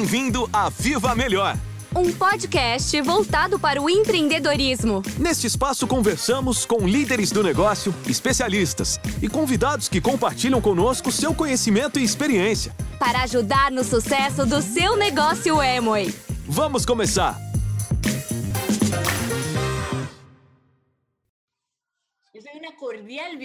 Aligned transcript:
Bem-vindo 0.00 0.48
a 0.50 0.70
Viva 0.70 1.14
Melhor! 1.14 1.54
Um 1.94 2.10
podcast 2.10 2.98
voltado 3.02 3.58
para 3.58 3.82
o 3.82 3.90
empreendedorismo. 3.90 5.02
Neste 5.18 5.46
espaço 5.46 5.86
conversamos 5.86 6.64
com 6.64 6.88
líderes 6.88 7.30
do 7.30 7.42
negócio, 7.42 7.94
especialistas 8.08 8.98
e 9.20 9.28
convidados 9.28 9.90
que 9.90 10.00
compartilham 10.00 10.58
conosco 10.58 11.12
seu 11.12 11.34
conhecimento 11.34 11.98
e 11.98 12.02
experiência. 12.02 12.74
Para 12.98 13.24
ajudar 13.24 13.70
no 13.70 13.84
sucesso 13.84 14.46
do 14.46 14.62
seu 14.62 14.96
negócio 14.96 15.60
Amway. 15.60 16.14
Vamos 16.48 16.86
começar! 16.86 17.49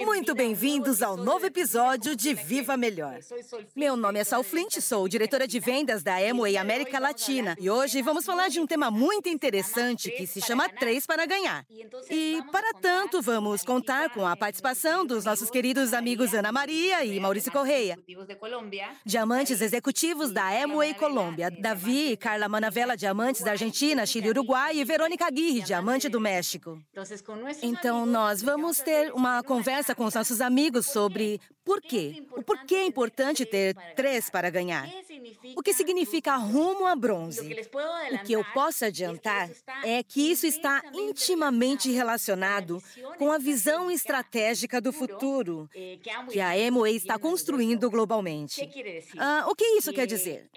Muito 0.06 0.36
bem-vindos 0.36 1.02
ao 1.02 1.18
novo 1.18 1.48
episódio 1.48 2.16
de 2.16 2.36
Viva 2.36 2.78
Melhor. 2.78 3.18
Meu 3.76 3.98
nome 3.98 4.20
é 4.20 4.24
Sal 4.24 4.44
Flint, 4.44 4.80
sou 4.80 5.08
diretora 5.08 5.48
de 5.48 5.60
vendas 5.60 6.04
da 6.04 6.18
Amway 6.18 6.56
América 6.56 7.00
Latina 7.00 7.56
e 7.60 7.68
hoje 7.68 8.00
vamos 8.04 8.28
falar 8.28 8.48
de 8.50 8.60
um 8.60 8.68
tema 8.68 8.92
muito 8.92 9.28
interessante 9.28 10.12
que 10.12 10.28
se 10.28 10.40
chama 10.40 10.70
Três 10.70 11.08
para 11.08 11.26
Ganhar. 11.26 11.66
E, 12.12 12.44
para 12.52 12.74
tanto, 12.76 13.24
vamos 13.24 13.64
contar 13.64 14.12
com 14.12 14.28
a 14.28 14.38
participação 14.38 15.04
dos 15.04 15.26
nossos 15.26 15.50
queridos 15.50 15.96
amigos 15.96 16.36
Ana 16.36 16.52
Maria 16.52 17.04
e 17.04 17.20
Maurício 17.20 17.52
Correia, 17.52 17.98
diamantes 19.04 19.62
executivos 19.62 20.32
da 20.32 20.48
Amway 20.64 20.94
Colômbia, 20.94 21.50
Davi 21.50 22.12
e 22.12 22.18
Carla 22.18 22.48
Manavela, 22.48 22.96
diamantes 22.96 23.42
da 23.42 23.52
Argentina, 23.52 24.06
Chile 24.06 24.28
e 24.28 24.30
Uruguai, 24.30 24.78
e 24.78 24.84
Verônica 24.84 25.26
Aguirre, 25.26 25.62
diamante 25.62 26.08
do 26.08 26.22
México. 26.22 26.80
Então, 27.64 28.06
nós 28.06 28.44
vamos 28.44 28.78
ter 28.78 29.12
uma 29.12 29.42
conversa 29.42 29.55
com 29.96 30.06
os 30.06 30.14
nossos 30.14 30.42
amigos 30.42 30.88
sobre 30.88 31.40
por 31.66 31.82
quê. 31.82 32.24
O 32.32 32.44
porquê 32.44 32.76
é 32.76 32.86
importante 32.86 33.46
ter 33.46 33.76
três 33.96 34.30
para 34.30 34.50
ganhar. 34.52 34.88
O 35.56 35.64
que 35.64 35.74
significa 35.74 36.36
rumo 36.36 36.86
a 36.86 36.96
bronze? 36.96 37.42
O 38.12 38.24
que 38.24 38.34
eu 38.34 38.46
posso 38.54 38.86
adiantar 38.86 39.50
é 39.84 40.04
que 40.04 40.32
isso 40.32 40.46
está 40.46 40.84
intimamente 40.94 41.90
relacionado 41.92 42.82
com 43.18 43.32
a 43.32 43.40
visão 43.40 43.90
estratégica 43.90 44.80
do 44.80 44.94
futuro 44.94 45.68
que 46.30 46.40
a 46.40 46.52
Amway 46.52 46.96
está 46.96 47.18
construindo 47.18 47.90
globalmente. 47.90 48.70
Ah, 49.18 49.46
o 49.48 49.56
que 49.56 49.66
isso 49.66 49.92
quer 49.92 50.06
dizer? 50.06 50.50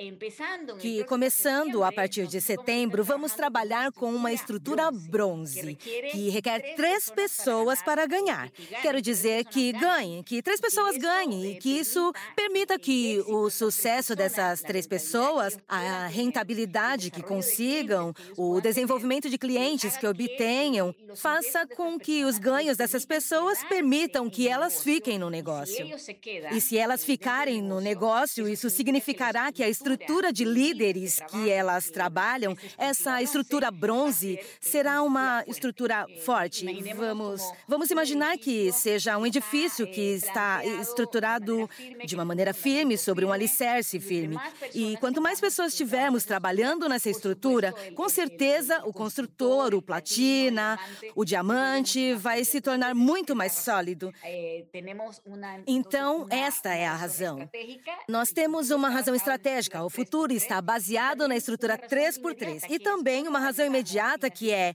Que, 0.79 1.05
começando 1.05 1.83
a 1.83 1.91
partir 1.91 2.27
de 2.27 2.41
setembro, 2.41 3.03
vamos 3.03 3.33
trabalhar 3.33 3.91
com 3.93 4.13
uma 4.15 4.33
estrutura 4.33 4.91
bronze, 4.91 5.75
que 5.75 6.29
requer 6.29 6.75
três 6.75 7.09
pessoas 7.09 7.81
para 7.83 8.07
ganhar. 8.07 8.51
Quero 8.83 9.01
dizer 9.01 9.47
que 9.47 9.73
ganhem, 9.73 10.23
que 10.23 10.43
três 10.43 10.61
pessoas 10.61 10.98
ganhem 10.99 11.53
e 11.53 11.57
que 11.57 11.79
isso 11.79 12.13
permita 12.35 12.79
que 12.79 13.23
o 13.27 13.49
sucesso 13.49 14.15
dessas 14.15 14.61
três 14.61 14.87
pessoas, 14.87 15.59
a 15.69 16.07
rentabilidade 16.07 17.11
que 17.11 17.23
consigam, 17.23 18.13
o 18.37 18.61
desenvolvimento 18.61 19.31
de 19.31 19.39
clientes 19.39 19.97
que 19.97 20.07
obtenham, 20.07 20.95
faça 21.17 21.67
com 21.67 21.99
que 21.99 22.25
os 22.25 22.39
ganhos 22.39 22.77
dessas 22.77 23.05
pessoas 23.05 23.63
permitam 23.65 24.29
que 24.29 24.49
elas 24.49 24.83
fiquem 24.83 25.19
no 25.19 25.31
negócio. 25.31 25.87
E 26.53 26.61
se 26.61 26.77
elas 26.77 27.05
ficarem 27.05 27.63
no 27.63 27.81
negócio, 27.81 28.49
isso 28.49 28.69
significará 28.69 29.53
que 29.53 29.63
a 29.63 29.69
estrutura 29.69 30.33
de 30.33 30.45
líderes 30.45 31.21
que 31.31 31.49
elas 31.49 31.91
trabalham, 31.91 32.57
essa 32.77 33.23
estrutura 33.23 33.71
bronze, 33.71 34.39
será 34.61 35.03
uma 35.03 35.45
estrutura 35.47 36.07
forte. 36.25 36.67
Vamos, 36.95 37.43
vamos 37.67 37.91
imaginar 37.91 38.37
que 38.39 38.73
seja 38.73 39.17
um 39.17 39.27
edifício 39.27 39.87
que 39.87 40.01
está 40.15 40.63
estruturado 40.89 41.69
de 42.05 42.15
uma 42.15 42.25
maneira 42.25 42.53
firme 42.53 42.97
sobre 42.97 43.25
um 43.25 43.33
alicerce 43.33 44.01
firme. 44.01 44.39
E 44.75 44.97
quanto 44.99 45.21
mais 45.21 45.41
pessoas 45.41 45.75
tivermos 45.75 46.25
trabalhando 46.25 46.89
nessa 46.89 47.11
estrutura, 47.11 47.73
com 47.95 48.09
certeza 48.09 48.83
o 48.85 48.93
construtor, 48.93 49.75
o 49.75 49.83
platina, 49.83 50.79
o 51.15 51.25
diamante 51.25 52.15
vai 52.15 52.45
se 52.45 52.61
tornar 52.61 52.95
muito 52.95 53.35
mais 53.35 53.53
sólido. 53.53 54.13
Então, 55.67 56.27
esta 56.31 56.75
é 56.75 56.87
a 56.87 56.95
razão. 56.95 57.49
Nós 58.09 58.31
temos 58.31 58.71
uma 58.71 58.89
razão 58.89 59.15
estratégica. 59.15 59.85
O 59.85 59.91
futuro 59.91 60.33
está 60.33 60.61
baseado 60.61 61.29
na 61.29 61.37
estrutura 61.37 61.79
3x3 61.79 62.65
e 62.69 62.79
também 62.79 63.29
uma 63.29 63.39
razão 63.39 63.67
imediata 63.67 64.31
que 64.31 64.51
é 64.51 64.75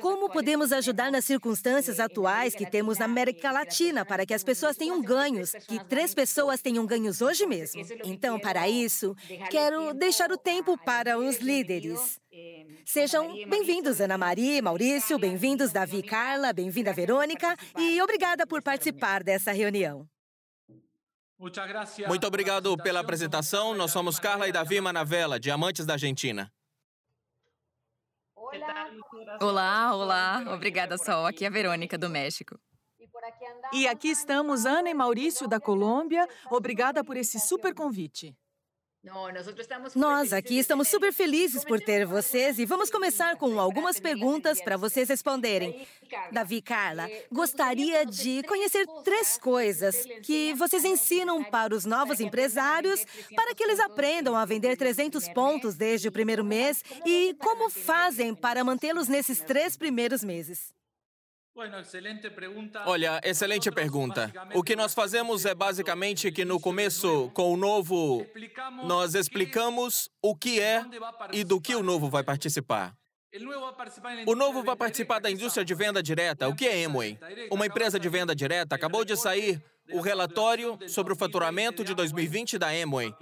como 0.00 0.30
podemos 0.30 0.72
ajudar 0.72 1.10
nas 1.10 1.24
circunstâncias 1.24 2.00
atuais 2.00 2.54
que 2.54 2.66
temos 2.66 2.98
na 2.98 3.04
América 3.04 3.50
Latina 3.50 4.04
para 4.04 4.24
que 4.24 4.34
as 4.34 4.44
pessoas 4.44 4.76
tenham 4.76 5.00
ganhos, 5.40 5.52
que 5.66 5.84
três 5.84 6.14
pessoas 6.14 6.60
tenham 6.60 6.86
ganhos 6.86 7.20
hoje 7.20 7.46
mesmo. 7.46 7.82
Então, 8.04 8.38
para 8.38 8.68
isso, 8.68 9.14
quero 9.50 9.94
deixar 9.94 10.30
o 10.30 10.36
tempo 10.36 10.76
para 10.78 11.18
os 11.18 11.38
líderes. 11.38 12.20
Sejam 12.84 13.32
bem-vindos, 13.48 14.00
Ana 14.00 14.18
Maria, 14.18 14.62
Maurício, 14.62 15.18
bem-vindos, 15.18 15.72
Davi 15.72 15.98
e 15.98 16.02
Carla, 16.02 16.52
bem-vinda, 16.52 16.92
Verônica, 16.92 17.56
e 17.78 18.00
obrigada 18.02 18.46
por 18.46 18.62
participar 18.62 19.22
dessa 19.22 19.52
reunião. 19.52 20.08
Muito 22.08 22.26
obrigado 22.26 22.76
pela 22.76 23.00
apresentação. 23.00 23.74
Nós 23.74 23.90
somos 23.90 24.18
Carla 24.18 24.46
e 24.46 24.52
Davi 24.52 24.80
Manavela, 24.80 25.40
diamantes 25.40 25.86
da 25.86 25.94
Argentina. 25.94 26.52
Olá, 29.40 29.94
olá. 29.94 30.44
Obrigada, 30.54 30.98
Sol. 30.98 31.24
Aqui 31.24 31.44
é 31.44 31.48
a 31.48 31.50
Verônica, 31.50 31.96
do 31.96 32.10
México. 32.10 32.58
E 33.72 33.86
aqui 33.86 34.08
estamos, 34.08 34.66
Ana 34.66 34.90
e 34.90 34.94
Maurício, 34.94 35.46
da 35.46 35.60
Colômbia. 35.60 36.28
Obrigada 36.50 37.04
por 37.04 37.16
esse 37.16 37.38
super 37.38 37.74
convite. 37.74 38.36
Nós 39.94 40.30
aqui 40.34 40.58
estamos 40.58 40.88
super 40.88 41.10
felizes 41.10 41.64
por 41.64 41.80
ter 41.80 42.04
vocês 42.04 42.58
e 42.58 42.66
vamos 42.66 42.90
começar 42.90 43.34
com 43.36 43.58
algumas 43.58 43.98
perguntas 43.98 44.60
para 44.60 44.76
vocês 44.76 45.08
responderem. 45.08 45.86
Davi 46.30 46.56
e 46.56 46.62
Carla, 46.62 47.08
gostaria 47.32 48.04
de 48.04 48.42
conhecer 48.42 48.86
três 49.02 49.38
coisas 49.38 50.04
que 50.22 50.52
vocês 50.52 50.84
ensinam 50.84 51.42
para 51.42 51.74
os 51.74 51.86
novos 51.86 52.20
empresários 52.20 53.02
para 53.34 53.54
que 53.54 53.64
eles 53.64 53.80
aprendam 53.80 54.36
a 54.36 54.44
vender 54.44 54.76
300 54.76 55.30
pontos 55.30 55.76
desde 55.76 56.08
o 56.08 56.12
primeiro 56.12 56.44
mês 56.44 56.84
e 57.06 57.34
como 57.40 57.70
fazem 57.70 58.34
para 58.34 58.62
mantê-los 58.62 59.08
nesses 59.08 59.40
três 59.40 59.78
primeiros 59.78 60.22
meses. 60.22 60.74
Olha, 62.86 63.20
excelente 63.24 63.70
pergunta. 63.70 64.32
O 64.54 64.62
que 64.62 64.76
nós 64.76 64.94
fazemos 64.94 65.44
é 65.44 65.54
basicamente 65.54 66.30
que 66.30 66.44
no 66.44 66.60
começo, 66.60 67.30
com 67.34 67.52
o 67.52 67.56
novo, 67.56 68.24
nós 68.84 69.14
explicamos 69.14 70.08
o 70.22 70.34
que 70.36 70.60
é 70.60 70.84
e 71.32 71.44
do 71.44 71.60
que 71.60 71.74
o 71.74 71.82
novo 71.82 72.08
vai 72.08 72.22
participar. 72.22 72.94
O 74.26 74.34
novo 74.34 74.62
vai 74.62 74.76
participar 74.76 75.20
da 75.20 75.30
indústria 75.30 75.64
de 75.64 75.74
venda 75.74 76.02
direta. 76.02 76.48
O 76.48 76.54
que 76.54 76.66
é 76.66 76.84
Amway? 76.84 77.18
Uma 77.50 77.66
empresa 77.66 77.98
de 77.98 78.08
venda 78.08 78.34
direta 78.34 78.74
acabou 78.74 79.04
de 79.04 79.16
sair 79.16 79.62
o 79.92 80.00
relatório 80.00 80.78
sobre 80.88 81.12
o 81.12 81.16
faturamento 81.16 81.84
de 81.84 81.94
2020 81.94 82.58
da 82.58 82.68
Amway. 82.68 83.14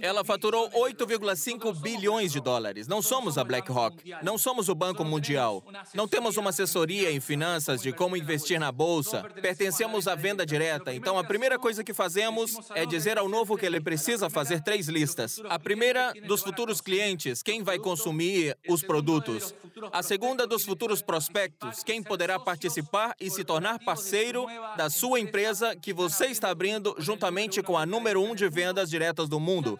Ela 0.00 0.24
faturou 0.24 0.68
8,5 0.70 1.74
bilhões 1.80 2.32
de 2.32 2.40
dólares. 2.40 2.88
Não 2.88 3.02
somos 3.02 3.38
a 3.38 3.44
BlackRock, 3.44 4.02
não 4.22 4.38
somos 4.38 4.68
o 4.68 4.74
Banco 4.74 5.04
Mundial, 5.04 5.64
não 5.94 6.08
temos 6.08 6.36
uma 6.36 6.50
assessoria 6.50 7.10
em 7.10 7.20
finanças 7.20 7.82
de 7.82 7.92
como 7.92 8.16
investir 8.16 8.58
na 8.58 8.72
bolsa, 8.72 9.22
pertencemos 9.40 10.06
à 10.06 10.14
venda 10.14 10.44
direta. 10.44 10.94
Então, 10.94 11.18
a 11.18 11.24
primeira 11.24 11.58
coisa 11.58 11.84
que 11.84 11.94
fazemos 11.94 12.56
é 12.74 12.84
dizer 12.86 13.18
ao 13.18 13.28
novo 13.28 13.56
que 13.56 13.66
ele 13.66 13.80
precisa 13.80 14.30
fazer 14.30 14.62
três 14.62 14.88
listas. 14.88 15.40
A 15.48 15.58
primeira, 15.58 16.12
dos 16.26 16.42
futuros 16.42 16.80
clientes, 16.80 17.42
quem 17.42 17.62
vai 17.62 17.78
consumir 17.78 18.56
os 18.68 18.82
produtos. 18.82 19.54
A 19.92 20.02
segunda, 20.02 20.46
dos 20.46 20.64
futuros 20.64 21.02
prospectos, 21.02 21.82
quem 21.82 22.02
poderá 22.02 22.38
participar 22.38 23.14
e 23.20 23.30
se 23.30 23.44
tornar 23.44 23.78
parceiro 23.78 24.46
da 24.76 24.90
sua 24.90 25.20
empresa 25.20 25.59
que 25.80 25.92
você 25.92 26.26
está 26.26 26.50
abrindo 26.50 26.94
juntamente 26.98 27.62
com 27.62 27.76
a 27.76 27.84
número 27.84 28.22
um 28.22 28.34
de 28.34 28.48
vendas 28.48 28.88
diretas 28.88 29.28
do 29.28 29.38
mundo. 29.38 29.78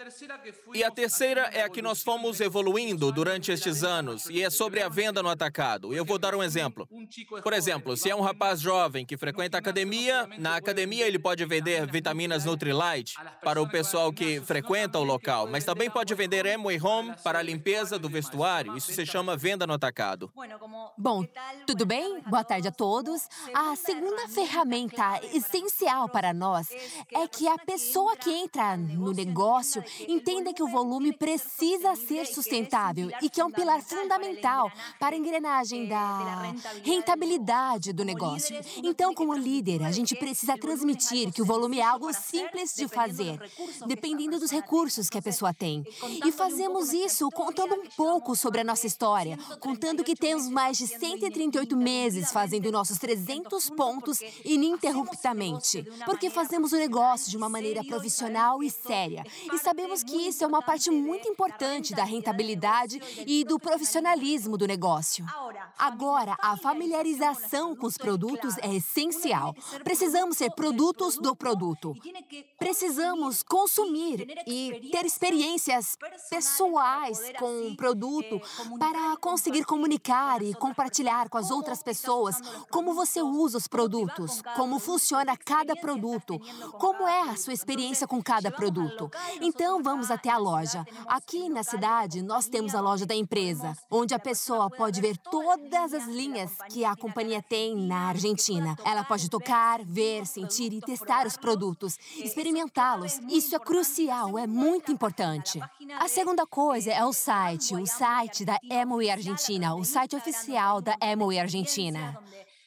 E 0.74 0.84
a 0.84 0.90
terceira 0.90 1.42
é 1.52 1.62
a 1.62 1.68
que 1.68 1.80
nós 1.80 2.02
fomos 2.02 2.40
evoluindo 2.40 3.10
durante 3.10 3.50
estes 3.50 3.82
anos, 3.82 4.26
e 4.26 4.42
é 4.42 4.50
sobre 4.50 4.82
a 4.82 4.88
venda 4.88 5.22
no 5.22 5.28
atacado. 5.28 5.94
Eu 5.94 6.04
vou 6.04 6.18
dar 6.18 6.34
um 6.34 6.42
exemplo. 6.42 6.88
Por 7.42 7.52
exemplo, 7.52 7.96
se 7.96 8.10
é 8.10 8.14
um 8.14 8.20
rapaz 8.20 8.60
jovem 8.60 9.06
que 9.06 9.16
frequenta 9.16 9.56
a 9.56 9.60
academia, 9.60 10.28
na 10.38 10.56
academia 10.56 11.06
ele 11.06 11.18
pode 11.18 11.44
vender 11.46 11.90
vitaminas 11.90 12.44
Nutrilite 12.44 13.14
para 13.42 13.60
o 13.60 13.68
pessoal 13.68 14.12
que 14.12 14.40
frequenta 14.40 14.98
o 14.98 15.04
local, 15.04 15.46
mas 15.46 15.64
também 15.64 15.90
pode 15.90 16.14
vender 16.14 16.46
Amway 16.46 16.80
Home 16.80 17.14
para 17.24 17.38
a 17.38 17.42
limpeza 17.42 17.98
do 17.98 18.08
vestuário. 18.08 18.76
Isso 18.76 18.92
se 18.92 19.06
chama 19.06 19.36
venda 19.36 19.66
no 19.66 19.72
atacado. 19.72 20.30
Bom, 20.98 21.24
tudo 21.66 21.86
bem? 21.86 22.20
Boa 22.26 22.44
tarde 22.44 22.68
a 22.68 22.72
todos. 22.72 23.28
A 23.54 23.74
segunda 23.76 24.28
ferramenta 24.28 25.20
essencial 25.32 25.69
essencial 25.70 26.08
para 26.08 26.34
nós 26.34 26.68
é 27.12 27.26
que 27.28 27.46
a 27.48 27.56
pessoa 27.56 28.16
que 28.16 28.30
entra 28.30 28.76
no 28.76 29.12
negócio 29.12 29.82
entenda 30.08 30.52
que 30.52 30.62
o 30.62 30.68
volume 30.68 31.12
precisa 31.12 31.94
ser 31.94 32.26
sustentável 32.26 33.10
e 33.22 33.30
que 33.30 33.40
é 33.40 33.44
um 33.44 33.50
pilar 33.50 33.80
fundamental 33.80 34.70
para 34.98 35.14
a 35.14 35.18
engrenagem 35.18 35.86
da 35.86 36.52
rentabilidade 36.84 37.92
do 37.92 38.04
negócio. 38.04 38.58
Então, 38.82 39.14
como 39.14 39.34
líder, 39.34 39.82
a 39.84 39.92
gente 39.92 40.14
precisa 40.16 40.58
transmitir 40.58 41.32
que 41.32 41.42
o 41.42 41.44
volume 41.44 41.78
é 41.78 41.84
algo 41.84 42.12
simples 42.12 42.74
de 42.74 42.88
fazer, 42.88 43.40
dependendo 43.86 44.38
dos 44.38 44.50
recursos 44.50 45.08
que 45.08 45.18
a 45.18 45.22
pessoa 45.22 45.54
tem. 45.54 45.84
E 46.24 46.32
fazemos 46.32 46.92
isso 46.92 47.28
contando 47.30 47.74
um 47.74 47.86
pouco 47.96 48.34
sobre 48.34 48.60
a 48.60 48.64
nossa 48.64 48.86
história, 48.86 49.38
contando 49.60 50.04
que 50.04 50.16
temos 50.16 50.48
mais 50.48 50.76
de 50.76 50.86
138 50.86 51.76
meses 51.76 52.32
fazendo 52.32 52.72
nossos 52.72 52.98
300 52.98 53.70
pontos 53.70 54.20
ininterruptamente, 54.44 55.49
porque 56.04 56.30
fazemos 56.30 56.72
o 56.72 56.76
negócio 56.76 57.30
de 57.30 57.36
uma 57.36 57.48
maneira 57.48 57.82
profissional 57.84 58.62
e 58.62 58.70
séria. 58.70 59.24
E 59.52 59.58
sabemos 59.58 60.02
que 60.02 60.16
isso 60.16 60.44
é 60.44 60.46
uma 60.46 60.62
parte 60.62 60.90
muito 60.90 61.28
importante 61.28 61.94
da 61.94 62.04
rentabilidade 62.04 63.00
e 63.26 63.44
do 63.44 63.58
profissionalismo 63.58 64.56
do 64.56 64.66
negócio. 64.66 65.24
Agora, 65.78 66.36
a 66.40 66.56
familiarização 66.56 67.74
com 67.74 67.86
os 67.86 67.96
produtos 67.96 68.56
é 68.58 68.74
essencial. 68.74 69.54
Precisamos 69.82 70.36
ser 70.36 70.50
produtos 70.50 71.16
do 71.16 71.34
produto. 71.34 71.94
Precisamos 72.58 73.42
consumir 73.42 74.26
e 74.46 74.90
ter 74.90 75.04
experiências 75.06 75.96
pessoais 76.28 77.32
com 77.38 77.68
o 77.68 77.76
produto 77.76 78.40
para 78.78 79.16
conseguir 79.16 79.64
comunicar 79.64 80.42
e 80.42 80.54
compartilhar 80.54 81.28
com 81.28 81.38
as 81.38 81.50
outras 81.50 81.82
pessoas 81.82 82.40
como 82.70 82.94
você 82.94 83.22
usa 83.22 83.58
os 83.58 83.66
produtos, 83.66 84.42
como 84.56 84.78
funciona 84.78 85.36
cada 85.44 85.74
produto, 85.76 86.38
como 86.78 87.06
é 87.06 87.22
a 87.22 87.36
sua 87.36 87.52
experiência 87.52 88.06
com 88.06 88.22
cada 88.22 88.50
produto. 88.50 89.10
Então, 89.40 89.82
vamos 89.82 90.10
até 90.10 90.30
a 90.30 90.38
loja. 90.38 90.84
Aqui 91.06 91.48
na 91.48 91.62
cidade, 91.62 92.22
nós 92.22 92.46
temos 92.48 92.74
a 92.74 92.80
loja 92.80 93.06
da 93.06 93.14
empresa, 93.14 93.76
onde 93.90 94.14
a 94.14 94.18
pessoa 94.18 94.70
pode 94.70 95.00
ver 95.00 95.16
todas 95.16 95.94
as 95.94 96.06
linhas 96.06 96.52
que 96.68 96.84
a 96.84 96.96
companhia 96.96 97.42
tem 97.42 97.76
na 97.76 98.08
Argentina. 98.08 98.76
Ela 98.84 99.04
pode 99.04 99.28
tocar, 99.28 99.84
ver, 99.84 100.26
sentir 100.26 100.72
e 100.72 100.80
testar 100.80 101.26
os 101.26 101.36
produtos, 101.36 101.98
experimentá-los. 102.16 103.20
Isso 103.28 103.54
é 103.54 103.58
crucial, 103.58 104.38
é 104.38 104.46
muito 104.46 104.92
importante. 104.92 105.60
A 105.98 106.08
segunda 106.08 106.46
coisa 106.46 106.90
é 106.90 107.04
o 107.04 107.12
site, 107.12 107.74
o 107.74 107.86
site 107.86 108.44
da 108.44 108.58
Amway 108.70 109.10
Argentina, 109.10 109.74
o 109.74 109.84
site 109.84 110.16
oficial 110.16 110.80
da 110.80 110.96
Amway 111.00 111.38
Argentina. 111.38 112.18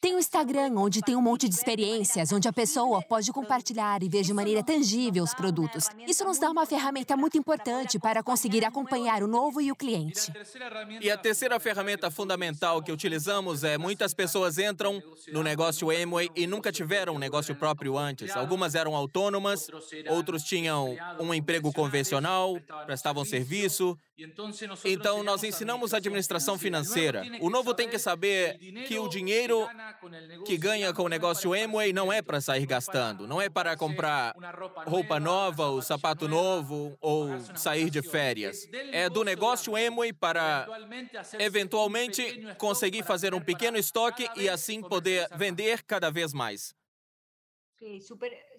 Tem 0.03 0.13
o 0.13 0.19
Instagram, 0.19 0.73
onde 0.75 1.01
tem 1.01 1.15
um 1.15 1.21
monte 1.21 1.47
de 1.47 1.55
experiências, 1.55 2.33
onde 2.33 2.45
a 2.45 2.51
pessoa 2.51 3.01
pode 3.01 3.31
compartilhar 3.31 4.03
e 4.03 4.09
ver 4.09 4.23
de 4.23 4.33
maneira 4.33 4.61
tangível 4.61 5.23
os 5.23 5.33
produtos. 5.33 5.87
Isso 6.05 6.25
nos 6.25 6.37
dá 6.37 6.51
uma 6.51 6.65
ferramenta 6.65 7.15
muito 7.15 7.37
importante 7.37 7.97
para 7.97 8.21
conseguir 8.21 8.65
acompanhar 8.65 9.23
o 9.23 9.27
novo 9.27 9.61
e 9.61 9.71
o 9.71 9.75
cliente. 9.77 10.29
E 10.99 11.09
a 11.09 11.17
terceira 11.17 11.57
ferramenta 11.57 12.11
fundamental 12.11 12.83
que 12.83 12.91
utilizamos 12.91 13.63
é 13.63 13.77
muitas 13.77 14.13
pessoas 14.13 14.57
entram 14.57 15.01
no 15.31 15.41
negócio 15.41 15.89
Amway 15.89 16.29
e 16.35 16.45
nunca 16.45 16.69
tiveram 16.69 17.15
um 17.15 17.19
negócio 17.19 17.55
próprio 17.55 17.97
antes. 17.97 18.35
Algumas 18.35 18.75
eram 18.75 18.97
autônomas, 18.97 19.69
outros 20.09 20.43
tinham 20.43 20.97
um 21.17 21.33
emprego 21.33 21.71
convencional, 21.71 22.59
prestavam 22.85 23.23
serviço. 23.23 23.97
Então, 24.85 25.23
nós 25.23 25.43
ensinamos 25.43 25.93
administração 25.93 26.57
financeira. 26.57 27.23
O 27.41 27.49
novo 27.49 27.73
tem 27.73 27.89
que 27.89 27.97
saber 27.97 28.57
que 28.87 28.99
o 28.99 29.07
dinheiro 29.07 29.67
que 30.45 30.55
ganha 30.55 30.93
com 30.93 31.03
o 31.03 31.09
negócio 31.09 31.53
Amway 31.53 31.91
não 31.91 32.13
é 32.13 32.21
para 32.21 32.39
sair 32.39 32.65
gastando, 32.65 33.27
não 33.27 33.41
é 33.41 33.49
para 33.49 33.75
comprar 33.75 34.35
roupa 34.85 35.19
nova, 35.19 35.67
ou 35.67 35.81
sapato 35.81 36.27
novo 36.27 36.95
ou 37.01 37.29
sair 37.55 37.89
de 37.89 38.01
férias. 38.01 38.67
É 38.91 39.09
do 39.09 39.23
negócio 39.23 39.75
Amway 39.75 40.13
para 40.13 40.67
eventualmente 41.39 42.55
conseguir 42.57 43.03
fazer 43.03 43.33
um 43.33 43.41
pequeno 43.41 43.77
estoque 43.77 44.27
e 44.35 44.47
assim 44.47 44.81
poder 44.81 45.27
vender 45.35 45.83
cada 45.83 46.11
vez 46.11 46.33
mais. 46.33 46.75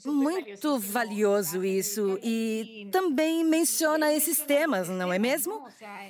Muito 0.05 0.79
valioso 0.79 1.65
isso. 1.65 2.19
E 2.23 2.88
também 2.91 3.44
menciona 3.44 4.12
esses 4.12 4.38
temas, 4.38 4.88
não 4.88 5.12
é 5.12 5.19
mesmo? 5.19 5.65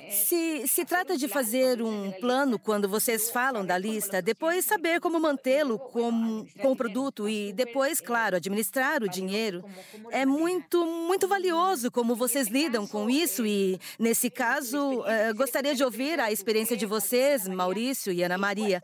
Se 0.09 0.67
se 0.67 0.83
trata 0.85 1.17
de 1.17 1.27
fazer 1.27 1.81
um 1.81 2.11
plano 2.11 2.59
quando 2.59 2.87
vocês 2.89 3.29
falam 3.29 3.65
da 3.65 3.77
lista, 3.77 4.21
depois 4.21 4.65
saber 4.65 4.99
como 4.99 5.19
mantê-lo 5.19 5.79
com, 5.79 6.45
com 6.61 6.71
o 6.71 6.75
produto 6.75 7.29
e 7.29 7.53
depois, 7.53 8.01
claro, 8.01 8.35
administrar 8.35 9.03
o 9.03 9.09
dinheiro. 9.09 9.63
É 10.11 10.25
muito, 10.25 10.85
muito 10.85 11.27
valioso 11.27 11.91
como 11.91 12.15
vocês 12.15 12.47
lidam 12.47 12.87
com 12.87 13.09
isso 13.09 13.45
e, 13.45 13.79
nesse 13.97 14.29
caso, 14.29 14.99
uh, 14.99 15.35
gostaria 15.35 15.73
de 15.75 15.83
ouvir 15.83 16.19
a 16.19 16.31
experiência 16.31 16.75
de 16.75 16.85
vocês, 16.85 17.47
Maurício 17.47 18.11
e 18.11 18.23
Ana 18.23 18.37
Maria. 18.37 18.81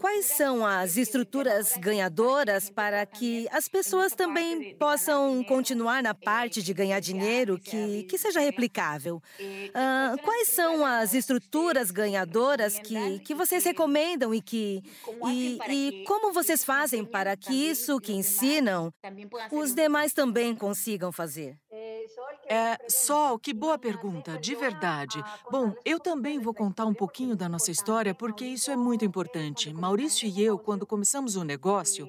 Quais 0.00 0.26
são 0.26 0.66
as 0.66 0.96
estruturas 0.96 1.76
ganhadoras 1.76 2.70
para 2.70 3.04
que 3.06 3.27
as 3.50 3.68
pessoas 3.68 4.12
também 4.12 4.74
possam 4.76 5.42
continuar 5.44 6.02
na 6.02 6.14
parte 6.14 6.62
de 6.62 6.72
ganhar 6.72 7.00
dinheiro 7.00 7.58
que, 7.58 8.04
que 8.04 8.18
seja 8.18 8.40
replicável? 8.40 9.22
Uh, 9.38 10.22
quais 10.22 10.48
são 10.48 10.84
as 10.84 11.14
estruturas 11.14 11.90
ganhadoras 11.90 12.78
que, 12.78 13.18
que 13.20 13.34
vocês 13.34 13.64
recomendam 13.64 14.34
e 14.34 14.40
que 14.40 14.82
e, 15.26 15.58
e 15.68 16.04
como 16.04 16.32
vocês 16.32 16.64
fazem 16.64 17.04
para 17.04 17.36
que 17.36 17.52
isso 17.52 18.00
que 18.00 18.12
ensinam 18.12 18.92
os 19.52 19.74
demais 19.74 20.12
também 20.12 20.54
consigam 20.54 21.12
fazer? 21.12 21.58
É, 22.50 22.78
Sol, 22.88 23.38
que 23.38 23.52
boa 23.52 23.78
pergunta, 23.78 24.38
de 24.38 24.54
verdade. 24.54 25.22
Bom, 25.50 25.74
eu 25.84 26.00
também 26.00 26.38
vou 26.38 26.54
contar 26.54 26.86
um 26.86 26.94
pouquinho 26.94 27.36
da 27.36 27.48
nossa 27.48 27.70
história 27.70 28.14
porque 28.14 28.44
isso 28.44 28.70
é 28.70 28.76
muito 28.76 29.04
importante. 29.04 29.72
Maurício 29.72 30.26
e 30.26 30.42
eu, 30.42 30.58
quando 30.58 30.86
começamos 30.86 31.36
o 31.36 31.44
negócio, 31.44 32.08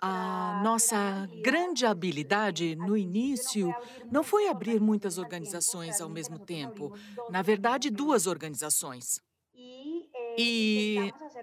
a 0.00 0.60
nossa 0.62 1.28
grande 1.42 1.86
habilidade 1.86 2.76
no 2.76 2.96
início 2.96 3.74
não 4.10 4.22
foi 4.22 4.48
abrir 4.48 4.80
muitas 4.80 5.18
organizações 5.18 6.00
ao 6.00 6.08
mesmo 6.08 6.38
tempo. 6.38 6.92
Na 7.30 7.42
verdade, 7.42 7.90
duas 7.90 8.26
organizações. 8.26 9.20
E 9.54 9.93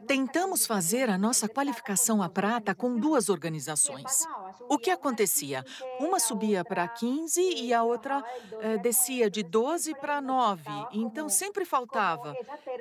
tentamos 0.08 0.66
fazer 0.66 1.10
a 1.10 1.18
nossa 1.18 1.48
qualificação 1.48 2.22
à 2.22 2.30
prata 2.30 2.76
com 2.76 2.98
duas 2.98 3.30
organizações. 3.30 4.28
O 4.70 4.78
que 4.78 4.90
acontecia? 4.90 5.64
Uma 6.00 6.20
subia 6.20 6.64
para 6.64 6.88
15 6.88 7.42
e 7.42 7.74
a 7.74 7.84
outra 7.84 8.24
eh, 8.60 8.78
descia 8.78 9.30
de 9.30 9.44
12 9.44 9.96
para 9.96 10.22
9. 10.22 10.64
Então 10.92 11.30
sempre 11.30 11.66
faltava 11.66 12.36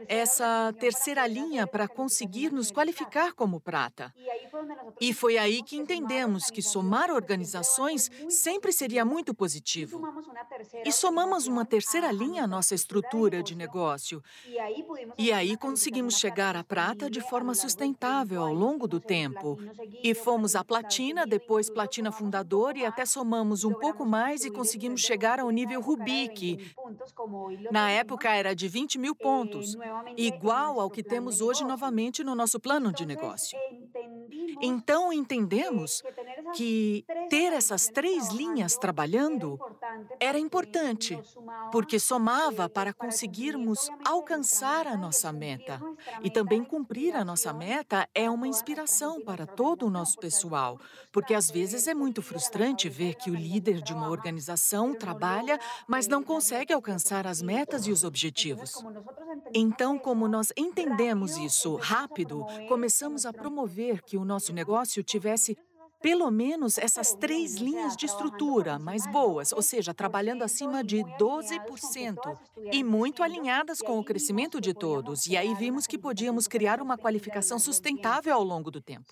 essa 0.09 0.75
terceira 0.79 1.27
linha 1.27 1.67
para 1.67 1.87
conseguir 1.87 2.53
nos 2.53 2.71
qualificar 2.71 3.33
como 3.33 3.61
prata. 3.61 4.13
E 5.01 5.13
foi 5.15 5.39
aí 5.39 5.63
que 5.63 5.77
entendemos 5.77 6.51
que 6.51 6.63
somar 6.63 7.11
organizações 7.11 8.11
sempre 8.29 8.73
seria 8.73 9.05
muito 9.05 9.33
positivo. 9.35 10.01
E 10.85 10.93
somamos 10.93 11.47
uma 11.47 11.65
terceira 11.65 12.11
linha 12.11 12.45
à 12.45 12.47
nossa 12.47 12.75
estrutura 12.75 13.43
de 13.43 13.55
negócio. 13.55 14.23
E 15.17 15.33
aí 15.33 15.57
conseguimos 15.57 16.00
chegar 16.09 16.57
à 16.57 16.63
prata 16.63 17.11
de 17.11 17.21
forma 17.21 17.55
sustentável 17.55 18.43
ao 18.43 18.55
longo 18.55 18.87
do 18.87 19.01
tempo. 19.01 19.59
E 20.03 20.15
fomos 20.15 20.55
à 20.55 20.65
platina, 20.65 21.27
depois 21.27 21.69
platina 21.69 22.13
fundador 22.13 22.77
e 22.77 22.85
até 22.85 23.05
somamos 23.05 23.65
um 23.65 23.75
pouco 23.75 24.07
mais 24.07 24.45
e 24.45 24.51
conseguimos 24.51 25.01
chegar 25.01 25.41
ao 25.41 25.51
nível 25.51 25.81
Rubi, 25.81 26.29
que 26.29 26.73
na 27.71 27.91
época 27.91 28.31
era 28.31 28.55
de 28.55 28.69
20 28.69 28.99
mil 28.99 29.15
pontos, 29.15 29.77
igual 30.17 30.81
ao 30.81 30.91
que 30.91 31.03
temos 31.03 31.41
hoje 31.41 31.65
novamente 31.65 32.23
no 32.23 32.35
nosso 32.35 32.59
plano 32.61 32.93
de 32.93 33.05
negócio. 33.05 33.59
Então 34.61 35.13
entendemos 35.13 36.03
que 36.55 37.05
ter 37.29 37.53
essas 37.53 37.87
três 37.87 38.29
linhas 38.29 38.77
trabalhando 38.77 39.59
era 40.19 40.39
importante, 40.39 41.19
porque 41.71 41.99
somava 41.99 42.69
para 42.69 42.93
conseguirmos 42.93 43.89
alcançar 44.05 44.87
a 44.87 44.97
nossa 44.97 45.33
meta. 45.33 45.81
E 46.23 46.31
também 46.31 46.65
cumprir 46.65 47.15
a 47.15 47.25
nossa 47.25 47.53
meta 47.53 48.09
é 48.15 48.31
uma 48.31 48.49
inspiração 48.49 49.21
para 49.23 49.47
todo 49.47 49.87
o 49.87 49.91
nosso 49.91 50.19
pessoal, 50.19 50.79
porque 51.13 51.35
às 51.35 51.51
vezes 51.51 51.87
é 51.87 51.95
muito 51.95 52.23
frustrante 52.23 52.89
ver 52.89 53.15
que 53.15 53.31
o 53.31 53.35
líder 53.35 53.83
de 53.83 53.93
uma 53.93 54.09
organização 54.09 54.95
trabalha, 54.95 55.59
mas 55.87 56.07
não 56.09 56.23
consegue 56.23 56.73
alcançar 56.73 57.27
as 57.27 57.43
metas 57.43 57.87
e 57.87 57.93
os 57.93 58.05
objetivos. 58.05 58.83
Então, 59.55 59.99
como 59.99 60.29
nós 60.29 60.53
entendemos 60.57 61.37
isso 61.37 61.77
rápido, 61.77 62.45
começamos 62.69 63.27
a 63.27 63.33
promover 63.33 64.03
que 64.03 64.17
o 64.17 64.25
nosso 64.25 64.40
negócio 64.49 65.03
tivesse 65.03 65.57
pelo 66.03 66.31
menos 66.31 66.79
essas 66.79 67.15
três 67.15 67.57
linhas 67.57 67.97
de 67.97 68.07
estrutura 68.07 68.79
mais 68.79 69.07
boas, 69.07 69.53
ou 69.53 69.63
seja, 69.63 69.93
trabalhando 69.93 70.43
acima 70.43 70.83
de 70.83 70.99
12% 71.19 72.17
e 72.73 72.83
muito 72.83 73.23
alinhadas 73.23 73.81
com 73.81 73.99
o 73.99 74.05
crescimento 74.05 74.61
de 74.61 74.73
todos. 74.73 75.27
E 75.27 75.37
aí 75.37 75.55
vimos 75.55 75.87
que 75.87 75.99
podíamos 75.99 76.49
criar 76.49 76.81
uma 76.81 76.97
qualificação 76.97 77.59
sustentável 77.59 78.35
ao 78.35 78.43
longo 78.43 78.71
do 78.71 78.81
tempo. 78.81 79.05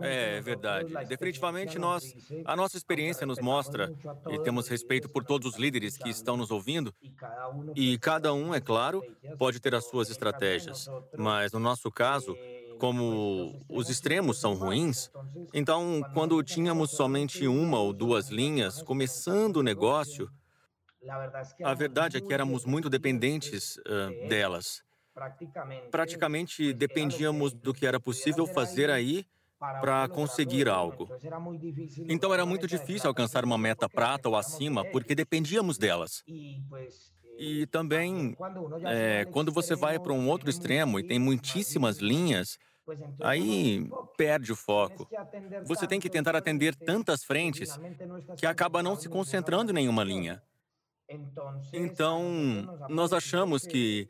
É 0.00 0.40
verdade. 0.40 0.92
Definitivamente 1.06 1.78
nós, 1.78 2.14
a 2.44 2.56
nossa 2.56 2.76
experiência 2.76 3.26
nos 3.26 3.38
mostra 3.38 3.92
e 4.30 4.38
temos 4.42 4.68
respeito 4.68 5.08
por 5.08 5.24
todos 5.24 5.52
os 5.52 5.58
líderes 5.58 5.98
que 5.98 6.08
estão 6.08 6.36
nos 6.36 6.50
ouvindo 6.50 6.94
e 7.76 7.98
cada 7.98 8.32
um, 8.32 8.54
é 8.54 8.60
claro, 8.60 9.02
pode 9.38 9.60
ter 9.60 9.74
as 9.74 9.84
suas 9.86 10.08
estratégias. 10.08 10.88
Mas 11.18 11.52
no 11.52 11.60
nosso 11.60 11.90
caso, 11.90 12.34
como 12.82 13.64
os 13.68 13.88
extremos 13.88 14.40
são 14.40 14.54
ruins, 14.54 15.08
então, 15.54 16.02
quando 16.12 16.42
tínhamos 16.42 16.90
somente 16.90 17.46
uma 17.46 17.78
ou 17.78 17.92
duas 17.92 18.28
linhas 18.28 18.82
começando 18.82 19.58
o 19.58 19.62
negócio, 19.62 20.28
a 21.62 21.74
verdade 21.74 22.16
é 22.16 22.20
que 22.20 22.34
éramos 22.34 22.64
muito 22.64 22.90
dependentes 22.90 23.76
uh, 23.76 24.28
delas. 24.28 24.82
Praticamente 25.92 26.72
dependíamos 26.72 27.52
do 27.52 27.72
que 27.72 27.86
era 27.86 28.00
possível 28.00 28.48
fazer 28.48 28.90
aí 28.90 29.24
para 29.60 30.08
conseguir 30.08 30.68
algo. 30.68 31.08
Então 32.08 32.34
era 32.34 32.44
muito 32.44 32.66
difícil 32.66 33.06
alcançar 33.06 33.44
uma 33.44 33.56
meta 33.56 33.88
prata 33.88 34.28
ou 34.28 34.34
acima 34.34 34.84
porque 34.86 35.14
dependíamos 35.14 35.78
delas. 35.78 36.24
E 37.38 37.64
também, 37.68 38.36
é, 38.84 39.24
quando 39.26 39.52
você 39.52 39.76
vai 39.76 40.00
para 40.00 40.12
um 40.12 40.28
outro 40.28 40.50
extremo 40.50 40.98
e 40.98 41.06
tem 41.06 41.18
muitíssimas 41.18 41.98
linhas, 41.98 42.58
Aí 43.20 43.88
perde 44.16 44.52
o 44.52 44.56
foco. 44.56 45.08
Você 45.66 45.86
tem 45.86 46.00
que 46.00 46.10
tentar 46.10 46.34
atender 46.34 46.74
tantas 46.74 47.24
frentes 47.24 47.78
que 48.36 48.46
acaba 48.46 48.82
não 48.82 48.96
se 48.96 49.08
concentrando 49.08 49.70
em 49.70 49.74
nenhuma 49.74 50.04
linha. 50.04 50.42
Então, 51.72 52.68
nós 52.88 53.12
achamos 53.12 53.66
que 53.66 54.08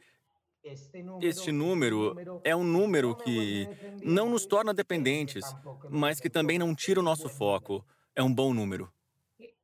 este 1.21 1.50
número 1.50 2.14
é 2.45 2.55
um 2.55 2.64
número 2.64 3.17
que 3.17 3.69
não 4.02 4.31
nos 4.31 4.47
torna 4.47 4.73
dependentes, 4.73 5.45
mas 5.91 6.21
que 6.21 6.31
também 6.31 6.59
não 6.59 6.75
tira 6.75 7.00
o 7.00 7.02
nosso 7.02 7.29
foco. 7.29 7.85
É 8.14 8.23
um 8.23 8.33
bom 8.33 8.55
número. 8.55 8.93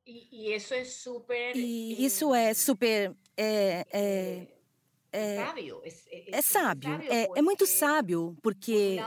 E 0.07 0.55
isso 0.55 0.75
é 0.75 0.85
super. 0.85 1.57
E 1.57 2.05
isso 2.05 2.35
é 2.35 2.55
super. 2.55 3.15
É, 3.37 3.87
é 3.93 4.58
é, 5.13 5.39
é 6.33 6.43
sábio, 6.43 6.91
é, 7.09 7.29
é 7.35 7.43
muito 7.43 7.67
sábio, 7.67 8.37
porque 8.43 8.99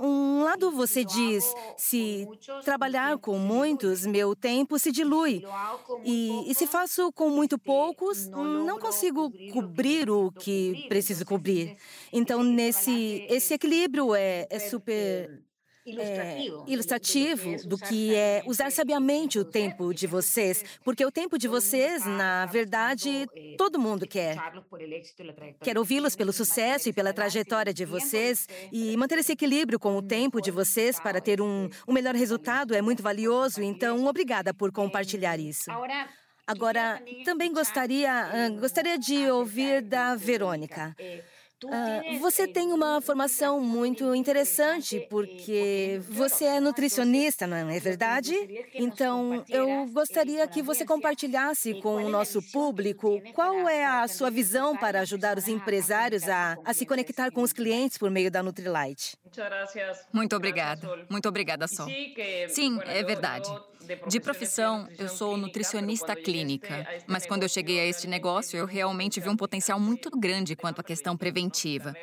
um 0.00 0.42
lado 0.42 0.70
você 0.70 1.04
diz, 1.04 1.44
se 1.76 2.26
trabalhar 2.64 3.18
com 3.18 3.38
muitos, 3.38 4.06
meu 4.06 4.34
tempo 4.34 4.78
se 4.78 4.90
dilui. 4.90 5.44
E, 6.04 6.50
e 6.50 6.54
se 6.54 6.66
faço 6.66 7.12
com 7.12 7.28
muito 7.28 7.58
poucos, 7.58 8.26
não 8.28 8.78
consigo 8.78 9.30
cobrir 9.52 10.08
o 10.10 10.32
que 10.32 10.86
preciso 10.88 11.26
cobrir. 11.26 11.76
Então, 12.12 12.42
nesse 12.42 13.26
esse 13.28 13.52
equilíbrio 13.54 14.14
é, 14.14 14.46
é 14.48 14.58
super 14.58 15.43
é, 15.86 16.46
ilustrativo? 16.66 17.56
do 17.66 17.76
que 17.76 18.14
é 18.14 18.42
usar 18.46 18.70
sabiamente 18.70 19.38
o 19.38 19.44
tempo 19.44 19.92
de 19.92 20.06
vocês, 20.06 20.64
porque 20.82 21.04
o 21.04 21.10
tempo 21.10 21.38
de 21.38 21.46
vocês, 21.46 22.04
na 22.06 22.46
verdade, 22.46 23.26
todo 23.58 23.78
mundo 23.78 24.06
quer. 24.06 24.36
Quer 25.62 25.78
ouvi-los 25.78 26.16
pelo 26.16 26.32
sucesso 26.32 26.88
e 26.88 26.92
pela 26.92 27.12
trajetória 27.12 27.72
de 27.72 27.84
vocês 27.84 28.48
e 28.72 28.96
manter 28.96 29.18
esse 29.18 29.32
equilíbrio 29.32 29.78
com 29.78 29.96
o 29.96 30.02
tempo 30.02 30.40
de 30.40 30.50
vocês 30.50 30.98
para 30.98 31.20
ter 31.20 31.40
um, 31.40 31.68
um 31.86 31.92
melhor 31.92 32.14
resultado 32.14 32.74
é 32.74 32.80
muito 32.80 33.02
valioso, 33.02 33.62
então 33.62 34.06
obrigada 34.06 34.54
por 34.54 34.72
compartilhar 34.72 35.38
isso. 35.38 35.70
Agora, 36.46 37.02
também 37.24 37.52
gostaria, 37.52 38.50
gostaria 38.60 38.98
de 38.98 39.30
ouvir 39.30 39.80
da 39.80 40.14
Verônica. 40.14 40.94
Uh, 41.64 42.18
você 42.18 42.46
tem 42.46 42.72
uma 42.72 43.00
formação 43.00 43.60
muito 43.60 44.14
interessante, 44.14 45.06
porque 45.10 46.00
você 46.08 46.44
é 46.44 46.60
nutricionista, 46.60 47.46
não 47.46 47.56
é 47.56 47.80
verdade? 47.80 48.34
Então, 48.74 49.44
eu 49.48 49.86
gostaria 49.86 50.46
que 50.46 50.62
você 50.62 50.84
compartilhasse 50.84 51.80
com 51.80 51.96
o 51.96 52.08
nosso 52.08 52.40
público 52.52 53.20
qual 53.34 53.68
é 53.68 53.84
a 53.84 54.06
sua 54.08 54.30
visão 54.30 54.76
para 54.76 55.00
ajudar 55.00 55.38
os 55.38 55.48
empresários 55.48 56.28
a, 56.28 56.56
a 56.64 56.74
se 56.74 56.84
conectar 56.86 57.30
com 57.30 57.42
os 57.42 57.52
clientes 57.52 57.98
por 57.98 58.10
meio 58.10 58.30
da 58.30 58.42
Nutrilite. 58.42 59.16
Muito 60.12 60.36
obrigada. 60.36 61.06
Muito 61.08 61.28
obrigada, 61.28 61.66
Sol. 61.66 61.86
Sim, 62.48 62.78
é 62.84 63.02
verdade. 63.02 63.48
De 64.08 64.20
profissão, 64.20 64.88
eu 64.98 65.08
sou 65.08 65.36
nutricionista 65.36 66.14
clínica, 66.14 66.86
mas 67.06 67.26
quando 67.26 67.42
eu 67.42 67.48
cheguei 67.48 67.80
a 67.80 67.86
este 67.86 68.06
negócio, 68.06 68.56
eu 68.56 68.66
realmente 68.66 69.20
vi 69.20 69.28
um 69.28 69.36
potencial 69.36 69.78
muito 69.78 70.10
grande 70.10 70.56
quanto 70.56 70.80
à 70.80 70.84
questão 70.84 71.16
preventiva. 71.16 71.94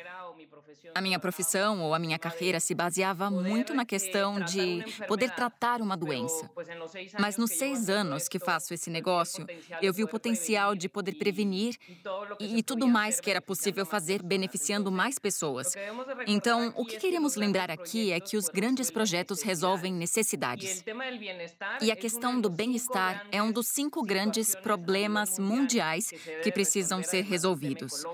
A 0.94 1.00
minha 1.00 1.18
profissão 1.18 1.80
ou 1.80 1.94
a 1.94 1.98
minha 1.98 2.18
carreira 2.18 2.58
se 2.60 2.74
baseava 2.74 3.30
muito 3.30 3.72
na 3.72 3.84
questão 3.84 4.40
de 4.40 4.84
poder 5.06 5.30
tratar 5.30 5.80
uma 5.80 5.96
doença. 5.96 6.50
Mas 7.18 7.36
nos 7.36 7.52
seis 7.52 7.88
anos 7.88 8.28
que 8.28 8.38
faço 8.38 8.74
esse 8.74 8.90
negócio, 8.90 9.46
eu 9.80 9.92
vi 9.92 10.02
o 10.02 10.08
potencial 10.08 10.74
de 10.74 10.88
poder 10.88 11.14
prevenir 11.14 11.76
e 12.40 12.62
tudo 12.62 12.86
mais 12.86 13.20
que 13.20 13.30
era 13.30 13.40
possível 13.40 13.86
fazer 13.86 14.22
beneficiando 14.22 14.90
mais 14.90 15.18
pessoas. 15.18 15.74
Então, 16.26 16.72
o 16.76 16.84
que 16.84 16.98
queremos 16.98 17.36
lembrar 17.36 17.70
aqui 17.70 18.12
é 18.12 18.20
que 18.20 18.36
os 18.36 18.48
grandes 18.48 18.90
projetos 18.90 19.42
resolvem 19.42 19.92
necessidades. 19.92 20.84
E 21.80 21.90
a 21.90 21.96
questão 21.96 22.40
do 22.40 22.50
bem-estar 22.50 23.26
é 23.30 23.42
um 23.42 23.52
dos 23.52 23.68
cinco 23.68 24.02
grandes 24.02 24.54
problemas 24.54 25.38
mundiais 25.38 26.12
que 26.42 26.50
precisam 26.52 27.02
ser 27.02 27.22
resolvidos, 27.24 28.04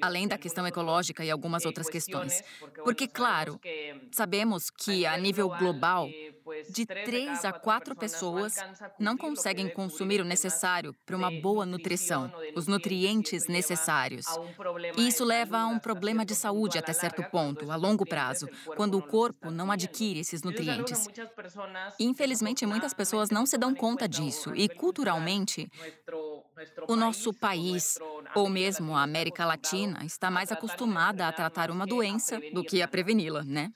além 0.00 0.26
da 0.28 0.38
questão 0.38 0.66
ecológica 0.66 1.24
e 1.24 1.30
algumas 1.30 1.64
outras 1.64 1.88
questões. 1.88 2.42
Porque, 2.84 3.06
claro, 3.06 3.60
sabemos 4.12 4.70
que, 4.70 5.06
a 5.06 5.16
nível 5.16 5.48
global, 5.48 6.08
de 6.70 6.86
três 6.86 7.44
a 7.44 7.52
quatro 7.52 7.96
pessoas 7.96 8.54
não 8.98 9.16
conseguem 9.16 9.68
consumir 9.68 10.20
o 10.20 10.24
necessário 10.24 10.94
para 11.04 11.16
uma 11.16 11.30
boa 11.30 11.66
nutrição, 11.66 12.32
os 12.54 12.66
nutrientes 12.66 13.48
necessários. 13.48 14.26
E 14.96 15.08
isso 15.08 15.24
leva 15.24 15.58
a 15.58 15.66
um 15.66 15.78
problema 15.78 16.24
de 16.24 16.34
saúde 16.34 16.78
até 16.78 16.92
certo 16.92 17.22
ponto, 17.24 17.70
a 17.70 17.76
longo 17.76 18.06
prazo, 18.06 18.48
quando 18.76 18.96
o 18.96 19.02
corpo 19.02 19.50
não 19.50 19.70
adquire 19.70 20.20
esses 20.20 20.42
nutrientes. 20.42 21.08
Infelizmente, 21.98 22.64
muitas 22.64 22.94
pessoas 22.94 23.30
não 23.30 23.44
se 23.44 23.58
dão 23.58 23.74
conta 23.74 24.08
disso 24.08 24.54
e, 24.54 24.68
culturalmente, 24.68 25.68
o 26.88 26.96
nosso 26.96 27.32
país, 27.32 27.98
ou 28.34 28.48
mesmo 28.48 28.94
a 28.96 29.02
América 29.02 29.44
Latina, 29.44 30.04
está 30.04 30.30
mais 30.30 30.50
acostumada 30.50 31.26
a 31.26 31.32
tratar 31.32 31.70
uma 31.70 31.86
doença 31.86 32.40
do 32.52 32.64
que 32.64 32.82
a 32.82 32.88
preveni-la, 32.88 33.42
né? 33.44 33.72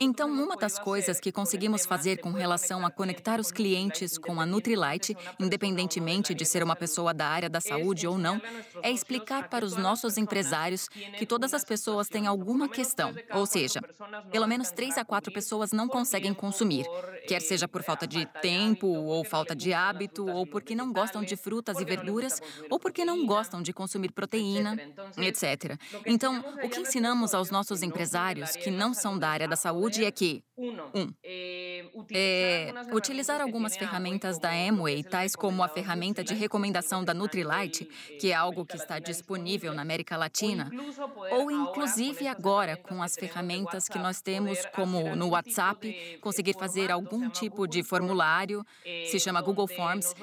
Então, 0.00 0.30
uma 0.30 0.56
das 0.56 0.78
coisas 0.78 1.20
que 1.20 1.32
conseguimos 1.32 1.84
fazer 1.84 2.18
com 2.18 2.30
relação 2.30 2.84
a 2.84 2.90
conectar 2.90 3.40
os 3.40 3.50
clientes 3.50 4.16
com 4.18 4.40
a 4.40 4.46
Nutrilite, 4.46 5.16
independentemente 5.38 6.34
de 6.34 6.44
ser 6.44 6.62
uma 6.62 6.76
pessoa 6.76 7.12
da 7.12 7.26
área 7.26 7.48
da 7.48 7.60
saúde 7.60 8.06
ou 8.06 8.16
não, 8.16 8.40
é 8.82 8.90
explicar 8.90 9.48
para 9.48 9.64
os 9.64 9.76
nossos 9.76 10.16
empresários 10.16 10.88
que 10.88 11.26
todas 11.26 11.52
as 11.52 11.64
pessoas 11.64 12.08
têm 12.08 12.26
alguma 12.26 12.68
questão, 12.68 13.14
ou 13.32 13.46
seja, 13.46 13.80
pelo 14.30 14.46
menos 14.46 14.70
três 14.70 14.96
a 14.96 15.04
quatro 15.04 15.32
pessoas 15.32 15.72
não 15.72 15.88
conseguem 15.88 16.32
consumir, 16.32 16.86
quer 17.26 17.40
seja 17.40 17.68
por 17.68 17.82
falta 17.82 18.06
de 18.06 18.26
tempo, 18.40 18.86
ou 18.86 19.24
falta 19.24 19.54
de 19.54 19.72
hábito, 19.72 20.26
ou 20.26 20.46
porque 20.46 20.74
não 20.74 20.92
gostam 20.92 21.22
de 21.22 21.36
frutas 21.36 21.73
frutas 21.74 21.80
e 21.80 21.84
verduras 21.84 22.42
ou 22.70 22.78
porque 22.78 23.04
não 23.04 23.26
gostam 23.26 23.62
de 23.62 23.72
consumir 23.72 24.12
proteína, 24.12 24.76
etc. 25.18 25.78
Então, 26.06 26.44
o 26.62 26.68
que 26.68 26.80
ensinamos 26.80 27.34
aos 27.34 27.50
nossos 27.50 27.82
empresários 27.82 28.52
que 28.56 28.70
não 28.70 28.94
são 28.94 29.18
da 29.18 29.28
área 29.28 29.48
da 29.48 29.56
saúde 29.56 30.04
é 30.04 30.10
que, 30.10 30.42
um, 30.56 31.12
é, 32.12 32.72
utilizar 32.92 33.40
algumas 33.40 33.76
ferramentas 33.76 34.38
da 34.38 34.50
Amway, 34.50 35.02
tais 35.02 35.34
como 35.34 35.62
a 35.62 35.68
ferramenta 35.68 36.22
de 36.22 36.34
recomendação 36.34 37.04
da 37.04 37.12
Nutrilite, 37.12 37.84
que 38.20 38.30
é 38.30 38.34
algo 38.34 38.64
que 38.64 38.76
está 38.76 38.98
disponível 38.98 39.74
na 39.74 39.82
América 39.82 40.16
Latina, 40.16 40.70
ou 41.32 41.50
inclusive 41.50 42.28
agora 42.28 42.76
com 42.76 43.02
as 43.02 43.14
ferramentas 43.14 43.88
que 43.88 43.98
nós 43.98 44.20
temos, 44.20 44.64
como 44.74 45.16
no 45.16 45.30
WhatsApp, 45.30 46.18
conseguir 46.20 46.54
fazer 46.54 46.90
algum 46.90 47.28
tipo 47.28 47.66
de 47.66 47.82
formulário, 47.82 48.64
se 49.06 49.18
chama 49.18 49.40
Google 49.40 49.66
Forms, 49.66 50.14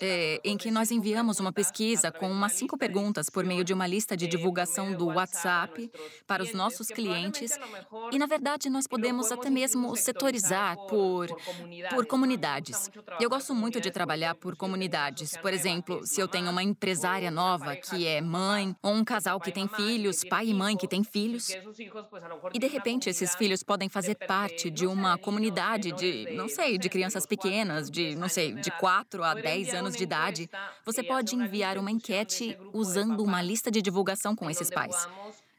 é, 0.00 0.23
em 0.44 0.56
que 0.56 0.70
nós 0.70 0.90
enviamos 0.90 1.40
uma 1.40 1.52
pesquisa 1.52 2.10
com 2.10 2.30
umas 2.30 2.52
cinco 2.52 2.76
perguntas 2.76 3.28
por 3.30 3.44
meio 3.44 3.64
de 3.64 3.72
uma 3.72 3.86
lista 3.86 4.16
de 4.16 4.26
divulgação 4.26 4.92
do 4.92 5.06
WhatsApp 5.06 5.90
para 6.26 6.42
os 6.42 6.52
nossos 6.52 6.88
clientes, 6.88 7.58
e 8.12 8.18
na 8.18 8.26
verdade 8.26 8.68
nós 8.68 8.86
podemos 8.86 9.30
até 9.32 9.50
mesmo 9.50 9.94
priorizar 10.34 10.76
por, 10.88 11.28
por 11.90 12.06
comunidades. 12.06 12.90
Eu 13.20 13.30
gosto 13.30 13.54
muito 13.54 13.80
de 13.80 13.90
trabalhar 13.90 14.34
por 14.34 14.56
comunidades. 14.56 15.36
Por 15.36 15.52
exemplo, 15.52 16.06
se 16.06 16.20
eu 16.20 16.28
tenho 16.28 16.50
uma 16.50 16.62
empresária 16.62 17.30
nova 17.30 17.76
que 17.76 18.06
é 18.06 18.20
mãe, 18.20 18.74
ou 18.82 18.92
um 18.92 19.04
casal 19.04 19.40
que 19.40 19.52
tem 19.52 19.68
filhos, 19.68 20.24
pai 20.24 20.48
e 20.48 20.54
mãe 20.54 20.76
que 20.76 20.88
têm 20.88 21.04
filhos, 21.04 21.50
e 22.52 22.58
de 22.58 22.66
repente 22.66 23.08
esses 23.08 23.34
filhos 23.34 23.62
podem 23.62 23.88
fazer 23.88 24.14
parte 24.14 24.70
de 24.70 24.86
uma 24.86 25.16
comunidade 25.18 25.92
de, 25.92 26.30
não 26.32 26.48
sei, 26.48 26.78
de 26.78 26.88
crianças 26.88 27.26
pequenas, 27.26 27.90
de, 27.90 28.14
não 28.16 28.28
sei, 28.28 28.54
de 28.54 28.70
4 28.72 29.22
a 29.22 29.34
10 29.34 29.74
anos 29.74 29.96
de 29.96 30.02
idade, 30.02 30.13
você 30.84 31.02
pode 31.02 31.34
enviar 31.34 31.78
uma 31.78 31.90
enquete 31.90 32.56
usando 32.72 33.22
uma 33.22 33.42
lista 33.42 33.70
de 33.70 33.82
divulgação 33.82 34.34
com 34.34 34.50
esses 34.50 34.70
pais. 34.70 34.96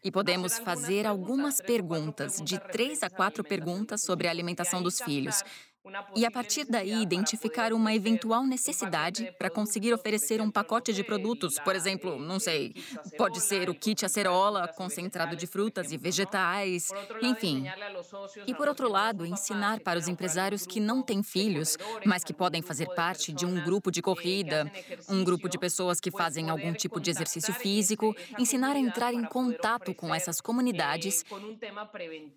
E 0.03 0.11
podemos 0.11 0.59
fazer 0.59 1.07
algumas 1.07 1.59
perguntas, 1.59 2.39
de 2.43 2.59
três 2.59 3.01
a 3.01 3.09
quatro 3.09 3.43
perguntas 3.43 4.01
sobre 4.01 4.27
a 4.27 4.31
alimentação 4.31 4.83
dos 4.83 5.01
filhos. 5.01 5.43
E 6.15 6.25
a 6.25 6.31
partir 6.31 6.65
daí, 6.65 7.01
identificar 7.01 7.71
uma 7.73 7.93
eventual 7.93 8.45
necessidade 8.45 9.31
para 9.37 9.49
conseguir 9.49 9.93
oferecer 9.93 10.41
um 10.41 10.49
pacote 10.49 10.93
de 10.93 11.03
produtos, 11.03 11.59
por 11.59 11.75
exemplo, 11.75 12.19
não 12.19 12.39
sei, 12.39 12.73
pode 13.17 13.39
ser 13.39 13.69
o 13.69 13.75
kit 13.75 14.05
acerola, 14.05 14.67
concentrado 14.67 15.35
de 15.35 15.45
frutas 15.45 15.91
e 15.91 15.97
vegetais, 15.97 16.89
enfim. 17.21 17.65
E 18.47 18.53
por 18.53 18.67
outro 18.67 18.89
lado, 18.89 19.25
ensinar 19.25 19.79
para 19.81 19.99
os 19.99 20.07
empresários 20.07 20.65
que 20.65 20.79
não 20.79 21.01
têm 21.03 21.21
filhos, 21.21 21.77
mas 22.05 22.23
que 22.23 22.33
podem 22.33 22.61
fazer 22.61 22.87
parte 22.95 23.31
de 23.31 23.45
um 23.45 23.63
grupo 23.63 23.91
de 23.91 24.01
corrida, 24.01 24.71
um 25.07 25.23
grupo 25.23 25.47
de 25.47 25.57
pessoas 25.57 25.99
que 25.99 26.09
fazem 26.09 26.49
algum 26.49 26.73
tipo 26.73 26.99
de 26.99 27.11
exercício 27.11 27.53
físico, 27.53 28.15
ensinar 28.39 28.75
a 28.75 28.79
entrar 28.79 29.13
em 29.13 29.23
contato 29.23 29.93
com 29.93 30.13
essas 30.13 30.41
comunidades 30.41 31.23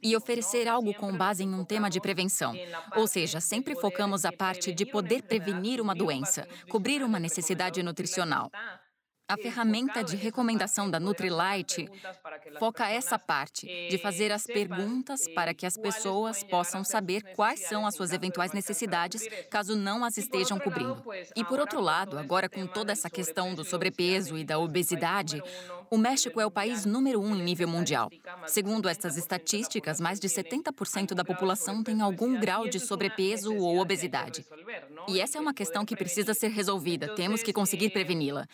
e 0.03 0.17
oferecer 0.17 0.69
algo 0.69 0.93
com 0.95 1.17
base 1.17 1.45
em 1.45 1.55
um 1.55 1.65
tema 1.65 1.89
de 1.89 2.01
prevenção. 2.01 2.55
Ou 2.95 3.07
seja, 3.07 3.38
seja, 3.39 3.41
sempre 3.41 3.75
focamos 3.75 4.25
a 4.25 4.33
parte 4.33 4.73
de 4.73 4.85
poder 4.85 5.23
prevenir 5.23 5.81
uma 5.81 5.95
doença, 5.95 6.47
cobrir 6.69 7.03
uma 7.03 7.19
necessidade 7.19 7.83
nutricional. 7.83 8.51
A 9.29 9.37
ferramenta 9.37 10.03
de 10.03 10.17
recomendação 10.17 10.91
da 10.91 10.99
Nutrilite 10.99 11.87
foca 12.59 12.89
essa 12.89 13.19
parte, 13.19 13.67
de 13.91 13.99
fazer 13.99 14.33
as 14.33 14.45
perguntas 14.45 15.29
para 15.35 15.53
que 15.53 15.67
as 15.67 15.77
pessoas 15.77 16.43
possam 16.43 16.83
saber 16.83 17.23
quais 17.35 17.61
são 17.61 17.87
as 17.87 17.95
suas 17.95 18.11
eventuais 18.11 18.53
necessidades, 18.53 19.29
caso 19.51 19.77
não 19.77 20.03
as 20.03 20.17
estejam 20.17 20.59
cobrindo. 20.59 21.05
E 21.37 21.45
por 21.45 21.61
outro 21.61 21.79
lado, 21.79 22.19
agora 22.19 22.49
com 22.49 22.67
toda 22.67 22.91
essa 22.91 23.11
questão 23.11 23.55
do 23.55 23.65
sobrepeso 23.65 24.39
e 24.39 24.45
da 24.45 24.59
obesidade, 24.59 25.43
o 25.91 25.99
México 25.99 26.41
é 26.41 26.47
o 26.47 26.51
país 26.51 26.87
número 26.87 27.21
um 27.21 27.37
em 27.37 27.43
nível 27.43 27.69
mundial. 27.69 28.11
Segundo 28.47 28.89
estas 28.89 29.19
estatísticas, 29.19 30.01
mais 30.01 30.19
de 30.19 30.29
70% 30.29 31.13
da 31.13 31.25
população 31.25 31.83
tem 31.83 32.01
algum 32.01 32.41
grau 32.41 32.67
de 32.67 32.81
sobrepeso 32.81 33.55
ou 33.55 33.79
obesidade. 33.79 34.47
E 35.07 35.21
essa 35.21 35.37
é 35.37 35.41
uma 35.41 35.53
questão 35.53 35.85
que 35.85 35.97
precisa 35.97 36.33
ser 36.33 36.49
resolvida, 36.49 37.15
temos 37.15 37.43
que 37.43 37.53
conseguir 37.53 37.91
preveni-la. 37.91 38.47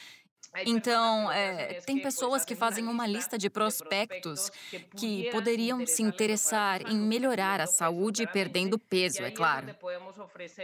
Então, 0.67 1.31
é, 1.33 1.81
tem 1.81 2.01
pessoas 2.01 2.45
que 2.45 2.55
fazem 2.55 2.87
uma 2.87 3.07
lista 3.07 3.37
de 3.37 3.51
prospectos 3.51 4.51
que 4.97 5.29
poderiam 5.31 5.85
se 5.87 6.03
interessar 6.03 6.83
em 6.91 6.97
melhorar 6.97 7.61
a 7.61 7.67
saúde 7.67 8.27
perdendo 8.27 8.79
peso, 8.79 9.23
é 9.23 9.31
claro. 9.31 9.75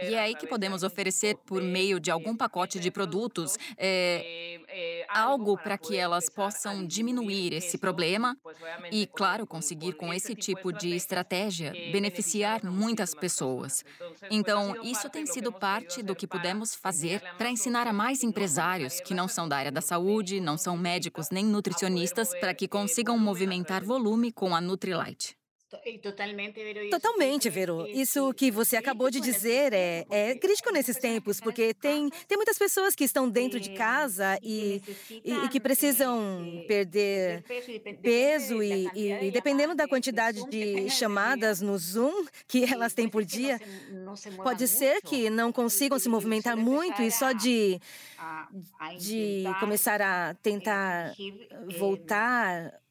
E 0.01 0.15
é 0.15 0.19
aí 0.19 0.35
que 0.35 0.47
podemos 0.47 0.83
oferecer, 0.83 1.35
por 1.45 1.61
meio 1.61 1.99
de 1.99 2.09
algum 2.09 2.35
pacote 2.35 2.79
de 2.79 2.89
produtos, 2.89 3.57
é, 3.77 5.05
algo 5.09 5.57
para 5.57 5.77
que 5.77 5.97
elas 5.97 6.29
possam 6.29 6.85
diminuir 6.85 7.53
esse 7.53 7.77
problema 7.77 8.37
e, 8.91 9.07
claro, 9.07 9.45
conseguir 9.45 9.93
com 9.93 10.13
esse 10.13 10.35
tipo 10.35 10.71
de 10.71 10.95
estratégia 10.95 11.71
beneficiar 11.91 12.63
muitas 12.63 13.13
pessoas. 13.13 13.83
Então, 14.29 14.81
isso 14.83 15.09
tem 15.09 15.25
sido 15.25 15.51
parte 15.51 16.01
do 16.01 16.15
que 16.15 16.25
pudemos 16.27 16.75
fazer 16.75 17.21
para 17.37 17.49
ensinar 17.49 17.87
a 17.87 17.93
mais 17.93 18.23
empresários 18.23 18.99
que 19.01 19.13
não 19.13 19.27
são 19.27 19.47
da 19.47 19.57
área 19.57 19.71
da 19.71 19.80
saúde, 19.81 20.39
não 20.39 20.57
são 20.57 20.77
médicos 20.77 21.29
nem 21.31 21.45
nutricionistas, 21.45 22.29
para 22.39 22.53
que 22.53 22.67
consigam 22.67 23.17
movimentar 23.17 23.83
volume 23.83 24.31
com 24.31 24.55
a 24.55 24.61
Nutrilite. 24.61 25.40
Totalmente, 26.89 27.49
Vero. 27.49 27.87
Isso 27.87 28.33
que 28.33 28.51
você 28.51 28.75
acabou 28.75 29.09
de 29.09 29.19
dizer 29.19 29.73
é, 29.73 30.05
é 30.09 30.35
crítico 30.35 30.71
nesses 30.71 30.97
tempos, 30.97 31.39
porque 31.39 31.73
tem, 31.73 32.09
tem 32.27 32.37
muitas 32.37 32.57
pessoas 32.57 32.95
que 32.95 33.03
estão 33.03 33.29
dentro 33.29 33.59
de 33.59 33.71
casa 33.71 34.37
e, 34.41 34.81
e, 35.23 35.33
e 35.33 35.49
que 35.49 35.59
precisam 35.59 36.63
perder 36.67 37.43
peso 38.01 38.61
e, 38.61 38.89
e, 38.95 39.31
dependendo 39.31 39.75
da 39.75 39.87
quantidade 39.87 40.43
de 40.49 40.89
chamadas 40.89 41.61
no 41.61 41.77
Zoom 41.77 42.25
que 42.47 42.65
elas 42.71 42.93
têm 42.93 43.07
por 43.07 43.23
dia, 43.23 43.59
pode 44.43 44.67
ser 44.67 45.01
que 45.01 45.29
não 45.29 45.51
consigam 45.51 45.97
se 45.99 46.09
movimentar 46.09 46.57
muito 46.57 47.01
e 47.01 47.11
só 47.11 47.31
de, 47.31 47.79
de 48.99 49.43
começar 49.59 50.01
a 50.01 50.33
tentar 50.35 51.13
voltar 51.77 52.81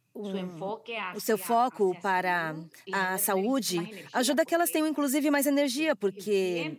o 1.14 1.20
seu 1.20 1.38
foco 1.38 1.96
para 2.00 2.54
a 2.92 3.18
saúde 3.18 3.78
ajuda 4.12 4.44
que 4.44 4.54
elas 4.54 4.70
tenham 4.70 4.86
inclusive 4.86 5.30
mais 5.30 5.46
energia, 5.46 5.96
porque 5.96 6.78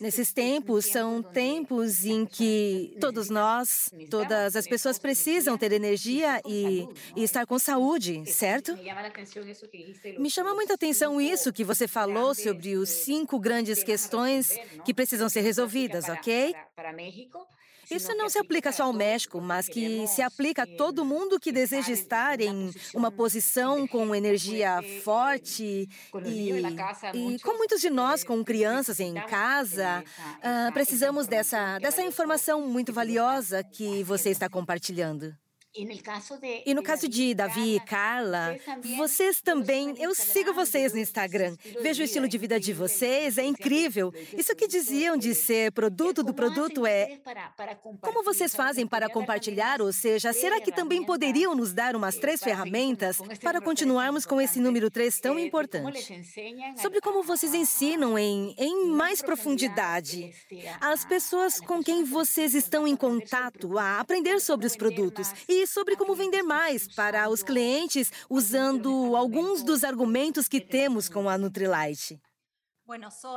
nesses 0.00 0.32
tempos 0.32 0.86
são 0.86 1.22
tempos 1.22 2.04
em 2.04 2.26
que 2.26 2.96
todos 3.00 3.28
nós, 3.30 3.90
todas 4.10 4.56
as 4.56 4.66
pessoas 4.66 4.98
precisam 4.98 5.56
ter 5.56 5.72
energia 5.72 6.40
e, 6.46 6.86
e 7.14 7.22
estar 7.22 7.46
com 7.46 7.58
saúde, 7.58 8.24
certo? 8.26 8.76
Me 10.18 10.30
chama 10.30 10.54
muita 10.54 10.74
atenção 10.74 11.20
isso 11.20 11.52
que 11.52 11.64
você 11.64 11.86
falou 11.86 12.34
sobre 12.34 12.76
os 12.76 12.88
cinco 12.88 13.38
grandes 13.38 13.82
questões 13.82 14.52
que 14.84 14.94
precisam 14.94 15.28
ser 15.28 15.40
resolvidas, 15.40 16.08
ok? 16.08 16.54
Isso 17.90 18.14
não 18.14 18.28
se 18.28 18.38
aplica 18.38 18.72
só 18.72 18.84
ao 18.84 18.92
México, 18.92 19.40
mas 19.40 19.68
que 19.68 20.06
se 20.08 20.22
aplica 20.22 20.62
a 20.62 20.66
todo 20.66 21.04
mundo 21.04 21.38
que 21.38 21.52
deseja 21.52 21.92
estar 21.92 22.40
em 22.40 22.70
uma 22.94 23.10
posição 23.10 23.86
com 23.86 24.14
energia 24.14 24.80
forte 25.02 25.88
e, 26.24 26.50
e 27.14 27.38
com 27.40 27.56
muitos 27.56 27.80
de 27.80 27.90
nós 27.90 28.24
com 28.24 28.44
crianças 28.44 28.98
em 29.00 29.14
casa, 29.14 30.04
uh, 30.38 30.72
precisamos 30.72 31.26
dessa, 31.26 31.78
dessa 31.78 32.02
informação 32.02 32.62
muito 32.62 32.92
valiosa 32.92 33.62
que 33.62 34.02
você 34.02 34.30
está 34.30 34.48
compartilhando. 34.48 35.36
E 36.64 36.74
no 36.74 36.82
caso 36.82 37.08
de 37.08 37.34
Davi 37.34 37.76
e 37.76 37.80
Carla, 37.80 38.56
vocês 38.96 39.40
também, 39.40 39.94
eu 39.98 40.14
sigo 40.14 40.52
vocês 40.54 40.92
no 40.92 40.98
Instagram, 40.98 41.56
vejo 41.80 42.02
o 42.02 42.04
estilo 42.04 42.28
de 42.28 42.38
vida 42.38 42.58
de 42.58 42.72
vocês, 42.72 43.38
é 43.38 43.44
incrível. 43.44 44.12
Isso 44.36 44.54
que 44.54 44.66
diziam 44.66 45.16
de 45.16 45.34
ser 45.34 45.72
produto 45.72 46.22
do 46.22 46.32
produto 46.32 46.86
é. 46.86 47.18
Como 48.00 48.22
vocês 48.22 48.54
fazem 48.54 48.86
para 48.86 49.08
compartilhar? 49.08 49.82
Ou 49.82 49.92
seja, 49.92 50.32
será 50.32 50.60
que 50.60 50.72
também 50.72 51.04
poderiam 51.04 51.54
nos 51.54 51.72
dar 51.72 51.94
umas 51.94 52.16
três 52.16 52.42
ferramentas 52.42 53.18
para 53.42 53.60
continuarmos 53.60 54.24
com 54.24 54.40
esse 54.40 54.60
número 54.60 54.90
três 54.90 55.20
tão 55.20 55.38
importante? 55.38 56.24
Sobre 56.76 57.00
como 57.00 57.22
vocês 57.22 57.52
ensinam 57.54 58.18
em, 58.18 58.54
em 58.58 58.86
mais 58.88 59.20
profundidade 59.20 60.32
as 60.80 61.04
pessoas 61.04 61.60
com 61.60 61.82
quem 61.82 62.04
vocês 62.04 62.54
estão 62.54 62.86
em 62.86 62.96
contato 62.96 63.78
a 63.78 64.00
aprender 64.00 64.40
sobre 64.40 64.66
os 64.66 64.76
produtos 64.76 65.32
e 65.48 65.65
sobre 65.66 65.96
como 65.96 66.14
vender 66.14 66.42
mais 66.42 66.88
para 66.88 67.28
os 67.28 67.42
clientes 67.42 68.12
usando 68.28 69.16
alguns 69.16 69.62
dos 69.62 69.84
argumentos 69.84 70.48
que 70.48 70.60
temos 70.60 71.08
com 71.08 71.28
a 71.28 71.36
Nutrilite. 71.36 72.20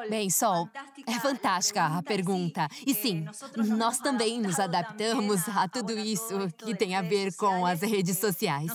Bem, 0.08 0.30
Sol, 0.30 0.70
é 1.08 1.20
fantástica 1.20 1.84
a 1.84 2.04
pergunta. 2.04 2.68
E 2.86 2.94
sim, 2.94 3.26
nós 3.56 3.98
também 3.98 4.40
nos 4.40 4.60
adaptamos 4.60 5.50
a 5.50 5.68
tudo 5.68 5.98
isso 5.98 6.48
que 6.56 6.76
tem 6.76 6.96
a 6.96 7.02
ver 7.02 7.36
com 7.36 7.66
as 7.66 7.82
redes 7.82 8.20
sociais. 8.20 8.72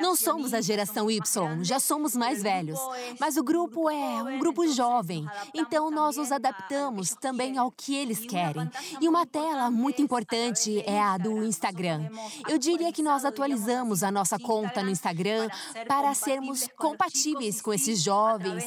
Não 0.00 0.16
somos 0.16 0.54
a 0.54 0.62
geração 0.62 1.10
Y, 1.10 1.62
já 1.62 1.78
somos 1.78 2.16
mais 2.16 2.42
velhos. 2.42 2.80
Mas 3.20 3.36
o 3.36 3.44
grupo 3.44 3.90
é 3.90 4.22
um 4.22 4.38
grupo 4.38 4.66
jovem, 4.66 5.26
então 5.52 5.90
nós 5.90 6.16
nos 6.16 6.32
adaptamos 6.32 7.10
também 7.20 7.58
ao 7.58 7.70
que 7.70 7.94
eles 7.94 8.20
querem. 8.24 8.70
E 8.98 9.06
uma 9.06 9.26
tela 9.26 9.70
muito 9.70 10.00
importante 10.00 10.82
é 10.86 11.02
a 11.02 11.18
do 11.18 11.44
Instagram. 11.44 12.08
Eu 12.48 12.56
diria 12.56 12.92
que 12.94 13.02
nós 13.02 13.26
atualizamos 13.26 14.02
a 14.02 14.10
nossa 14.10 14.38
conta 14.38 14.82
no 14.82 14.88
Instagram 14.88 15.50
para 15.86 16.14
sermos 16.14 16.66
compatíveis 16.78 17.60
com 17.60 17.74
esses 17.74 18.02
jovens 18.02 18.64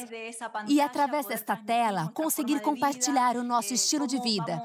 e 0.68 0.80
através 0.80 1.15
através 1.16 1.26
desta 1.26 1.56
tela, 1.56 2.10
conseguir 2.14 2.60
compartilhar 2.60 3.36
o 3.36 3.42
nosso 3.42 3.72
estilo 3.72 4.06
de 4.06 4.20
vida, 4.20 4.62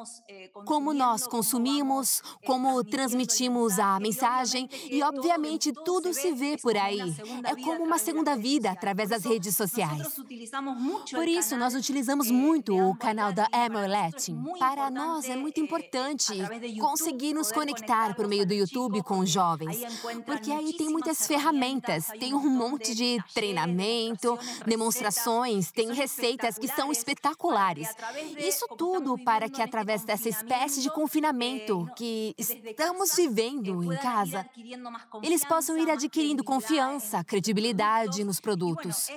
como 0.65 0.93
nós 0.93 1.25
consumimos, 1.25 2.21
como 2.45 2.83
transmitimos 2.83 3.79
a 3.79 3.99
mensagem 3.99 4.67
e, 4.89 5.01
obviamente, 5.03 5.71
tudo 5.85 6.13
se 6.13 6.31
vê 6.33 6.57
por 6.57 6.75
aí. 6.75 7.15
É 7.43 7.55
como 7.55 7.83
uma 7.83 7.97
segunda 7.97 8.35
vida 8.35 8.71
através 8.71 9.09
das 9.09 9.23
redes 9.23 9.55
sociais. 9.55 10.19
Por 11.11 11.27
isso, 11.27 11.55
nós 11.57 11.73
utilizamos 11.73 12.29
muito 12.29 12.75
o 12.75 12.95
canal 12.95 13.31
da 13.31 13.47
Emily 13.53 13.87
Latin. 13.87 14.43
Para 14.59 14.89
nós 14.89 15.29
é 15.29 15.35
muito 15.35 15.59
importante 15.59 16.33
conseguir 16.79 17.33
nos 17.33 17.51
conectar 17.51 18.15
por 18.15 18.27
meio 18.27 18.45
do 18.45 18.53
YouTube 18.53 19.01
com 19.03 19.19
os 19.19 19.29
jovens, 19.29 19.81
porque 20.25 20.51
aí 20.51 20.73
tem 20.73 20.89
muitas 20.89 21.25
ferramentas, 21.25 22.07
tem 22.19 22.33
um 22.33 22.49
monte 22.49 22.93
de 22.93 23.17
treinamento, 23.33 24.37
demonstrações, 24.65 25.71
tem 25.71 25.93
receitas 25.93 26.40
ferramentas 26.41 26.57
que 26.57 26.67
são 26.67 26.91
espetaculares. 26.91 27.87
Isso 28.37 28.67
tudo 28.77 29.17
para 29.23 29.49
que, 29.49 29.61
através 29.61 30.03
dessa 30.03 30.27
espécie 30.27 30.81
de 30.81 30.89
confinamento 30.89 31.89
que 31.95 32.33
estamos 32.37 33.15
vivendo 33.15 33.83
em 33.83 33.97
casa, 33.97 34.45
eles 35.21 35.45
possam 35.45 35.77
ir 35.77 35.89
adquirindo 35.89 36.43
confiança, 36.43 37.23
credibilidade 37.23 38.23
nos 38.23 38.39
produtos. 38.39 39.07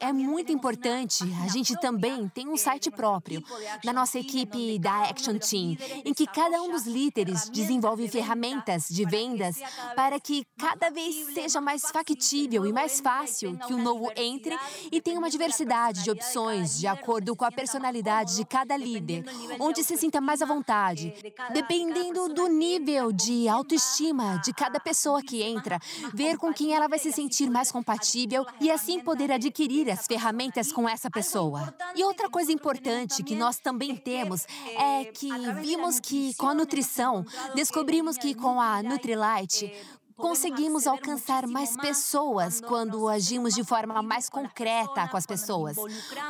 É 0.00 0.12
muito 0.12 0.52
importante. 0.52 1.24
A 1.44 1.48
gente 1.48 1.78
também 1.80 2.28
tem 2.28 2.48
um 2.48 2.56
site 2.56 2.90
próprio, 2.90 3.42
da 3.84 3.92
nossa 3.92 4.18
equipe 4.18 4.78
da 4.78 5.04
Action 5.04 5.38
Team, 5.38 5.76
em 6.04 6.14
que 6.14 6.26
cada 6.26 6.62
um 6.62 6.70
dos 6.70 6.86
líderes 6.86 7.48
desenvolve 7.48 8.08
ferramentas 8.08 8.88
de 8.88 9.04
vendas 9.04 9.56
para 9.96 10.20
que 10.20 10.46
cada 10.58 10.90
vez 10.90 11.34
seja 11.34 11.60
mais 11.60 11.82
factível 11.90 12.66
e 12.66 12.72
mais 12.72 13.00
fácil 13.00 13.58
que 13.66 13.72
o 13.72 13.78
novo 13.78 14.10
entre 14.16 14.56
e 14.92 15.00
tenha 15.00 15.18
uma 15.18 15.30
diversidade 15.30 15.87
de 15.92 16.10
opções 16.10 16.78
de 16.78 16.86
acordo 16.86 17.34
com 17.34 17.44
a 17.44 17.52
personalidade 17.52 18.36
de 18.36 18.44
cada 18.44 18.76
líder, 18.76 19.24
onde 19.58 19.82
se 19.84 19.96
sinta 19.96 20.20
mais 20.20 20.42
à 20.42 20.46
vontade, 20.46 21.14
dependendo 21.52 22.28
do 22.28 22.48
nível 22.48 23.12
de 23.12 23.48
autoestima 23.48 24.40
de 24.44 24.52
cada 24.52 24.80
pessoa 24.80 25.22
que 25.22 25.42
entra, 25.42 25.78
ver 26.12 26.36
com 26.36 26.52
quem 26.52 26.74
ela 26.74 26.88
vai 26.88 26.98
se 26.98 27.12
sentir 27.12 27.50
mais 27.50 27.70
compatível 27.70 28.46
e 28.60 28.70
assim 28.70 29.00
poder 29.00 29.30
adquirir 29.30 29.90
as 29.90 30.06
ferramentas 30.06 30.72
com 30.72 30.88
essa 30.88 31.10
pessoa. 31.10 31.74
E 31.94 32.04
outra 32.04 32.28
coisa 32.28 32.52
importante 32.52 33.22
que 33.22 33.34
nós 33.34 33.58
também 33.58 33.96
temos 33.96 34.46
é 34.76 35.04
que 35.04 35.28
vimos 35.60 36.00
que 36.00 36.34
com 36.34 36.48
a 36.48 36.54
nutrição, 36.54 37.24
descobrimos 37.54 38.16
que 38.16 38.34
com 38.34 38.60
a 38.60 38.82
Nutrilite, 38.82 39.72
conseguimos 40.18 40.86
alcançar 40.86 41.46
mais 41.46 41.76
pessoas 41.76 42.60
quando 42.60 43.08
agimos 43.08 43.54
de 43.54 43.62
forma 43.62 44.02
mais 44.02 44.28
concreta 44.28 45.06
com 45.08 45.16
as 45.16 45.24
pessoas. 45.24 45.76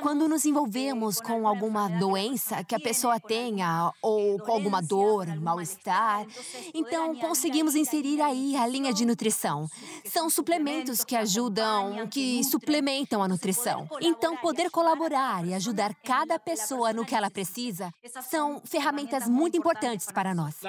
Quando 0.02 0.28
nos 0.28 0.44
envolvemos 0.44 1.20
com 1.20 1.48
alguma 1.48 1.88
doença 1.88 2.62
que 2.62 2.74
a 2.74 2.80
pessoa 2.80 3.18
tenha, 3.18 3.90
ou 4.02 4.38
com 4.38 4.52
alguma 4.52 4.82
dor, 4.82 5.26
mal-estar, 5.40 6.26
então 6.74 7.16
conseguimos 7.16 7.74
inserir 7.74 8.20
aí 8.20 8.54
a 8.56 8.66
linha 8.66 8.92
de 8.92 9.06
nutrição. 9.06 9.66
São 10.04 10.28
suplementos 10.28 11.02
que 11.02 11.16
ajudam, 11.16 12.06
que 12.08 12.44
suplementam 12.44 13.22
a 13.22 13.28
nutrição. 13.28 13.88
Então, 14.02 14.36
poder 14.36 14.70
colaborar 14.70 15.46
e 15.46 15.54
ajudar 15.54 15.94
cada 16.04 16.38
pessoa 16.38 16.92
no 16.92 17.06
que 17.06 17.14
ela 17.14 17.30
precisa 17.30 17.90
são 18.28 18.60
ferramentas 18.64 19.26
muito 19.26 19.56
importantes 19.56 20.12
para 20.12 20.34
nós. 20.34 20.62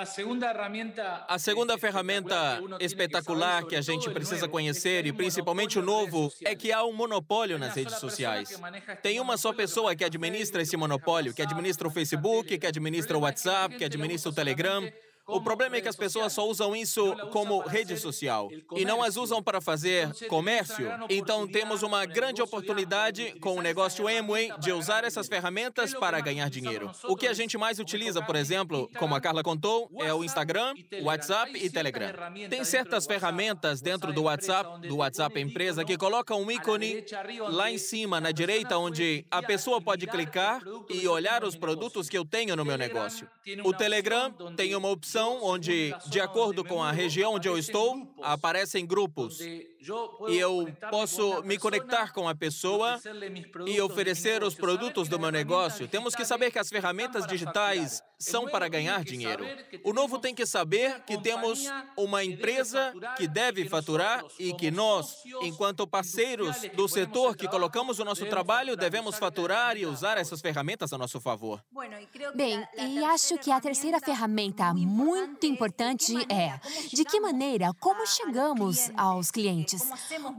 A 1.28 1.38
segunda 1.38 1.78
ferramenta 1.78 2.62
espetacular 2.80 3.09
espetacular 3.10 3.66
que 3.66 3.76
a 3.76 3.82
gente 3.82 4.10
precisa 4.12 4.48
conhecer, 4.48 5.06
e 5.06 5.12
principalmente 5.12 5.80
o 5.80 5.82
novo, 5.82 6.32
é 6.46 6.56
que 6.56 6.72
há 6.72 6.84
um 6.86 6.94
monopólio 6.94 7.58
nas 7.58 7.74
redes 7.74 7.96
sociais. 7.96 8.60
Tem 9.02 9.20
uma 9.20 9.38
só 9.38 9.52
pessoa 9.52 9.96
que 9.96 10.04
administra 10.04 10.62
esse 10.62 10.78
monopólio, 10.78 11.34
que 11.34 11.42
administra 11.42 11.88
o 11.88 11.92
Facebook, 11.92 12.58
que 12.58 12.68
administra 12.68 13.18
o 13.18 13.22
WhatsApp, 13.22 13.76
que 13.78 13.84
administra 13.84 14.30
o 14.30 14.34
Telegram. 14.34 14.88
O 15.30 15.42
problema 15.42 15.78
é 15.78 15.82
que 15.82 15.88
as 15.88 15.96
pessoas 15.96 16.34
só 16.34 16.48
usam 16.48 16.76
isso 16.76 17.16
como 17.32 17.60
rede 17.62 17.98
social. 17.98 18.50
e 18.76 18.86
não 18.86 19.02
as 19.04 19.16
usam 19.16 19.42
para 19.42 19.62
fazer 19.62 20.12
comércio. 20.28 20.88
Então 21.10 21.48
temos 21.48 21.84
uma 21.84 22.06
grande 22.06 22.42
oportunidade 22.42 23.34
com 23.40 23.56
o 23.58 23.62
negócio 23.62 24.08
Amway 24.08 24.52
de 24.60 24.72
usar 24.72 25.04
essas 25.04 25.28
ferramentas 25.28 25.94
para 25.94 26.20
ganhar 26.20 26.50
dinheiro. 26.50 26.92
O 27.06 27.16
que 27.16 27.28
a 27.28 27.34
gente 27.34 27.58
mais 27.58 27.80
utiliza, 27.80 28.22
por 28.22 28.36
exemplo, 28.36 28.90
como 28.98 29.16
a 29.16 29.22
Carla 29.22 29.44
contou, 29.44 29.90
é 30.00 30.14
o 30.14 30.24
Instagram, 30.24 30.74
WhatsApp 31.02 31.52
e 31.56 31.70
Telegram. 31.70 32.10
Tem 32.50 32.64
certas 32.64 33.06
ferramentas 33.06 33.82
dentro 33.82 34.12
do 34.14 34.24
WhatsApp, 34.24 34.88
do 34.88 34.98
WhatsApp 34.98 35.40
empresa, 35.40 35.86
que 35.86 35.98
colocam 35.98 36.42
um 36.42 36.52
ícone 36.52 37.04
lá 37.50 37.72
em 37.72 37.78
cima, 37.78 38.20
na 38.20 38.32
direita, 38.32 38.78
onde 38.78 39.26
a 39.30 39.42
pessoa 39.42 39.82
pode 39.82 40.08
clicar 40.08 40.62
e 40.90 41.08
olhar 41.08 41.44
os 41.44 41.56
produtos 41.56 42.08
que 42.10 42.18
eu 42.18 42.26
tenho 42.26 42.56
no 42.56 42.66
meu 42.66 42.78
negócio. 42.78 43.28
O 43.64 43.74
Telegram 43.74 44.32
tem 44.56 44.76
uma 44.76 44.90
opção 44.90 45.19
onde, 45.28 45.94
de 46.08 46.20
acordo 46.20 46.64
com 46.64 46.82
a 46.84 46.92
região 46.92 47.34
onde 47.36 47.48
eu 47.48 47.58
estou, 47.58 48.08
aparecem 48.22 48.86
grupos 48.86 49.40
e 50.28 50.38
eu 50.38 50.68
posso 50.90 51.42
me 51.44 51.58
conectar 51.58 52.12
com 52.12 52.28
a 52.28 52.36
pessoa 52.36 53.00
e 53.66 53.80
oferecer 53.80 54.44
os 54.44 54.54
produtos 54.54 55.08
do 55.08 55.18
meu 55.18 55.32
negócio. 55.32 55.88
Temos 55.88 56.14
que 56.14 56.26
saber 56.26 56.52
que 56.52 56.60
as 56.60 56.70
ferramentas 56.70 57.26
digitais 57.26 58.04
são 58.18 58.48
para 58.48 58.68
ganhar 58.68 59.04
dinheiro. 59.04 59.46
O 59.84 59.94
novo 59.94 60.20
tem 60.20 60.36
que 60.36 60.46
saber 60.46 61.02
que 61.04 61.18
temos 61.18 61.64
uma 61.96 62.24
empresa 62.24 62.94
que 63.16 63.28
deve 63.28 63.70
faturar 63.70 64.26
e 64.38 64.54
que 64.54 64.70
nós, 64.70 65.24
enquanto 65.42 65.88
parceiros 65.88 66.58
do 66.76 66.88
setor 66.88 67.38
que 67.38 67.48
colocamos 67.48 68.00
o 68.00 68.06
nosso 68.06 68.26
trabalho, 68.26 68.76
devemos 68.76 69.18
faturar 69.18 69.78
e 69.78 69.86
usar 69.86 70.18
essas 70.18 70.42
ferramentas 70.42 70.92
a 70.92 70.98
nosso 70.98 71.22
favor. 71.22 71.64
Bem, 72.36 72.68
e 72.78 73.04
acho 73.06 73.38
que 73.38 73.52
a 73.52 73.62
terceira 73.62 74.00
ferramenta 74.00 74.74
muito 74.74 75.46
importante 75.46 76.14
é 76.30 76.60
de 76.94 77.06
que 77.06 77.20
maneira, 77.22 77.72
como 77.80 78.06
chegamos 78.06 78.92
aos 78.98 79.32
clientes 79.32 79.69
clientes? 79.70 79.90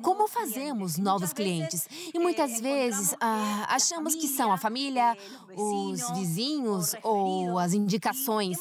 Como 0.02 0.28
fazemos 0.28 0.98
novos 0.98 1.32
clientes? 1.32 1.88
E 2.12 2.18
muitas 2.18 2.60
vezes 2.60 3.14
ah, 3.20 3.66
achamos 3.68 4.14
que 4.14 4.26
são 4.26 4.52
a 4.52 4.56
família, 4.56 5.16
os 5.54 6.10
vizinhos 6.10 6.94
ou 7.02 7.58
as 7.58 7.72
indicações. 7.72 8.58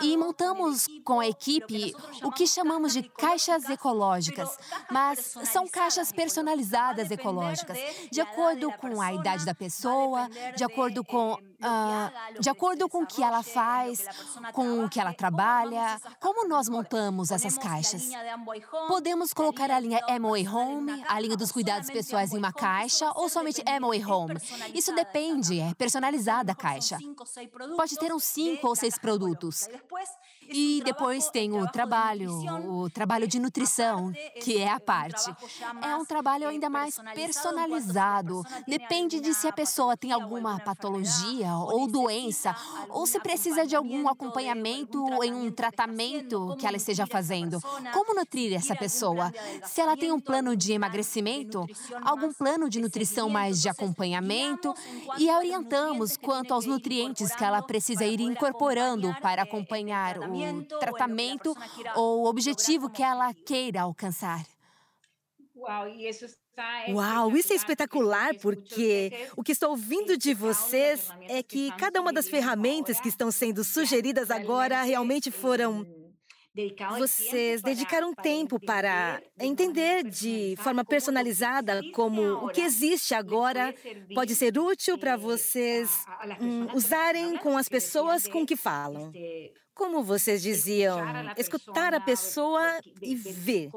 E 0.00 0.16
montamos 0.16 0.86
com 1.04 1.20
a 1.20 1.26
equipe 1.26 1.94
o 2.22 2.30
que 2.30 2.46
chamamos 2.46 2.92
de 2.92 3.02
caixas 3.02 3.68
ecológicas, 3.68 4.56
mas 4.90 5.34
são 5.44 5.66
caixas 5.68 6.12
personalizadas 6.12 7.10
ecológicas, 7.10 7.78
de 8.10 8.20
acordo 8.20 8.70
com 8.72 9.00
a 9.00 9.12
idade 9.12 9.44
da 9.44 9.54
pessoa, 9.54 10.28
de 10.56 10.64
acordo 10.64 11.04
com 11.04 11.38
Uh, 11.62 12.40
de 12.40 12.50
acordo 12.50 12.88
com 12.88 13.04
o 13.04 13.06
que 13.06 13.22
ela 13.22 13.40
faz, 13.40 14.04
com 14.52 14.84
o 14.84 14.88
que 14.88 14.98
ela 14.98 15.14
trabalha, 15.14 16.00
como 16.18 16.48
nós 16.48 16.68
montamos 16.68 17.30
essas 17.30 17.56
caixas? 17.56 18.10
Podemos 18.88 19.32
colocar 19.32 19.70
a 19.70 19.78
linha 19.78 20.00
Amway 20.16 20.46
Home, 20.46 21.04
a 21.08 21.18
linha 21.20 21.36
dos 21.36 21.50
cuidados 21.50 21.90
pessoais 21.90 22.32
em 22.32 22.38
uma 22.38 22.52
caixa, 22.52 23.10
ou 23.14 23.28
somente 23.28 23.62
Amway 23.66 24.04
Home? 24.04 24.34
Isso 24.74 24.94
depende, 24.94 25.58
é 25.60 25.74
personalizada 25.74 26.52
a 26.52 26.54
caixa. 26.54 26.98
Pode 27.76 27.96
ter 27.96 28.12
uns 28.12 28.24
cinco 28.24 28.68
ou 28.68 28.76
seis 28.76 28.98
produtos. 28.98 29.68
E 30.48 30.82
depois 30.84 31.28
tem 31.30 31.52
o 31.52 31.66
trabalho, 31.70 32.32
o 32.68 32.90
trabalho 32.90 33.26
de 33.26 33.38
nutrição, 33.38 34.12
que 34.42 34.58
é 34.58 34.70
a 34.70 34.80
parte. 34.80 35.34
É 35.82 35.96
um 35.96 36.04
trabalho 36.04 36.48
ainda 36.48 36.68
mais 36.68 36.96
personalizado. 37.14 38.42
Depende 38.66 39.20
de 39.20 39.34
se 39.34 39.46
a 39.46 39.52
pessoa 39.52 39.96
tem 39.96 40.12
alguma 40.12 40.58
patologia 40.60 41.54
ou 41.54 41.86
doença, 41.86 42.54
ou 42.88 43.06
se 43.06 43.20
precisa 43.20 43.66
de 43.66 43.76
algum 43.76 44.08
acompanhamento 44.08 45.04
em 45.22 45.32
um 45.34 45.50
tratamento 45.50 46.56
que 46.58 46.66
ela 46.66 46.76
esteja 46.76 47.06
fazendo. 47.06 47.60
Como 47.92 48.14
nutrir 48.14 48.54
essa 48.54 48.74
pessoa? 48.74 49.32
Se 49.64 49.80
ela 49.80 49.96
tem 49.96 50.12
um 50.12 50.20
plano 50.20 50.56
de 50.56 50.72
emagrecimento, 50.72 51.66
algum 52.02 52.32
plano 52.32 52.68
de 52.68 52.80
nutrição 52.80 53.28
mais 53.28 53.60
de 53.60 53.68
acompanhamento, 53.68 54.74
e 55.18 55.28
a 55.28 55.38
orientamos 55.38 56.16
quanto 56.16 56.54
aos 56.54 56.66
nutrientes 56.66 57.34
que 57.34 57.44
ela 57.44 57.62
precisa 57.62 58.04
ir 58.04 58.20
incorporando 58.20 59.14
para 59.20 59.42
acompanhar 59.42 60.18
o 60.18 60.31
tratamento 60.78 61.54
ou 61.96 62.22
o 62.22 62.28
objetivo 62.28 62.90
que 62.90 63.02
ela 63.02 63.32
queira 63.34 63.82
alcançar. 63.82 64.44
Uau, 66.90 67.36
isso 67.36 67.52
é 67.52 67.56
espetacular, 67.56 68.34
porque 68.40 69.28
o 69.36 69.42
que 69.42 69.52
estou 69.52 69.70
ouvindo 69.70 70.16
de 70.18 70.34
vocês 70.34 71.08
é 71.28 71.42
que 71.42 71.70
cada 71.78 72.00
uma 72.00 72.12
das 72.12 72.28
ferramentas 72.28 73.00
que 73.00 73.08
estão 73.08 73.30
sendo 73.30 73.64
sugeridas 73.64 74.30
agora 74.30 74.82
realmente 74.82 75.30
foram 75.30 75.86
vocês 76.98 77.62
dedicaram 77.62 78.14
tempo 78.14 78.60
para 78.60 79.22
entender 79.40 80.04
de 80.04 80.54
forma 80.58 80.84
personalizada 80.84 81.80
como 81.94 82.44
o 82.44 82.48
que 82.50 82.60
existe 82.60 83.14
agora 83.14 83.74
pode 84.14 84.34
ser 84.34 84.58
útil 84.58 84.98
para 84.98 85.16
vocês 85.16 86.04
hum, 86.38 86.66
usarem 86.74 87.38
com 87.38 87.56
as 87.56 87.70
pessoas 87.70 88.28
com 88.28 88.44
que 88.44 88.54
falam. 88.54 89.10
Como 89.74 90.02
vocês 90.02 90.42
diziam, 90.42 91.00
escutar 91.36 91.94
a 91.94 92.00
pessoa 92.00 92.80
e 93.00 93.14
ver. 93.14 93.70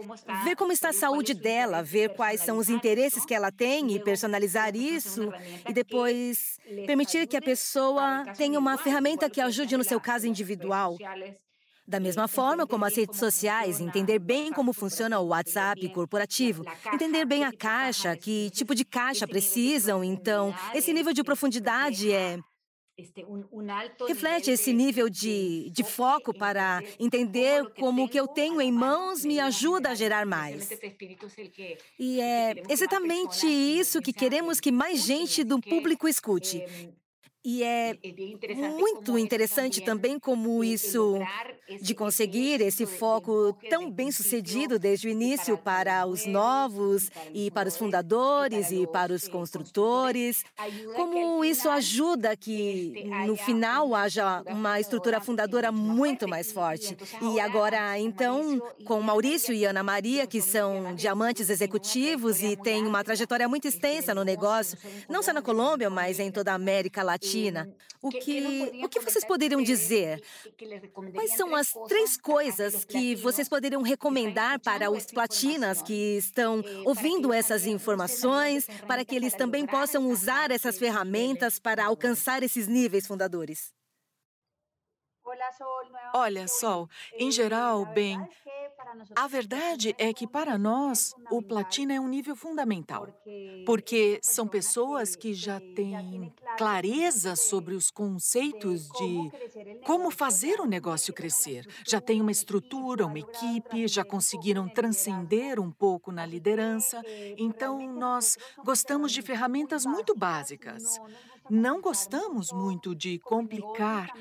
Ver 0.44 0.56
como 0.56 0.72
está 0.72 0.90
a 0.90 0.94
saúde 0.94 1.34
dela, 1.34 1.82
ver 1.82 2.14
quais 2.16 2.42
são 2.42 2.58
os 2.58 2.70
interesses 2.70 3.26
que 3.26 3.34
ela 3.34 3.52
tem 3.52 3.96
e 3.96 4.00
personalizar 4.00 4.76
isso. 4.76 5.32
E 5.68 5.74
depois 5.74 6.58
permitir 6.86 7.28
que 7.28 7.38
a 7.38 7.42
pessoa 7.42 8.26
tenha 8.38 8.60
uma 8.60 8.78
ferramenta 8.78 9.30
que 9.30 9.40
ajude 9.40 9.78
no 9.78 9.84
seu 9.84 10.00
caso 10.00 10.28
individual. 10.28 10.98
Da 11.88 12.00
mesma 12.00 12.28
forma 12.28 12.66
como 12.66 12.84
as 12.84 12.96
redes 12.96 13.20
sociais, 13.20 13.80
entender 13.80 14.18
bem 14.18 14.52
como 14.52 14.74
funciona 14.74 15.20
o 15.20 15.28
WhatsApp 15.28 15.88
corporativo, 15.90 16.66
entender 16.92 17.26
bem 17.26 17.44
a 17.44 17.54
caixa, 17.54 18.18
que 18.18 18.50
tipo 18.50 18.74
de 18.74 18.84
caixa 18.84 19.28
precisam. 19.28 20.04
Então, 20.04 20.54
esse 20.74 20.92
nível 20.92 21.14
de 21.14 21.24
profundidade 21.24 22.12
é 22.12 22.40
reflete 24.08 24.52
esse 24.52 24.72
nível 24.72 25.10
de, 25.10 25.70
de 25.72 25.84
foco 25.84 26.34
para 26.34 26.82
entender 26.98 27.70
como 27.78 28.06
o 28.06 28.10
que 28.10 28.18
eu 28.18 28.28
tenho 28.28 28.62
em 28.62 28.72
mãos 28.72 29.26
me 29.26 29.40
ajuda 29.40 29.90
a 29.90 29.96
gerar 29.96 30.26
mais. 30.26 30.70
E 32.00 32.22
é 32.22 32.64
exatamente 32.70 33.46
isso 33.48 34.02
que 34.02 34.14
queremos 34.14 34.60
que 34.60 34.72
mais 34.72 35.04
gente 35.04 35.44
do 35.44 35.60
público 35.60 36.08
escute. 36.08 36.64
E 37.46 37.62
é 37.62 37.96
muito 38.76 39.20
interessante 39.20 39.80
também 39.80 40.18
como 40.18 40.64
isso, 40.64 41.20
de 41.80 41.94
conseguir 41.94 42.60
esse 42.60 42.88
foco 42.88 43.56
tão 43.70 43.92
bem 43.92 44.12
sucedido 44.12 44.80
desde 44.80 45.08
o 45.08 45.12
início 45.12 45.56
para 45.56 46.08
os 46.08 46.26
novos 46.26 47.12
e 47.36 47.52
para 47.52 47.70
os 47.70 47.78
fundadores 47.78 48.72
e 48.72 48.88
para 48.88 49.14
os 49.14 49.28
construtores, 49.28 50.44
como 50.96 51.46
isso 51.46 51.70
ajuda 51.70 52.36
que 52.36 53.06
no 53.28 53.36
final 53.36 53.94
haja 53.94 54.42
uma 54.48 54.80
estrutura 54.80 55.22
fundadora 55.22 55.72
muito 55.72 56.28
mais 56.28 56.52
forte. 56.52 56.98
E 57.22 57.40
agora, 57.40 58.00
então, 58.00 58.60
com 58.86 59.00
Maurício 59.02 59.54
e 59.54 59.66
Ana 59.66 59.84
Maria, 59.84 60.26
que 60.26 60.42
são 60.42 60.96
diamantes 60.96 61.52
executivos 61.52 62.42
e 62.42 62.56
têm 62.56 62.88
uma 62.88 63.04
trajetória 63.04 63.48
muito 63.48 63.68
extensa 63.68 64.16
no 64.16 64.24
negócio, 64.24 64.80
não 65.08 65.22
só 65.22 65.32
na 65.32 65.44
Colômbia, 65.44 65.92
mas 65.92 66.20
em 66.20 66.32
toda 66.32 66.52
a 66.52 66.56
América 66.56 67.04
Latina 67.04 67.35
Latina. 67.36 67.76
O 68.02 68.10
que, 68.10 68.84
o 68.84 68.90
que 68.90 69.00
vocês 69.00 69.26
poderiam 69.26 69.62
dizer? 69.62 70.24
Quais 71.14 71.36
são 71.36 71.56
as 71.56 71.74
três 71.88 72.18
coisas 72.18 72.86
que 72.86 73.16
vocês 73.16 73.50
poderiam 73.50 73.82
recomendar 73.82 74.60
para 74.60 74.90
os 74.90 75.06
platinas 75.06 75.82
que 75.82 76.18
estão 76.18 76.62
ouvindo 76.86 77.34
essas 77.34 77.66
informações, 77.66 78.68
para 78.88 79.04
que 79.04 79.16
eles 79.16 79.34
também 79.34 79.66
possam 79.66 80.08
usar 80.08 80.52
essas 80.52 80.78
ferramentas 80.78 81.60
para 81.60 81.86
alcançar 81.86 82.44
esses 82.44 82.68
níveis 82.68 83.08
fundadores? 83.08 83.74
Olha, 86.14 86.48
Sol, 86.48 86.88
em 87.18 87.32
geral, 87.32 87.86
bem, 87.88 88.18
a 89.16 89.28
verdade 89.28 89.96
é 89.98 90.14
que 90.14 90.28
para 90.28 90.58
nós 90.58 91.14
o 91.32 91.42
platina 91.42 91.94
é 91.94 92.00
um 92.00 92.08
nível 92.08 92.36
fundamental, 92.36 93.08
porque 93.66 94.20
são 94.22 94.48
pessoas 94.48 95.16
que 95.16 95.34
já 95.34 95.60
têm 95.76 96.34
clareza 96.58 97.36
sobre 97.36 97.76
os 97.76 97.90
conceitos 97.90 98.88
de 98.90 99.32
como 99.86 100.12
fazer 100.12 100.60
o 100.60 100.66
negócio 100.66 101.14
crescer. 101.14 101.68
Já 101.86 102.00
têm 102.00 102.22
uma 102.22 102.32
estrutura, 102.32 103.06
uma 103.06 103.20
equipe, 103.20 103.88
já 103.88 104.04
conseguiram 104.04 104.68
transcender 104.68 105.60
um 105.60 105.72
pouco 105.72 106.12
na 106.12 106.26
liderança. 106.26 107.02
Então, 107.38 107.80
nós 107.94 108.38
gostamos 108.64 109.12
de 109.12 109.22
ferramentas 109.22 109.86
muito 109.86 110.16
básicas 110.16 111.00
não 111.50 111.82
gostamos 111.82 112.52
muito 112.52 112.96
de 112.96 113.20
complicar 113.20 114.12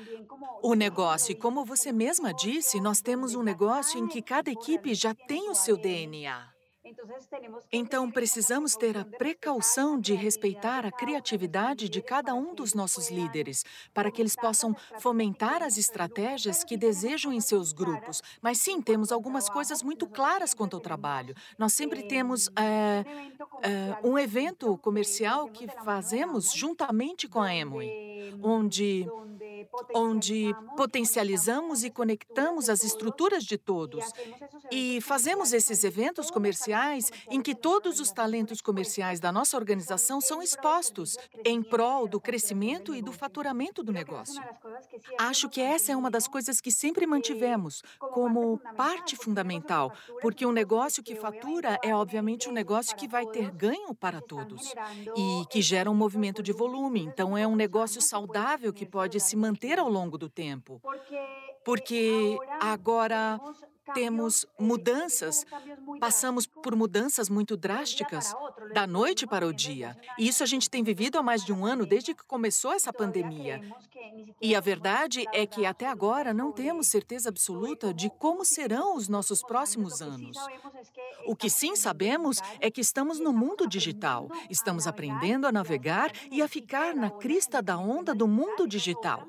o 0.61 0.73
negócio. 0.73 1.31
E 1.31 1.35
como 1.35 1.65
você 1.65 1.91
mesma 1.91 2.33
disse, 2.33 2.79
nós 2.79 3.01
temos 3.01 3.35
um 3.35 3.43
negócio 3.43 3.99
em 3.99 4.07
que 4.07 4.21
cada 4.21 4.51
equipe 4.51 4.93
já 4.93 5.13
tem 5.13 5.49
o 5.49 5.55
seu 5.55 5.77
DNA. 5.77 6.54
Então, 7.71 8.09
precisamos 8.11 8.75
ter 8.75 8.97
a 8.97 9.05
precaução 9.05 9.99
de 9.99 10.13
respeitar 10.13 10.85
a 10.85 10.91
criatividade 10.91 11.89
de 11.89 12.01
cada 12.01 12.33
um 12.33 12.53
dos 12.53 12.73
nossos 12.73 13.09
líderes, 13.09 13.65
para 13.93 14.11
que 14.11 14.21
eles 14.21 14.35
possam 14.35 14.75
fomentar 14.99 15.63
as 15.63 15.77
estratégias 15.77 16.63
que 16.63 16.77
desejam 16.77 17.33
em 17.33 17.41
seus 17.41 17.71
grupos. 17.71 18.21
Mas 18.41 18.59
sim, 18.59 18.81
temos 18.81 19.11
algumas 19.11 19.49
coisas 19.49 19.81
muito 19.81 20.07
claras 20.07 20.53
quanto 20.53 20.75
ao 20.75 20.81
trabalho. 20.81 21.35
Nós 21.57 21.73
sempre 21.73 22.03
temos 22.03 22.49
é, 22.55 23.03
é, 23.63 24.07
um 24.07 24.17
evento 24.17 24.77
comercial 24.77 25.47
que 25.49 25.67
fazemos 25.83 26.53
juntamente 26.53 27.27
com 27.27 27.41
a 27.41 27.53
Emui, 27.53 27.89
onde 28.41 29.07
onde 29.93 30.53
potencializamos 30.75 31.83
e 31.83 31.89
conectamos 31.89 32.69
as 32.69 32.83
estruturas 32.83 33.43
de 33.43 33.57
todos. 33.57 34.05
E 34.71 34.99
fazemos 35.01 35.53
esses 35.53 35.83
eventos 35.83 36.29
comerciais 36.29 37.11
em 37.29 37.41
que 37.41 37.55
todos 37.55 37.99
os 37.99 38.11
talentos 38.11 38.61
comerciais 38.61 39.19
da 39.19 39.31
nossa 39.31 39.57
organização 39.57 40.19
são 40.21 40.41
expostos 40.41 41.17
em 41.43 41.61
prol 41.61 42.07
do 42.07 42.19
crescimento 42.19 42.95
e 42.95 43.01
do 43.01 43.11
faturamento 43.11 43.83
do 43.83 43.91
negócio. 43.91 44.41
Acho 45.19 45.49
que 45.49 45.61
essa 45.61 45.91
é 45.91 45.95
uma 45.95 46.11
das 46.11 46.27
coisas 46.27 46.61
que 46.61 46.71
sempre 46.71 47.05
mantivemos 47.05 47.81
como 47.99 48.59
parte 48.75 49.15
fundamental, 49.15 49.93
porque 50.21 50.45
um 50.45 50.51
negócio 50.51 51.03
que 51.03 51.15
fatura 51.15 51.79
é 51.83 51.93
obviamente 51.93 52.49
um 52.49 52.51
negócio 52.51 52.95
que 52.95 53.07
vai 53.07 53.25
ter 53.25 53.51
ganho 53.51 53.93
para 53.93 54.21
todos 54.21 54.73
e 55.15 55.45
que 55.49 55.61
gera 55.61 55.89
um 55.89 55.95
movimento 55.95 56.41
de 56.43 56.51
volume. 56.51 57.01
Então 57.01 57.37
é 57.37 57.47
um 57.47 57.55
negócio 57.55 58.01
saudável 58.01 58.73
que 58.73 58.85
pode 58.85 59.19
se 59.19 59.35
manter 59.35 59.54
ao 59.79 59.89
longo 59.89 60.17
do 60.17 60.29
tempo. 60.29 60.81
Porque 61.63 62.37
agora 62.61 63.39
temos 63.93 64.45
mudanças, 64.59 65.45
passamos 65.99 66.47
por 66.47 66.75
mudanças 66.75 67.29
muito 67.29 67.55
drásticas 67.55 68.33
da 68.73 68.87
noite 68.87 69.27
para 69.27 69.45
o 69.45 69.53
dia. 69.53 69.95
E 70.17 70.27
isso 70.27 70.41
a 70.43 70.45
gente 70.45 70.69
tem 70.69 70.83
vivido 70.83 71.17
há 71.17 71.23
mais 71.23 71.43
de 71.43 71.53
um 71.53 71.65
ano, 71.65 71.85
desde 71.85 72.13
que 72.13 72.23
começou 72.23 72.71
essa 72.71 72.91
pandemia. 72.91 73.61
E 74.41 74.55
a 74.55 74.59
verdade 74.59 75.25
é 75.33 75.45
que 75.45 75.65
até 75.65 75.87
agora 75.87 76.33
não 76.33 76.51
temos 76.51 76.87
certeza 76.87 77.29
absoluta 77.29 77.93
de 77.93 78.09
como 78.09 78.43
serão 78.43 78.95
os 78.95 79.07
nossos 79.07 79.43
próximos 79.43 80.01
anos. 80.01 80.37
O 81.27 81.35
que 81.35 81.49
sim 81.49 81.75
sabemos 81.75 82.41
é 82.59 82.71
que 82.71 82.81
estamos 82.81 83.19
no 83.19 83.33
mundo 83.33 83.67
digital, 83.67 84.29
estamos 84.49 84.87
aprendendo 84.87 85.47
a 85.47 85.51
navegar 85.51 86.11
e 86.31 86.41
a 86.41 86.47
ficar 86.47 86.95
na 86.95 87.09
crista 87.09 87.61
da 87.61 87.77
onda 87.77 88.13
do 88.15 88.27
mundo 88.27 88.67
digital. 88.67 89.27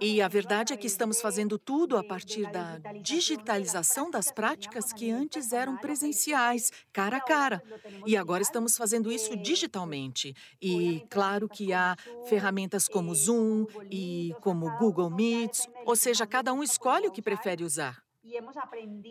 E 0.00 0.20
a 0.22 0.28
verdade 0.28 0.72
é 0.72 0.76
que 0.76 0.86
estamos 0.86 1.20
fazendo 1.20 1.58
tudo 1.58 1.96
a 1.96 2.04
partir 2.04 2.50
da 2.50 2.78
digitalização 3.02 4.10
das 4.10 4.30
práticas 4.30 4.92
que 4.92 5.10
antes 5.10 5.52
eram 5.52 5.76
presenciais, 5.76 6.70
cara 6.92 7.18
a 7.18 7.20
cara. 7.20 7.62
E 8.06 8.16
agora 8.16 8.42
estamos 8.42 8.76
fazendo 8.76 9.10
isso 9.10 9.36
digitalmente. 9.36 10.34
E 10.60 11.04
claro 11.10 11.48
que 11.48 11.72
há 11.72 11.96
ferramentas 12.28 12.88
como 12.88 13.14
Zoom 13.14 13.66
e 13.90 14.34
como 14.40 14.76
Google 14.78 15.10
Meets, 15.10 15.68
ou 15.84 15.96
seja, 15.96 16.26
cada 16.26 16.52
um 16.52 16.62
escolhe 16.62 17.06
o 17.06 17.12
que 17.12 17.22
prefere 17.22 17.64
usar. 17.64 18.07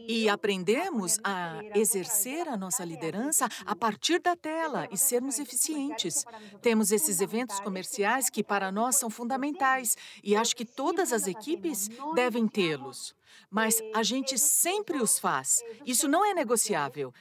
E 0.08 0.30
aprendemos 0.30 1.18
a 1.24 1.62
exercer 1.74 2.48
a 2.48 2.58
nossa 2.58 2.84
liderança 2.84 3.48
a 3.66 3.76
partir 3.76 4.20
da 4.20 4.36
tela 4.36 4.88
e 4.92 4.98
sermos 4.98 5.40
eficientes. 5.40 6.26
Temos 6.62 6.92
esses 6.92 7.22
eventos 7.22 7.60
comerciais 7.60 8.30
que 8.30 8.44
para 8.44 8.72
nós 8.72 8.98
são 8.98 9.10
fundamentais 9.10 9.96
e 10.24 10.36
acho 10.36 10.56
que 10.56 10.66
todas 10.66 11.12
as 11.14 11.26
equipes 11.26 11.90
devem 12.16 12.48
tê-los. 12.48 13.16
Mas 13.50 13.82
a 13.94 14.04
gente 14.04 14.38
sempre 14.38 15.02
os 15.02 15.20
faz. 15.20 15.64
Isso 15.86 16.08
não 16.08 16.26
é 16.26 16.34
negociável. 16.34 17.14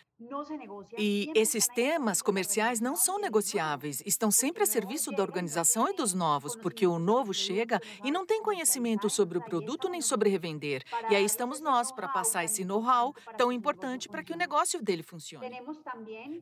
E 0.96 1.30
esses 1.34 1.66
temas 1.66 2.22
comerciais 2.22 2.80
não 2.80 2.96
são 2.96 3.18
negociáveis, 3.18 4.02
estão 4.06 4.30
sempre 4.30 4.62
a 4.62 4.66
serviço 4.66 5.12
da 5.12 5.22
organização 5.22 5.90
e 5.90 5.94
dos 5.94 6.14
novos, 6.14 6.56
porque 6.56 6.86
o 6.86 6.98
novo 6.98 7.34
chega 7.34 7.80
e 8.02 8.10
não 8.10 8.24
tem 8.24 8.42
conhecimento 8.42 9.10
sobre 9.10 9.36
o 9.36 9.44
produto 9.44 9.90
nem 9.90 10.00
sobre 10.00 10.30
revender. 10.30 10.82
E 11.10 11.14
aí 11.14 11.24
estamos 11.24 11.60
nós 11.60 11.92
para 11.92 12.08
passar 12.08 12.44
esse 12.44 12.64
know-how 12.64 13.14
tão 13.36 13.52
importante 13.52 14.08
para 14.08 14.24
que 14.24 14.32
o 14.32 14.36
negócio 14.36 14.82
dele 14.82 15.02
funcione. 15.02 15.50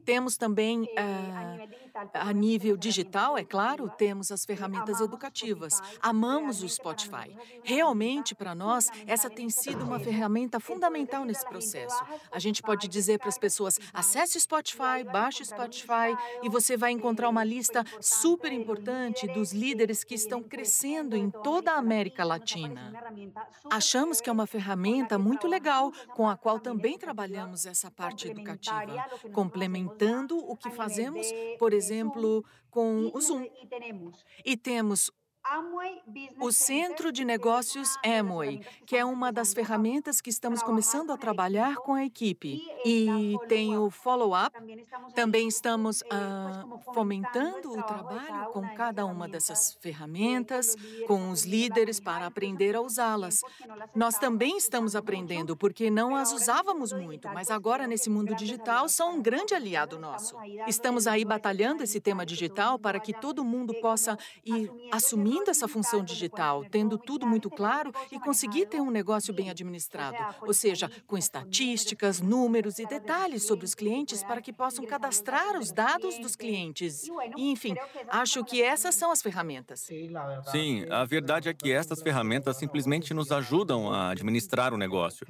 Temos 0.04 0.36
também, 0.36 0.82
uh, 0.84 2.08
a 2.14 2.32
nível 2.32 2.76
digital, 2.76 3.36
é 3.36 3.44
claro, 3.44 3.90
temos 3.98 4.30
as 4.30 4.44
ferramentas 4.44 5.00
educativas. 5.00 5.80
Amamos 6.00 6.62
o 6.62 6.68
Spotify. 6.68 7.36
Realmente, 7.64 8.36
para 8.36 8.54
nós, 8.54 8.88
essa 9.04 9.28
tem 9.28 9.50
sido 9.54 9.84
uma 9.84 9.98
ferramenta 9.98 10.60
fundamental 10.60 11.24
nesse 11.24 11.44
processo. 11.46 12.02
A 12.30 12.38
gente 12.38 12.62
pode 12.62 12.88
dizer 12.88 13.18
para 13.18 13.28
as 13.28 13.38
pessoas. 13.38 13.78
Acesse 13.92 14.40
Spotify, 14.40 15.04
baixe 15.10 15.44
Spotify 15.44 16.16
e 16.42 16.48
você 16.48 16.76
vai 16.76 16.92
encontrar 16.92 17.28
uma 17.28 17.44
lista 17.44 17.84
super 18.00 18.52
importante 18.52 19.26
dos 19.28 19.52
líderes 19.52 20.04
que 20.04 20.14
estão 20.14 20.42
crescendo 20.42 21.16
em 21.16 21.30
toda 21.30 21.72
a 21.72 21.78
América 21.78 22.24
Latina. 22.24 22.92
Achamos 23.70 24.20
que 24.20 24.28
é 24.28 24.32
uma 24.32 24.46
ferramenta 24.46 25.18
muito 25.18 25.46
legal, 25.46 25.92
com 26.14 26.28
a 26.28 26.36
qual 26.36 26.58
também 26.58 26.98
trabalhamos 26.98 27.66
essa 27.66 27.90
parte 27.90 28.28
educativa, 28.28 29.04
complementando 29.32 30.36
o 30.38 30.56
que 30.56 30.70
fazemos, 30.70 31.26
por 31.58 31.72
exemplo, 31.72 32.44
com 32.70 33.10
o 33.14 33.20
Zoom. 33.20 33.46
E 34.44 34.56
temos 34.56 35.10
O 36.40 36.50
Centro 36.50 37.12
de 37.12 37.22
Negócios 37.22 37.96
Amway, 38.02 38.62
que 38.86 38.96
é 38.96 39.04
uma 39.04 39.30
das 39.30 39.52
ferramentas 39.52 40.20
que 40.20 40.30
estamos 40.30 40.62
começando 40.62 41.12
a 41.12 41.18
trabalhar 41.18 41.76
com 41.76 41.92
a 41.92 42.04
equipe. 42.04 42.66
E 42.84 43.36
tem 43.46 43.76
o 43.76 43.90
follow-up. 43.90 44.56
Também 45.14 45.46
estamos 45.46 46.00
uh, 46.02 46.92
fomentando 46.94 47.72
o 47.72 47.82
trabalho 47.82 48.52
com 48.52 48.66
cada 48.74 49.04
uma 49.04 49.28
dessas 49.28 49.76
ferramentas, 49.80 50.74
com 51.06 51.30
os 51.30 51.44
líderes 51.44 52.00
para 52.00 52.24
aprender 52.24 52.74
a 52.74 52.80
usá-las. 52.80 53.42
Nós 53.94 54.16
também 54.16 54.56
estamos 54.56 54.96
aprendendo, 54.96 55.54
porque 55.54 55.90
não 55.90 56.16
as 56.16 56.32
usávamos 56.32 56.90
muito, 56.90 57.28
mas 57.28 57.50
agora, 57.50 57.86
nesse 57.86 58.08
mundo 58.08 58.34
digital, 58.34 58.88
são 58.88 59.16
um 59.16 59.22
grande 59.22 59.54
aliado 59.54 59.98
nosso. 59.98 60.36
Estamos 60.66 61.06
aí 61.06 61.24
batalhando 61.24 61.82
esse 61.82 62.00
tema 62.00 62.24
digital 62.24 62.78
para 62.78 62.98
que 62.98 63.12
todo 63.12 63.44
mundo 63.44 63.74
possa 63.74 64.18
ir 64.42 64.70
assumindo 64.90 65.33
essa 65.50 65.68
função 65.68 66.02
digital, 66.02 66.64
tendo 66.70 66.98
tudo 66.98 67.26
muito 67.26 67.50
claro 67.50 67.92
e 68.10 68.18
conseguir 68.18 68.66
ter 68.66 68.80
um 68.80 68.90
negócio 68.90 69.32
bem 69.32 69.50
administrado, 69.50 70.16
ou 70.42 70.52
seja, 70.52 70.90
com 71.06 71.16
estatísticas, 71.16 72.20
números 72.20 72.78
e 72.78 72.86
detalhes 72.86 73.46
sobre 73.46 73.64
os 73.64 73.74
clientes 73.74 74.22
para 74.22 74.40
que 74.40 74.52
possam 74.52 74.84
cadastrar 74.84 75.58
os 75.58 75.72
dados 75.72 76.18
dos 76.18 76.36
clientes. 76.36 77.04
E, 77.36 77.50
enfim, 77.50 77.74
acho 78.08 78.44
que 78.44 78.62
essas 78.62 78.94
são 78.94 79.10
as 79.10 79.22
ferramentas. 79.22 79.80
Sim, 80.50 80.86
a 80.90 81.04
verdade 81.04 81.48
é 81.48 81.54
que 81.54 81.72
estas 81.72 82.02
ferramentas 82.02 82.56
simplesmente 82.56 83.12
nos 83.14 83.30
ajudam 83.32 83.92
a 83.92 84.10
administrar 84.10 84.72
o 84.72 84.76
negócio, 84.76 85.26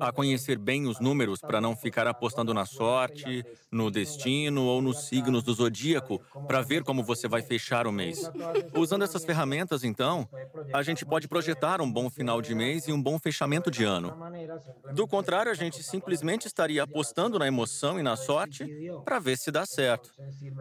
a 0.00 0.12
conhecer 0.12 0.58
bem 0.58 0.86
os 0.86 1.00
números 1.00 1.40
para 1.40 1.60
não 1.60 1.76
ficar 1.76 2.06
apostando 2.06 2.52
na 2.52 2.66
sorte, 2.66 3.44
no 3.70 3.90
destino 3.90 4.64
ou 4.64 4.80
nos 4.80 5.08
signos 5.08 5.42
do 5.42 5.52
zodíaco 5.52 6.20
para 6.46 6.62
ver 6.62 6.82
como 6.82 7.02
você 7.02 7.28
vai 7.28 7.42
fechar 7.42 7.86
o 7.86 7.92
mês. 7.92 8.30
Usando 8.74 9.04
essas 9.04 9.24
ferramentas, 9.28 9.84
então, 9.84 10.28
a 10.72 10.82
gente 10.82 11.04
pode 11.04 11.28
projetar 11.28 11.80
um 11.80 11.90
bom 11.92 12.10
final 12.10 12.40
de 12.40 12.54
mês 12.54 12.86
e 12.86 12.92
um 12.92 13.02
bom 13.02 13.18
fechamento 13.18 13.70
de 13.70 13.84
ano. 13.84 14.14
Do 14.90 15.06
contrário, 15.06 15.50
a 15.50 15.54
gente 15.54 15.82
simplesmente 15.82 16.46
estaria 16.46 16.82
apostando 16.82 17.38
na 17.38 17.46
emoção 17.46 17.98
e 17.98 18.02
na 18.02 18.16
sorte 18.16 18.70
para 19.04 19.18
ver 19.18 19.38
se 19.38 19.50
dá 19.50 19.66
certo. 19.66 20.14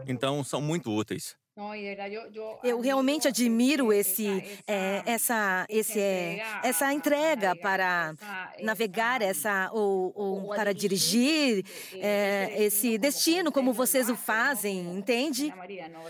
Então, 0.06 0.44
são 0.44 0.62
muito 0.62 0.92
úteis. 0.92 1.36
Eu 2.64 2.80
realmente 2.80 3.28
admiro 3.28 3.92
esse, 3.92 4.44
é, 4.68 5.02
essa, 5.08 5.66
esse, 5.68 6.00
é, 6.00 6.46
essa 6.64 6.94
entrega 6.94 7.56
para 7.56 8.14
navegar 8.62 9.24
essa 9.24 9.72
ou, 9.74 10.14
ou 10.16 10.48
para 10.50 10.72
dirigir 10.72 11.66
é, 11.96 12.54
esse 12.64 13.00
destino 13.00 13.52
como 13.52 13.74
vocês 13.74 14.08
o 14.08 14.16
fazem, 14.16 14.82
entende? 14.96 15.52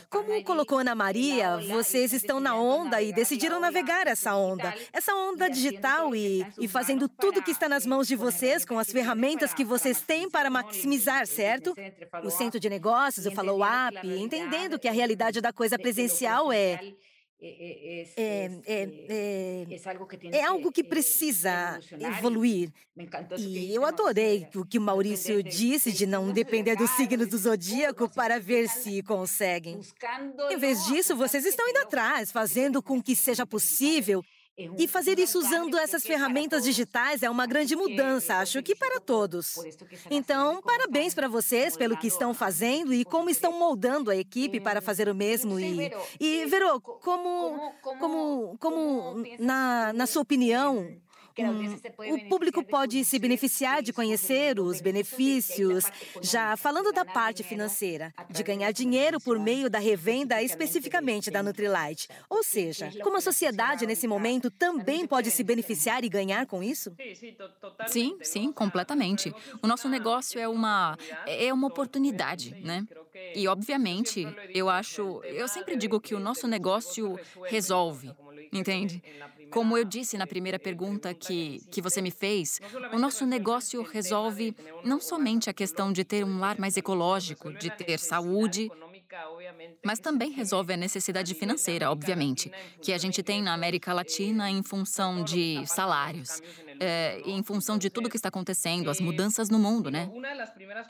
Como 0.10 0.44
colocou 0.44 0.80
Ana 0.80 0.94
Maria, 0.94 1.58
vocês 1.70 2.12
estão 2.12 2.42
na 2.42 2.54
onda 2.54 3.02
e 3.02 3.14
decidiram 3.14 3.62
navegar 3.62 4.06
essa 4.06 4.36
onda, 4.36 4.76
essa 4.92 5.16
onda 5.16 5.50
digital 5.50 6.14
e, 6.14 6.46
e 6.60 6.68
fazendo 6.68 7.08
tudo 7.08 7.42
que 7.42 7.52
está 7.52 7.70
nas 7.70 7.86
mãos 7.86 8.06
de 8.06 8.18
vocês 8.18 8.66
com 8.66 8.78
as 8.78 8.92
ferramentas 8.92 9.54
que 9.54 9.64
vocês 9.64 10.02
têm 10.02 10.30
para 10.30 10.50
maximizar, 10.50 11.26
certo? 11.26 11.74
O 12.22 12.30
centro 12.30 12.60
de 12.60 12.70
negócios, 12.70 13.26
o 13.26 13.32
follow-up, 13.32 14.06
entendendo 14.06 14.78
que 14.78 14.90
a 14.90 14.92
realidade 14.92 15.37
da 15.42 15.54
coisa 15.54 15.78
presencial 15.78 16.52
é 16.52 16.80
é, 17.40 18.08
é, 18.66 18.88
é, 19.08 19.68
é, 20.32 20.44
algo 20.44 20.72
que 20.72 20.84
precisa 20.84 21.80
evoluir. 21.92 22.72
E 23.38 23.76
eu 23.76 23.86
adorei 23.86 24.48
o 24.56 24.66
que 24.66 24.80
o 24.80 24.82
Maurício 24.82 25.44
disse 25.44 25.92
de 25.92 26.08
não 26.08 26.32
depender 26.32 26.76
dos 26.76 26.90
signos 26.92 27.28
do 27.28 27.38
zodíaco 27.38 28.10
para 28.10 28.40
ver 28.40 28.68
se 28.68 29.04
conseguem. 29.04 29.80
Em 30.50 30.58
vez 30.58 30.84
disso, 30.86 31.16
vocês 31.16 31.46
estão 31.46 31.70
indo 31.70 31.78
atrás, 31.78 32.32
fazendo 32.32 32.82
com 32.82 33.00
que 33.00 33.16
seja 33.16 33.46
possível 33.46 34.24
e 34.58 34.88
fazer 34.88 35.20
isso 35.20 35.38
usando 35.38 35.78
essas 35.78 36.04
ferramentas 36.04 36.64
digitais 36.64 37.22
é 37.22 37.30
uma 37.30 37.46
grande 37.46 37.76
mudança, 37.76 38.38
acho 38.38 38.64
que 38.64 38.76
para 38.76 39.00
todos. 39.00 39.56
Então, 40.10 40.62
parabéns 40.64 41.14
para 41.14 41.28
vocês 41.28 41.78
pelo 41.78 41.96
que 41.96 42.08
estão 42.08 42.34
fazendo 42.34 42.92
e 42.92 43.06
como 43.06 43.30
estão 43.30 43.52
moldando 43.58 44.10
a 44.10 44.16
equipe 44.16 44.60
para 44.60 44.82
fazer 44.82 45.08
o 45.10 45.14
mesmo. 45.14 45.60
E, 45.60 45.92
e 46.20 46.46
Vero, 46.48 46.82
como, 46.82 47.72
como, 47.82 48.58
como 48.58 49.24
na, 49.40 49.94
na 49.94 50.08
sua 50.08 50.24
opinião, 50.24 50.98
Hum, 51.40 51.80
o 52.06 52.20
público 52.20 52.64
pode 52.64 53.04
se 53.06 53.20
beneficiar 53.20 53.84
de 53.84 53.94
conhecer 53.94 54.60
os 54.60 54.82
benefícios, 54.82 55.92
já 56.22 56.58
falando 56.58 56.92
da 56.92 57.06
parte 57.06 57.44
financeira, 57.44 58.14
de 58.30 58.42
ganhar 58.44 58.72
dinheiro 58.72 59.20
por 59.22 59.40
meio 59.40 59.70
da 59.70 59.78
revenda 59.78 60.42
especificamente 60.42 61.30
da 61.30 61.44
Nutrilite. 61.44 62.08
Ou 62.30 62.44
seja, 62.44 62.96
como 63.00 63.18
a 63.18 63.22
sociedade 63.22 63.86
nesse 63.86 64.08
momento 64.08 64.50
também 64.50 65.06
pode 65.06 65.30
se 65.32 65.44
beneficiar 65.44 66.04
e 66.04 66.10
ganhar 66.10 66.46
com 66.48 66.64
isso? 66.64 66.98
Sim, 67.86 68.20
sim, 68.22 68.52
completamente. 68.52 69.36
O 69.62 69.68
nosso 69.68 69.88
negócio 69.90 70.40
é 70.40 70.48
uma 70.48 70.98
é 71.26 71.54
uma 71.54 71.68
oportunidade, 71.68 72.58
né? 72.60 72.86
E 73.34 73.48
obviamente, 73.48 74.38
eu 74.54 74.70
acho, 74.70 75.22
eu 75.26 75.48
sempre 75.48 75.76
digo 75.76 76.00
que 76.02 76.16
o 76.16 76.20
nosso 76.20 76.48
negócio 76.48 77.20
resolve, 77.46 78.18
entende? 78.52 79.04
Como 79.52 79.78
eu 79.78 79.84
disse 79.84 80.18
na 80.18 80.28
primeira 80.28 80.60
pergunta 80.60 81.14
que, 81.14 81.62
que 81.72 81.82
você 81.82 82.02
me 82.02 82.12
fez, 82.12 82.60
o 82.94 83.00
nosso 83.00 83.26
negócio 83.26 83.82
resolve 83.84 84.56
não 84.84 85.00
somente 85.00 85.50
a 85.50 85.54
questão 85.54 85.92
de 85.92 86.04
ter 86.04 86.24
um 86.24 86.40
lar 86.40 86.60
mais 86.60 86.78
ecológico, 86.78 87.54
de 87.54 87.70
ter 87.70 88.00
saúde, 88.00 88.70
mas 89.86 90.00
também 90.00 90.32
resolve 90.32 90.74
a 90.74 90.78
necessidade 90.78 91.34
financeira, 91.34 91.90
obviamente, 91.90 92.52
que 92.82 92.92
a 92.92 92.98
gente 92.98 93.24
tem 93.24 93.42
na 93.42 93.54
América 93.54 93.94
Latina 93.94 94.50
em 94.50 94.62
função 94.62 95.24
de 95.24 95.66
salários, 95.66 96.42
é, 96.80 97.22
em 97.26 97.42
função 97.44 97.78
de 97.78 97.90
tudo 97.90 98.10
que 98.10 98.18
está 98.18 98.30
acontecendo, 98.30 98.90
as 98.90 99.00
mudanças 99.00 99.50
no 99.50 99.60
mundo, 99.60 99.90
né? 99.90 100.10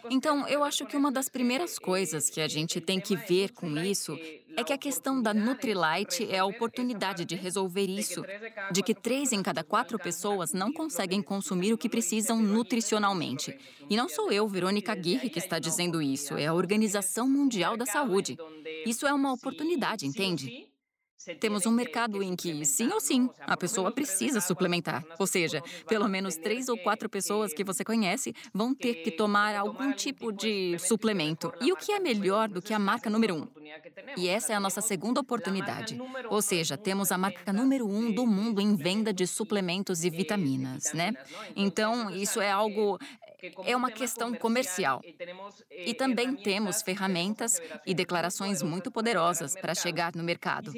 Então, 0.10 0.48
eu 0.48 0.64
acho 0.64 0.86
que 0.86 0.98
uma 0.98 1.12
das 1.12 1.30
primeiras 1.30 1.78
coisas 1.80 2.30
que 2.30 2.42
a 2.42 2.48
gente 2.48 2.80
tem 2.82 3.00
que 3.00 3.16
ver 3.16 3.52
com 3.52 3.78
isso 3.78 4.18
é 4.56 4.64
que 4.64 4.74
a 4.74 4.78
questão 4.78 5.22
da 5.22 5.34
Nutrilite 5.34 6.28
é 6.30 6.40
a 6.40 6.46
oportunidade 6.46 7.26
de 7.26 7.36
resolver 7.36 7.86
isso, 7.86 8.24
de 8.72 8.82
que 8.82 8.96
três 8.96 9.32
em 9.32 9.44
cada 9.44 9.64
quatro 9.64 10.00
pessoas 10.00 10.54
não 10.54 10.74
conseguem 10.74 11.22
consumir 11.22 11.74
o 11.74 11.78
que 11.78 11.88
precisam 11.88 12.42
nutricionalmente. 12.42 13.58
E 13.90 13.96
não 13.96 14.10
sou 14.10 14.32
eu, 14.32 14.48
Verônica 14.48 14.92
Aguirre, 14.92 15.30
que 15.30 15.40
está 15.40 15.60
dizendo 15.60 16.02
isso, 16.02 16.36
é 16.36 16.48
a 16.48 16.54
Organização 16.54 17.30
Mundial 17.30 17.78
da 17.78 17.86
Saúde. 17.86 18.38
Isso 18.86 19.06
é 19.06 19.14
uma 19.14 19.32
oportunidade, 19.32 20.06
entende? 20.06 20.68
Temos 21.40 21.66
um 21.66 21.72
mercado 21.72 22.22
em 22.22 22.36
que, 22.36 22.64
sim 22.66 22.90
ou 22.92 23.00
sim, 23.00 23.30
a 23.42 23.58
pessoa 23.58 23.92
precisa 23.92 24.40
suplementar. 24.40 25.04
Ou 25.20 25.28
seja, 25.28 25.62
pelo 25.88 26.08
menos 26.08 26.36
três 26.36 26.70
ou 26.70 26.78
quatro 26.78 27.10
pessoas 27.10 27.54
que 27.54 27.64
você 27.64 27.84
conhece 27.84 28.34
vão 28.54 28.74
ter 28.74 28.96
que 28.96 29.12
tomar 29.12 29.56
algum 29.56 29.92
tipo 29.92 30.32
de 30.32 30.78
suplemento. 30.80 31.52
E 31.60 31.72
o 31.72 31.76
que 31.76 31.92
é 31.92 32.00
melhor 32.00 32.48
do 32.48 32.62
que 32.62 32.74
a 32.74 32.80
marca 32.80 33.10
número 33.10 33.36
um? 33.36 33.48
E 34.16 34.28
essa 34.28 34.54
é 34.54 34.56
a 34.56 34.60
nossa 34.60 34.82
segunda 34.82 35.20
oportunidade. 35.20 36.00
Ou 36.30 36.42
seja, 36.42 36.78
temos 36.78 37.12
a 37.12 37.18
marca 37.18 37.52
número 37.52 37.88
um 37.88 38.12
do 38.12 38.26
mundo 38.26 38.62
em 38.62 38.76
venda 38.76 39.12
de 39.12 39.28
suplementos 39.28 40.04
e 40.04 40.10
vitaminas, 40.10 40.94
né? 40.94 41.14
Então, 41.56 42.10
isso 42.10 42.40
é 42.40 42.52
algo 42.52 42.98
é 43.66 43.76
uma 43.76 43.92
questão 43.92 44.34
comercial. 44.34 45.02
E 45.70 45.94
também 45.94 46.36
temos 46.36 46.82
ferramentas 46.82 47.62
e 47.86 47.94
declarações 47.94 48.62
muito 48.62 48.92
poderosas 48.92 49.56
para 49.56 49.76
chegar 49.76 50.16
no 50.16 50.24
mercado. 50.24 50.72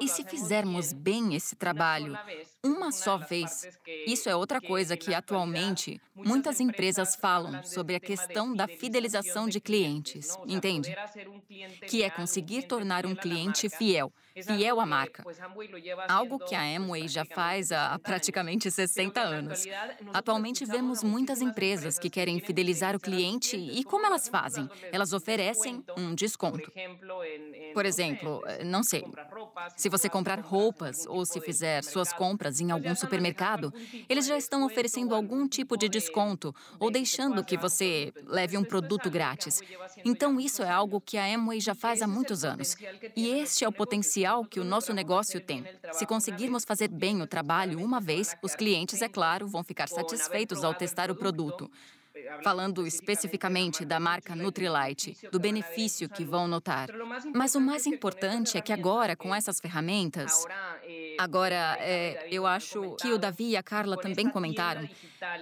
E 0.00 0.08
se 0.08 0.24
fizermos 0.24 0.92
bem 0.92 1.34
esse 1.34 1.56
trabalho 1.56 2.18
uma 2.64 2.92
só 2.92 3.16
vez, 3.16 3.66
isso 4.06 4.28
é 4.28 4.36
outra 4.36 4.60
coisa 4.60 4.96
que 4.96 5.14
atualmente 5.14 6.00
muitas 6.14 6.60
empresas 6.60 7.16
falam 7.16 7.62
sobre 7.62 7.96
a 7.96 8.00
questão 8.00 8.54
da 8.54 8.68
fidelização 8.68 9.48
de 9.48 9.60
clientes, 9.60 10.36
entende? 10.46 10.94
Que 11.88 12.02
é 12.02 12.10
conseguir 12.10 12.62
tornar 12.62 13.06
um 13.06 13.14
cliente 13.14 13.68
fiel 13.68 14.12
fiel 14.34 14.80
à 14.80 14.86
marca. 14.86 15.24
Algo 16.08 16.38
que 16.38 16.54
a 16.54 16.62
Amway 16.76 17.08
já 17.08 17.24
faz 17.24 17.72
há 17.72 17.98
praticamente 17.98 18.70
60 18.70 19.20
anos. 19.20 19.64
Atualmente 20.12 20.64
vemos 20.64 21.02
muitas 21.02 21.40
empresas 21.40 21.98
que 21.98 22.10
querem 22.10 22.40
fidelizar 22.40 22.94
o 22.94 23.00
cliente 23.00 23.56
e 23.56 23.82
como 23.84 24.06
elas 24.06 24.28
fazem? 24.28 24.68
Elas 24.92 25.12
oferecem 25.12 25.84
um 25.96 26.14
desconto. 26.14 26.70
Por 27.74 27.86
exemplo, 27.86 28.42
não 28.64 28.82
sei, 28.82 29.04
se 29.76 29.88
você 29.88 30.08
comprar 30.08 30.40
roupas 30.40 31.06
ou 31.06 31.24
se 31.24 31.40
fizer 31.40 31.82
suas 31.84 32.12
compras 32.12 32.60
em 32.60 32.70
algum 32.70 32.94
supermercado, 32.94 33.72
eles 34.08 34.26
já 34.26 34.36
estão 34.36 34.64
oferecendo 34.64 35.14
algum 35.14 35.46
tipo 35.48 35.76
de 35.76 35.88
desconto 35.88 36.54
ou 36.78 36.90
deixando 36.90 37.44
que 37.44 37.56
você 37.56 38.12
leve 38.26 38.56
um 38.56 38.64
produto 38.64 39.10
grátis. 39.10 39.60
Então, 40.04 40.40
isso 40.40 40.62
é 40.62 40.70
algo 40.70 41.00
que 41.00 41.16
a 41.16 41.24
Amway 41.34 41.60
já 41.60 41.74
faz 41.74 42.02
há 42.02 42.06
muitos 42.06 42.44
anos. 42.44 42.76
E 43.16 43.28
este 43.28 43.64
é 43.64 43.68
o 43.68 43.72
potencial 43.72 44.29
que 44.44 44.60
o 44.60 44.64
nosso 44.64 44.92
negócio 44.92 45.40
tem. 45.40 45.64
Se 45.92 46.06
conseguirmos 46.06 46.64
fazer 46.64 46.88
bem 46.88 47.20
o 47.20 47.26
trabalho 47.26 47.82
uma 47.82 48.00
vez, 48.00 48.36
os 48.42 48.54
clientes, 48.54 49.02
é 49.02 49.08
claro, 49.08 49.46
vão 49.46 49.64
ficar 49.64 49.88
satisfeitos 49.88 50.62
ao 50.64 50.74
testar 50.74 51.10
o 51.10 51.14
produto. 51.14 51.70
falando 52.42 52.86
especificamente 52.86 53.84
da 53.84 53.98
marca 53.98 54.34
Nutrilite, 54.36 55.16
do 55.30 55.38
benefício 55.38 56.08
que 56.08 56.24
vão 56.24 56.46
notar. 56.46 56.88
Mas 57.34 57.54
o 57.54 57.60
mais 57.60 57.86
importante 57.86 58.58
é 58.58 58.60
que 58.60 58.72
agora, 58.72 59.16
com 59.16 59.34
essas 59.34 59.60
ferramentas, 59.60 60.44
agora 61.18 61.76
é, 61.80 62.28
eu 62.30 62.46
acho 62.46 62.96
que 63.00 63.12
o 63.12 63.18
Davi 63.18 63.50
e 63.50 63.56
a 63.56 63.62
Carla 63.62 63.96
também 63.96 64.28
comentaram, 64.28 64.88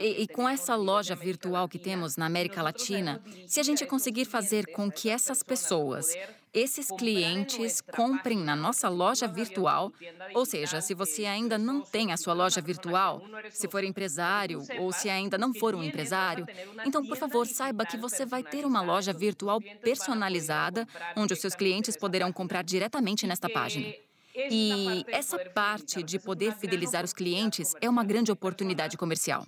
e, 0.00 0.22
e 0.22 0.28
com 0.28 0.48
essa 0.48 0.74
loja 0.76 1.14
virtual 1.14 1.68
que 1.68 1.78
temos 1.78 2.16
na 2.16 2.26
América 2.26 2.62
Latina, 2.62 3.20
se 3.46 3.60
a 3.60 3.62
gente 3.62 3.86
conseguir 3.86 4.24
fazer 4.24 4.66
com 4.72 4.90
que 4.90 5.08
essas 5.08 5.42
pessoas 5.42 6.14
esses 6.58 6.88
clientes 6.88 7.80
comprem 7.80 8.38
na 8.38 8.56
nossa 8.56 8.88
loja 8.88 9.26
virtual. 9.26 9.92
Ou 10.34 10.44
seja, 10.44 10.80
se 10.80 10.94
você 10.94 11.24
ainda 11.24 11.56
não 11.56 11.80
tem 11.80 12.12
a 12.12 12.16
sua 12.16 12.34
loja 12.34 12.60
virtual, 12.60 13.22
se 13.50 13.68
for 13.68 13.84
empresário 13.84 14.62
ou 14.78 14.92
se 14.92 15.08
ainda 15.08 15.38
não 15.38 15.54
for 15.54 15.74
um 15.74 15.82
empresário, 15.82 16.46
então, 16.84 17.04
por 17.04 17.16
favor, 17.16 17.46
saiba 17.46 17.86
que 17.86 17.96
você 17.96 18.24
vai 18.26 18.42
ter 18.42 18.64
uma 18.64 18.82
loja 18.82 19.12
virtual 19.12 19.60
personalizada, 19.82 20.86
onde 21.16 21.32
os 21.32 21.40
seus 21.40 21.54
clientes 21.54 21.96
poderão 21.96 22.32
comprar 22.32 22.62
diretamente 22.62 23.26
nesta 23.26 23.48
página. 23.48 24.07
E 24.50 25.04
essa 25.08 25.38
parte 25.50 26.02
de 26.02 26.18
poder 26.18 26.54
fidelizar 26.54 27.04
os 27.04 27.12
clientes 27.12 27.74
é 27.80 27.88
uma 27.88 28.04
grande 28.04 28.30
oportunidade 28.30 28.96
comercial. 28.96 29.44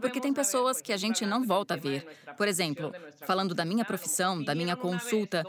Porque 0.00 0.20
tem 0.20 0.32
pessoas 0.32 0.82
que 0.82 0.92
a 0.92 0.96
gente 0.96 1.24
não 1.24 1.44
volta 1.44 1.74
a 1.74 1.76
ver. 1.76 2.06
Por 2.36 2.46
exemplo, 2.46 2.92
falando 3.24 3.54
da 3.54 3.64
minha 3.64 3.84
profissão, 3.84 4.42
da 4.42 4.54
minha 4.54 4.76
consulta, 4.76 5.44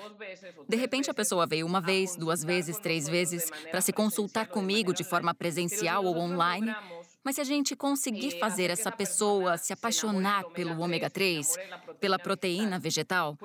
de 0.68 0.78
repente 0.78 1.10
a 1.10 1.14
pessoa 1.14 1.45
veio 1.45 1.66
uma 1.66 1.82
vez, 1.82 2.16
duas 2.16 2.43
vezes, 2.43 2.80
três 2.80 3.08
vezes 3.08 3.50
para 3.70 3.82
se 3.82 3.91
consultar 3.91 4.48
comigo 4.48 4.93
de 4.93 5.04
forma 5.04 5.34
presencial 5.34 6.06
ou 6.06 6.18
online. 6.18 6.74
Mas 7.24 7.36
se 7.36 7.41
a 7.41 7.43
gente 7.43 7.76
conseguir 7.76 8.39
fazer 8.39 8.70
essa 8.70 8.89
pessoa 8.89 9.58
se 9.58 9.74
apaixonar 9.74 10.45
pelo 10.45 10.80
ômega 10.80 11.10
3, 11.10 11.58
pela 12.00 12.18
proteína 12.18 12.80
vegetal, 12.80 13.38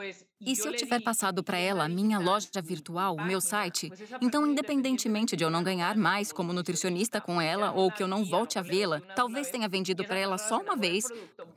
e 0.44 0.56
se 0.56 0.66
eu 0.66 0.74
tiver 0.74 1.00
passado 1.00 1.42
para 1.42 1.58
ela 1.58 1.84
a 1.84 1.88
minha 1.88 2.18
loja 2.18 2.48
virtual, 2.62 3.16
o 3.16 3.24
meu 3.24 3.40
site, 3.40 3.92
então, 4.20 4.46
independentemente 4.46 5.36
de 5.36 5.44
eu 5.44 5.50
não 5.50 5.62
ganhar 5.62 5.96
mais 5.96 6.32
como 6.32 6.52
nutricionista 6.52 7.20
com 7.20 7.40
ela 7.40 7.72
ou 7.72 7.90
que 7.90 8.02
eu 8.02 8.08
não 8.08 8.24
volte 8.24 8.58
a 8.58 8.62
vê-la, 8.62 9.00
talvez 9.14 9.50
tenha 9.50 9.68
vendido 9.68 10.04
para 10.04 10.16
ela 10.16 10.38
só 10.38 10.60
uma 10.60 10.76
vez, 10.76 11.04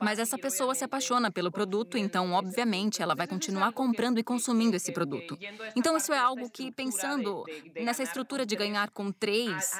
mas 0.00 0.18
essa 0.18 0.38
pessoa 0.38 0.74
se 0.74 0.84
apaixona 0.84 1.30
pelo 1.30 1.50
produto, 1.50 1.96
então, 1.96 2.32
obviamente, 2.32 3.02
ela 3.02 3.14
vai 3.14 3.26
continuar 3.26 3.72
comprando 3.72 4.18
e 4.18 4.22
consumindo 4.22 4.76
esse 4.76 4.92
produto. 4.92 5.38
Então, 5.74 5.96
isso 5.96 6.12
é 6.12 6.18
algo 6.18 6.50
que, 6.50 6.70
pensando 6.70 7.44
nessa 7.80 8.02
estrutura 8.02 8.44
de 8.44 8.56
ganhar 8.56 8.90
com 8.90 9.10
três, 9.12 9.72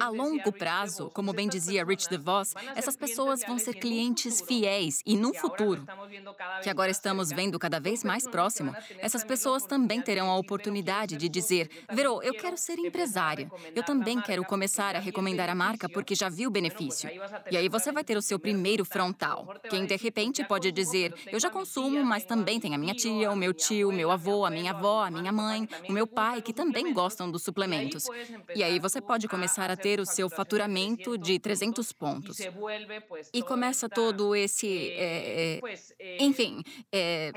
a 0.00 0.08
longo 0.08 0.52
prazo, 0.52 1.10
como 1.10 1.32
bem 1.32 1.48
dizia 1.48 1.84
Rich 1.84 2.08
DeVos, 2.08 2.54
essas 2.74 2.96
pessoas 2.96 3.40
vão 3.46 3.58
ser 3.58 3.74
clientes 3.74 4.40
fiéis 4.40 5.02
e, 5.04 5.16
no 5.16 5.34
futuro, 5.34 5.86
que 6.62 6.70
agora 6.70 6.90
estamos 6.90 7.30
vendo 7.30 7.58
cada 7.58 7.80
vez 7.80 8.04
mais 8.04 8.26
próximo, 8.26 8.74
essas 8.98 9.24
pessoas 9.24 9.64
também 9.64 10.00
terão 10.00 10.30
a 10.30 10.36
oportunidade 10.36 11.16
de 11.16 11.28
dizer: 11.28 11.70
Verô, 11.90 12.22
eu 12.22 12.34
quero 12.34 12.56
ser 12.56 12.78
empresária. 12.78 13.50
Eu 13.74 13.82
também 13.82 14.20
quero 14.20 14.44
começar 14.44 14.96
a 14.96 14.98
recomendar 14.98 15.48
a 15.48 15.54
marca 15.54 15.88
porque 15.88 16.14
já 16.14 16.28
vi 16.28 16.46
o 16.46 16.50
benefício. 16.50 17.10
E 17.50 17.56
aí 17.56 17.68
você 17.68 17.92
vai 17.92 18.04
ter 18.04 18.16
o 18.16 18.22
seu 18.22 18.38
primeiro 18.38 18.84
frontal. 19.10 19.54
Quem 19.68 19.84
de 19.84 19.96
repente 19.96 20.44
pode 20.44 20.70
dizer: 20.70 21.12
Eu 21.30 21.40
já 21.40 21.50
consumo, 21.50 22.04
mas 22.04 22.24
também 22.24 22.60
tem 22.60 22.74
a 22.74 22.78
minha 22.78 22.94
tia, 22.94 23.30
o 23.30 23.36
meu 23.36 23.52
tio, 23.52 23.88
o 23.88 23.92
meu 23.92 24.10
avô, 24.10 24.44
a 24.44 24.50
minha 24.50 24.70
avó, 24.70 25.04
a 25.04 25.10
minha 25.10 25.32
mãe, 25.32 25.68
o 25.88 25.92
meu 25.92 26.06
pai, 26.06 26.40
que 26.40 26.52
também 26.52 26.92
gostam 26.92 27.30
dos 27.30 27.42
suplementos. 27.42 28.06
E 28.54 28.62
aí 28.62 28.78
você 28.78 29.00
pode 29.00 29.28
começar 29.28 29.70
a 29.70 29.76
ter 29.76 30.00
o 30.00 30.06
seu 30.06 30.28
faturamento 30.28 31.18
de 31.18 31.38
300 31.38 31.92
pontos. 31.92 32.38
E 33.32 33.42
começa 33.42 33.88
todo 33.88 34.34
esse. 34.34 34.90
É, 34.92 35.60
enfim, 36.18 36.62
é, 36.92 37.32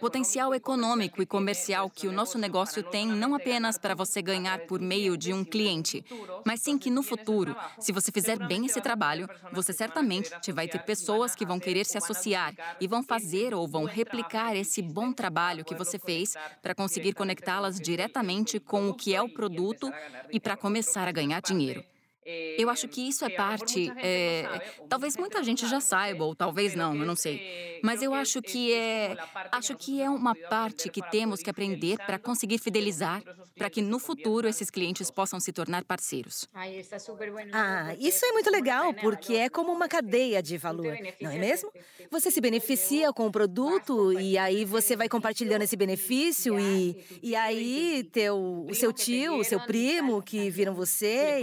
potencial 0.00 0.54
econômico 0.54 1.22
e 1.22 1.26
comercial 1.26 1.88
que 1.88 2.06
o 2.06 2.12
nosso 2.12 2.38
negócio 2.38 2.82
tem 2.82 3.06
não 3.06 3.34
apenas 3.34 3.78
para 3.78 3.94
você 3.94 4.20
ganhar 4.20 4.60
por 4.66 4.80
meio 4.80 5.16
de 5.16 5.32
um 5.32 5.44
cliente, 5.44 6.04
mas 6.44 6.60
sim 6.60 6.76
que 6.78 6.90
no 6.90 7.02
futuro, 7.02 7.56
se 7.78 7.92
você 7.92 8.10
fizer 8.12 8.38
bem 8.46 8.66
esse 8.66 8.80
trabalho, 8.80 9.28
você 9.52 9.72
certamente 9.72 10.52
vai 10.52 10.68
ter 10.74 10.82
pessoas 10.82 11.34
que 11.36 11.46
vão 11.46 11.60
querer 11.60 11.84
se 11.86 11.96
associar 11.96 12.52
e 12.80 12.88
vão 12.88 13.02
fazer 13.02 13.54
ou 13.54 13.68
vão 13.68 13.84
replicar 13.84 14.56
esse 14.56 14.82
bom 14.82 15.12
trabalho 15.12 15.64
que 15.64 15.74
você 15.74 15.98
fez 15.98 16.34
para 16.60 16.74
conseguir 16.74 17.12
conectá-las 17.14 17.78
diretamente 17.78 18.58
com 18.58 18.88
o 18.88 18.94
que 18.94 19.14
é 19.14 19.22
o 19.22 19.28
produto 19.28 19.92
e 20.32 20.40
para 20.40 20.56
começar 20.56 21.06
a 21.06 21.12
ganhar 21.12 21.40
dinheiro. 21.40 21.84
Eu 22.26 22.70
acho 22.70 22.88
que 22.88 23.06
isso 23.06 23.24
é 23.24 23.28
parte. 23.28 23.92
É, 23.98 24.44
talvez 24.88 25.16
muita 25.16 25.42
gente 25.42 25.66
já 25.68 25.80
saiba, 25.80 26.24
ou 26.24 26.34
talvez 26.34 26.74
não, 26.74 26.94
eu 26.94 27.06
não 27.06 27.16
sei. 27.16 27.80
Mas 27.82 28.02
eu 28.02 28.14
acho 28.14 28.40
que 28.40 28.72
é. 28.72 29.16
Acho 29.52 29.76
que 29.76 30.00
é 30.00 30.08
uma 30.08 30.34
parte 30.34 30.88
que 30.88 31.02
temos 31.10 31.40
que 31.42 31.50
aprender 31.50 31.98
para 31.98 32.18
conseguir 32.18 32.58
fidelizar, 32.58 33.22
para 33.56 33.68
que 33.68 33.82
no 33.82 33.98
futuro 33.98 34.48
esses 34.48 34.70
clientes 34.70 35.10
possam 35.10 35.38
se 35.38 35.52
tornar 35.52 35.84
parceiros. 35.84 36.48
Ah, 37.52 37.94
isso 37.98 38.24
é 38.24 38.32
muito 38.32 38.50
legal, 38.50 38.94
porque 38.94 39.34
é 39.34 39.48
como 39.48 39.72
uma 39.72 39.88
cadeia 39.88 40.42
de 40.42 40.56
valor, 40.56 40.96
não 41.20 41.30
é 41.30 41.38
mesmo? 41.38 41.70
Você 42.10 42.30
se 42.30 42.40
beneficia 42.40 43.12
com 43.12 43.26
o 43.26 43.30
produto 43.30 44.18
e 44.18 44.38
aí 44.38 44.64
você 44.64 44.96
vai 44.96 45.08
compartilhando 45.08 45.62
esse 45.62 45.76
benefício 45.76 46.58
e, 46.58 47.04
e 47.22 47.36
aí 47.36 48.08
teu, 48.12 48.64
o 48.68 48.74
seu 48.74 48.92
tio, 48.92 49.36
o 49.36 49.44
seu 49.44 49.60
primo 49.60 50.22
que 50.22 50.48
viram 50.50 50.74
você 50.74 51.40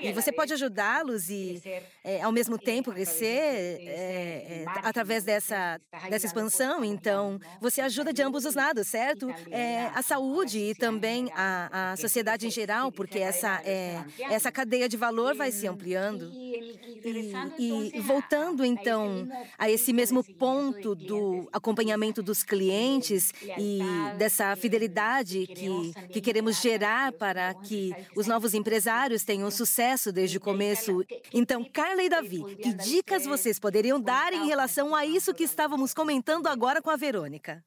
e 0.00 0.07
e 0.08 0.12
você 0.12 0.32
pode 0.32 0.52
ajudá-los 0.52 1.28
e, 1.28 1.60
é, 2.04 2.22
ao 2.22 2.32
mesmo 2.32 2.58
tempo, 2.58 2.92
crescer 2.92 3.26
é, 3.26 3.84
é, 3.86 4.64
através 4.82 5.24
dessa, 5.24 5.80
dessa 6.08 6.26
expansão. 6.26 6.84
Então, 6.84 7.40
você 7.60 7.80
ajuda 7.80 8.12
de 8.12 8.22
ambos 8.22 8.44
os 8.44 8.54
lados, 8.54 8.88
certo? 8.88 9.28
É, 9.50 9.86
a 9.94 10.02
saúde 10.02 10.58
e 10.58 10.74
também 10.74 11.30
a, 11.34 11.92
a 11.92 11.96
sociedade 11.96 12.46
em 12.46 12.50
geral, 12.50 12.90
porque 12.90 13.18
essa, 13.18 13.60
é, 13.64 14.02
essa 14.30 14.50
cadeia 14.50 14.88
de 14.88 14.96
valor 14.96 15.34
vai 15.34 15.50
se 15.50 15.66
ampliando. 15.66 16.30
E, 16.32 17.92
e 17.94 18.00
voltando, 18.00 18.64
então, 18.64 19.28
a 19.56 19.70
esse 19.70 19.92
mesmo 19.92 20.22
ponto 20.24 20.94
do 20.94 21.48
acompanhamento 21.52 22.22
dos 22.22 22.42
clientes 22.42 23.32
e 23.58 23.80
dessa 24.16 24.54
fidelidade 24.56 25.46
que, 25.46 25.92
que 26.12 26.20
queremos 26.20 26.60
gerar 26.60 27.12
para 27.12 27.54
que 27.54 27.94
os 28.16 28.26
novos 28.26 28.54
empresários 28.54 29.24
tenham 29.24 29.50
sucesso 29.50 29.97
sucesso 29.98 30.12
desde 30.12 30.38
o 30.38 30.40
começo. 30.40 31.04
Então, 31.32 31.64
Carla 31.64 32.02
e 32.02 32.08
Davi, 32.08 32.42
que 32.56 32.72
dicas 32.72 33.24
vocês 33.24 33.58
poderiam 33.58 34.00
dar 34.00 34.32
em 34.32 34.46
relação 34.46 34.94
a 34.94 35.04
isso 35.04 35.34
que 35.34 35.42
estávamos 35.42 35.92
comentando 35.92 36.46
agora 36.46 36.80
com 36.80 36.90
a 36.90 36.96
Verônica? 36.96 37.62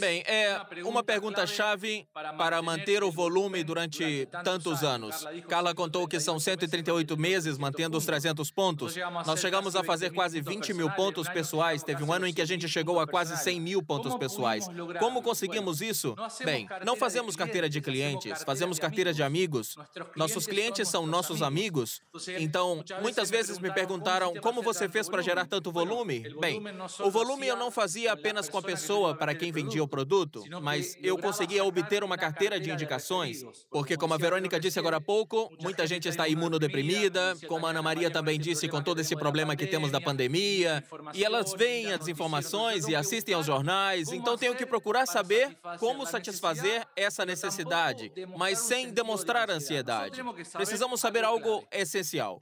Bem, 0.00 0.22
é 0.26 0.58
uma 0.84 1.04
pergunta-chave 1.04 2.06
para 2.38 2.62
manter 2.62 3.04
o 3.04 3.12
volume 3.12 3.62
durante 3.62 4.26
tantos 4.42 4.82
anos. 4.82 5.26
Carla 5.46 5.74
contou 5.74 6.08
que 6.08 6.18
são 6.18 6.40
138 6.40 7.14
meses 7.18 7.58
mantendo 7.58 7.98
os 7.98 8.06
300 8.06 8.50
pontos. 8.50 8.96
Nós 9.26 9.40
chegamos 9.40 9.76
a 9.76 9.84
fazer 9.84 10.12
quase 10.12 10.40
20 10.40 10.72
mil 10.72 10.90
pontos 10.92 11.28
pessoais. 11.28 11.82
Teve 11.82 12.02
um 12.02 12.10
ano 12.10 12.26
em 12.26 12.32
que 12.32 12.40
a 12.40 12.46
gente 12.46 12.66
chegou 12.66 12.98
a 12.98 13.06
quase 13.06 13.36
100 13.36 13.60
mil 13.60 13.82
pontos 13.82 14.14
pessoais. 14.16 14.66
Como 14.98 15.20
conseguimos 15.20 15.82
isso? 15.82 16.16
Bem, 16.42 16.66
não 16.82 16.96
fazemos 16.96 17.36
carteira 17.36 17.68
de 17.68 17.82
clientes, 17.82 18.42
fazemos 18.44 18.78
carteira 18.78 19.12
de 19.12 19.22
amigos. 19.22 19.76
Nossos 20.16 20.46
clientes 20.46 20.88
são 20.88 21.06
nossos 21.06 21.42
amigos. 21.42 22.00
Então, 22.38 22.82
muitas 23.02 23.28
vezes 23.28 23.58
me 23.58 23.70
perguntaram 23.70 24.32
como 24.40 24.62
você 24.62 24.88
fez 24.88 25.06
para 25.06 25.20
gerar 25.20 25.44
tanto 25.44 25.70
volume? 25.70 26.34
Bem, 26.40 26.62
o 27.00 27.10
volume 27.10 27.46
eu 27.46 27.56
não 27.56 27.70
fazia 27.70 28.10
apenas 28.12 28.48
com 28.48 28.56
a 28.56 28.62
pessoa 28.62 29.14
para 29.14 29.33
quem 29.34 29.52
vendia 29.52 29.82
o 29.82 29.88
produto, 29.88 30.42
mas 30.62 30.96
eu 31.02 31.18
conseguia 31.18 31.64
obter 31.64 32.02
uma 32.04 32.16
carteira 32.16 32.58
de 32.58 32.70
indicações, 32.70 33.44
porque, 33.70 33.96
como 33.96 34.14
a 34.14 34.18
Verônica 34.18 34.58
disse 34.58 34.78
agora 34.78 34.96
há 34.96 35.00
pouco, 35.00 35.52
muita 35.60 35.86
gente 35.86 36.08
está 36.08 36.28
imunodeprimida, 36.28 37.36
como 37.48 37.66
a 37.66 37.70
Ana 37.70 37.82
Maria 37.82 38.10
também 38.10 38.38
disse, 38.38 38.68
com 38.68 38.82
todo 38.82 39.00
esse 39.00 39.16
problema 39.16 39.56
que 39.56 39.66
temos 39.66 39.90
da 39.90 40.00
pandemia, 40.00 40.84
e 41.12 41.24
elas 41.24 41.52
veem 41.52 41.92
as 41.92 42.08
informações 42.08 42.86
e 42.88 42.94
assistem 42.94 43.34
aos 43.34 43.46
jornais, 43.46 44.12
então 44.12 44.36
tenho 44.36 44.54
que 44.54 44.66
procurar 44.66 45.06
saber 45.06 45.56
como 45.78 46.06
satisfazer 46.06 46.86
essa 46.96 47.24
necessidade, 47.24 48.12
mas 48.36 48.58
sem 48.58 48.90
demonstrar 48.90 49.50
ansiedade. 49.50 50.22
Precisamos 50.52 51.00
saber 51.00 51.24
algo 51.24 51.64
essencial. 51.70 52.38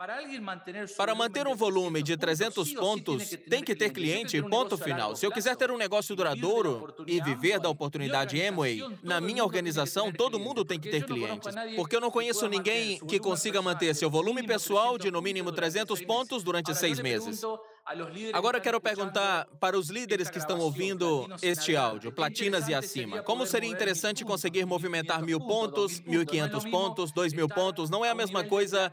Para 0.96 1.14
manter 1.14 1.46
um 1.46 1.54
volume 1.54 2.02
de 2.02 2.16
300 2.16 2.72
pontos, 2.74 3.30
tem 3.48 3.62
que 3.62 3.74
ter 3.74 3.90
cliente, 3.90 4.40
ponto 4.42 4.76
final. 4.76 5.16
Se 5.16 5.26
eu 5.26 5.32
quiser 5.32 5.56
ter 5.56 5.70
um 5.70 5.76
negócio 5.76 6.14
duradouro, 6.14 6.81
e 7.06 7.20
viver 7.20 7.60
da 7.60 7.68
oportunidade 7.68 8.40
Amway, 8.40 8.82
na 9.02 9.20
minha 9.20 9.44
organização, 9.44 10.12
todo 10.12 10.38
mundo 10.38 10.64
tem 10.64 10.78
que 10.78 10.90
ter 10.90 11.04
clientes. 11.04 11.54
Porque 11.76 11.96
eu 11.96 12.00
não 12.00 12.10
conheço 12.10 12.48
ninguém 12.48 12.98
que 13.06 13.18
consiga 13.18 13.60
manter 13.62 13.94
seu 13.94 14.10
volume 14.10 14.42
pessoal 14.42 14.98
de 14.98 15.10
no 15.10 15.22
mínimo 15.22 15.52
300 15.52 16.02
pontos 16.02 16.42
durante 16.42 16.74
seis 16.74 16.98
meses. 17.00 17.42
Agora 18.32 18.60
quero 18.60 18.80
perguntar 18.80 19.46
para 19.58 19.76
os 19.76 19.90
líderes 19.90 20.30
que 20.30 20.38
estão 20.38 20.60
ouvindo 20.60 21.28
este 21.42 21.76
áudio, 21.76 22.12
platinas 22.12 22.68
e 22.68 22.74
acima, 22.74 23.22
como 23.22 23.44
seria 23.44 23.68
interessante 23.68 24.24
conseguir 24.24 24.64
movimentar 24.64 25.22
mil 25.22 25.40
pontos, 25.40 26.00
mil 26.00 26.22
e 26.22 26.26
quinhentos 26.26 26.64
pontos, 26.64 27.12
dois 27.12 27.32
mil 27.32 27.48
pontos? 27.48 27.90
Não 27.90 28.04
é 28.04 28.10
a 28.10 28.14
mesma 28.14 28.44
coisa 28.44 28.92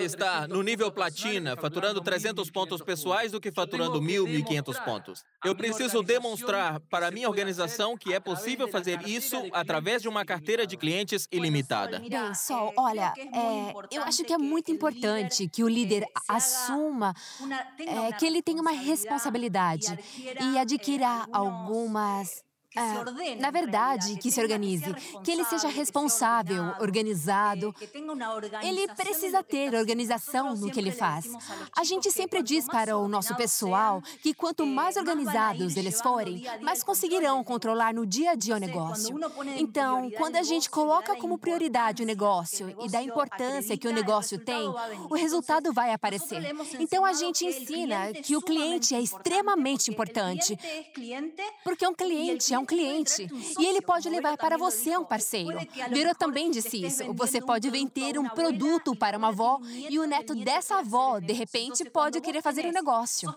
está 0.00 0.46
no 0.46 0.62
nível 0.62 0.92
platina, 0.92 1.56
faturando 1.56 2.00
300 2.00 2.50
pontos 2.50 2.82
pessoais 2.82 3.32
do 3.32 3.40
que 3.40 3.50
faturando 3.50 4.00
1.000, 4.00 4.44
1.500 4.44 4.84
pontos. 4.84 5.24
Eu 5.44 5.54
preciso 5.54 6.02
demonstrar 6.02 6.78
para 6.90 7.08
a 7.08 7.10
minha 7.10 7.28
organização 7.28 7.96
que 7.96 8.12
é 8.12 8.20
possível 8.20 8.68
fazer 8.68 9.06
isso 9.08 9.36
através 9.52 10.02
de 10.02 10.08
uma 10.08 10.24
carteira 10.24 10.66
de 10.66 10.76
clientes 10.76 11.26
ilimitada. 11.32 11.98
Bem, 12.00 12.34
Sol, 12.34 12.72
olha, 12.76 13.14
é, 13.16 13.96
eu 13.96 14.02
acho 14.02 14.24
que 14.24 14.32
é 14.32 14.38
muito 14.38 14.70
importante 14.70 15.48
que 15.48 15.64
o 15.64 15.68
líder 15.68 16.04
assuma 16.28 17.14
é, 17.78 18.12
que 18.12 18.26
ele 18.26 18.42
tem 18.42 18.60
uma 18.60 18.72
responsabilidade 18.72 19.98
e 20.40 20.58
adquira 20.58 21.26
algumas 21.32 22.45
é, 22.76 23.34
na 23.36 23.50
verdade, 23.50 24.16
que 24.16 24.30
se 24.30 24.40
organize, 24.40 24.94
que 25.24 25.30
ele 25.30 25.44
seja 25.44 25.68
responsável, 25.68 26.74
organizado. 26.80 27.74
Ele 28.62 28.86
precisa 28.88 29.42
ter 29.42 29.74
organização 29.74 30.54
no 30.54 30.70
que 30.70 30.78
ele 30.78 30.92
faz. 30.92 31.26
A 31.76 31.84
gente 31.84 32.10
sempre 32.10 32.42
diz 32.42 32.66
para 32.66 32.96
o 32.96 33.08
nosso 33.08 33.34
pessoal 33.34 34.02
que 34.22 34.34
quanto 34.34 34.66
mais 34.66 34.96
organizados 34.96 35.76
eles 35.76 36.00
forem, 36.00 36.44
mais 36.60 36.82
conseguirão 36.82 37.42
controlar 37.42 37.94
no 37.94 38.04
dia 38.04 38.32
a 38.32 38.34
dia 38.34 38.56
o 38.56 38.58
negócio. 38.58 39.18
Então, 39.56 40.10
quando 40.10 40.36
a 40.36 40.42
gente 40.42 40.68
coloca 40.68 41.16
como 41.16 41.38
prioridade 41.38 42.02
o 42.02 42.06
negócio 42.06 42.74
e 42.84 42.90
da 42.90 43.02
importância 43.02 43.76
que 43.76 43.88
o 43.88 43.92
negócio 43.92 44.38
tem, 44.38 44.68
o 45.08 45.14
resultado 45.14 45.72
vai 45.72 45.92
aparecer. 45.92 46.54
Então, 46.78 47.04
a 47.04 47.12
gente 47.12 47.44
ensina 47.46 48.12
que 48.12 48.36
o 48.36 48.42
cliente 48.42 48.94
é 48.94 49.00
extremamente 49.00 49.90
importante, 49.90 50.58
porque 51.64 51.86
um 51.86 51.94
cliente 51.94 52.52
é 52.52 52.58
um 52.58 52.65
cliente 52.66 53.28
e 53.58 53.64
ele 53.64 53.80
pode 53.80 54.08
levar 54.08 54.36
para 54.36 54.58
você 54.58 54.96
um 54.96 55.04
parceiro. 55.04 55.58
Vero 55.90 56.14
também 56.14 56.50
disse 56.50 56.84
isso. 56.84 57.12
Você 57.14 57.40
pode 57.40 57.70
vender 57.70 58.18
um 58.18 58.28
produto 58.28 58.94
para 58.96 59.16
uma 59.16 59.28
avó 59.28 59.60
e 59.88 59.98
o 59.98 60.06
neto 60.06 60.34
dessa 60.34 60.78
avó, 60.78 61.18
de 61.18 61.32
repente, 61.32 61.84
pode 61.90 62.20
querer 62.20 62.42
fazer 62.42 62.66
um 62.66 62.72
negócio. 62.72 63.34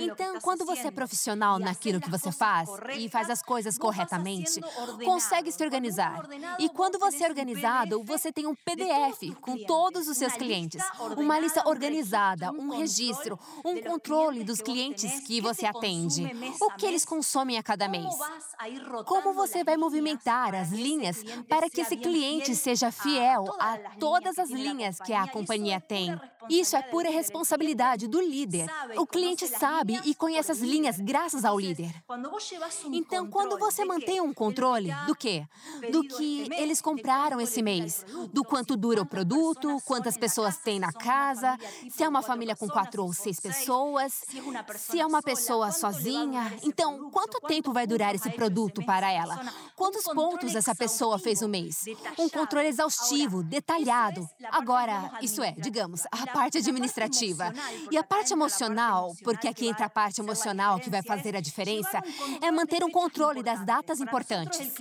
Então, 0.00 0.40
quando 0.40 0.64
você 0.64 0.88
é 0.88 0.90
profissional 0.90 1.58
naquilo 1.58 2.00
que 2.00 2.10
você 2.10 2.32
faz 2.32 2.68
e 2.96 3.08
faz 3.08 3.30
as 3.30 3.42
coisas 3.42 3.78
corretamente, 3.78 4.60
consegue 5.04 5.50
se 5.52 5.62
organizar. 5.62 6.28
E 6.58 6.68
quando 6.68 6.98
você 6.98 7.24
é 7.24 7.28
organizado, 7.28 8.02
você 8.02 8.32
tem 8.32 8.46
um 8.46 8.54
PDF 8.54 9.34
com 9.40 9.56
todos 9.64 10.08
os 10.08 10.16
seus 10.16 10.34
clientes, 10.34 10.82
uma 11.16 11.38
lista 11.38 11.68
organizada, 11.68 12.50
um 12.52 12.70
registro, 12.70 13.38
um 13.64 13.80
controle 13.80 14.44
dos 14.44 14.60
clientes 14.60 15.20
que 15.20 15.40
você 15.40 15.66
atende, 15.66 16.24
o 16.60 16.70
que 16.72 16.86
eles 16.86 17.04
consomem 17.04 17.58
a 17.58 17.62
cada 17.62 17.88
mês. 17.88 18.14
Como 19.04 19.32
você 19.32 19.64
vai 19.64 19.76
movimentar 19.76 20.54
as 20.54 20.70
linhas 20.70 21.22
para 21.48 21.68
que 21.68 21.80
esse 21.80 21.96
cliente 21.96 22.54
seja 22.54 22.90
fiel 22.90 23.44
a 23.58 23.78
todas 23.98 24.38
as 24.38 24.50
linhas 24.50 24.98
que 25.00 25.12
a 25.12 25.26
companhia 25.28 25.80
tem? 25.80 26.18
Isso 26.48 26.76
é 26.76 26.82
pura 26.82 27.10
responsabilidade 27.10 28.06
do 28.06 28.20
líder. 28.20 28.66
O 28.96 29.06
cliente 29.06 29.46
sabe 29.46 30.00
e 30.04 30.14
conhece 30.14 30.50
as 30.50 30.60
linhas 30.60 30.98
graças 30.98 31.44
ao 31.44 31.58
líder. 31.58 31.94
Então, 32.90 33.28
quando 33.28 33.58
você 33.58 33.84
mantém 33.84 34.20
um 34.20 34.32
controle 34.32 34.90
do 35.06 35.14
quê? 35.14 35.46
Do 35.90 36.02
que 36.02 36.48
eles 36.56 36.80
compraram 36.80 37.40
esse 37.40 37.62
mês, 37.62 38.04
do 38.32 38.42
quanto 38.44 38.76
dura 38.76 39.02
o 39.02 39.06
produto, 39.06 39.78
quantas 39.84 40.16
pessoas 40.16 40.56
tem 40.56 40.78
na 40.78 40.92
casa, 40.92 41.56
se 41.90 42.02
é 42.02 42.08
uma 42.08 42.22
família 42.22 42.56
com 42.56 42.68
quatro 42.68 43.04
ou 43.04 43.12
seis 43.12 43.38
pessoas, 43.40 44.24
se 44.76 45.00
é 45.00 45.06
uma 45.06 45.22
pessoa 45.22 45.70
sozinha. 45.70 46.56
Então, 46.62 47.10
quanto 47.10 47.40
tempo 47.40 47.72
vai 47.72 47.86
durar 47.86 48.14
esse 48.14 48.27
produto 48.30 48.84
para 48.84 49.10
ela? 49.12 49.40
Quantos 49.74 50.04
pontos 50.04 50.54
essa 50.54 50.74
pessoa 50.74 51.18
fez 51.18 51.40
no 51.40 51.48
mês? 51.48 51.84
Um 52.18 52.28
controle 52.28 52.68
exaustivo, 52.68 53.42
detalhado. 53.42 54.28
Agora, 54.50 55.12
isso 55.22 55.42
é, 55.42 55.52
digamos, 55.52 56.02
a 56.10 56.26
parte 56.26 56.58
administrativa. 56.58 57.52
E 57.90 57.96
a 57.96 58.02
parte 58.02 58.32
emocional, 58.32 59.14
porque 59.22 59.48
aqui 59.48 59.68
entra 59.68 59.86
a 59.86 59.90
parte 59.90 60.20
emocional 60.20 60.80
que 60.80 60.90
vai 60.90 61.02
fazer 61.02 61.36
a 61.36 61.40
diferença, 61.40 62.02
é 62.40 62.50
manter 62.50 62.82
um 62.82 62.90
controle 62.90 63.42
das 63.42 63.64
datas 63.64 64.00
importantes. 64.00 64.74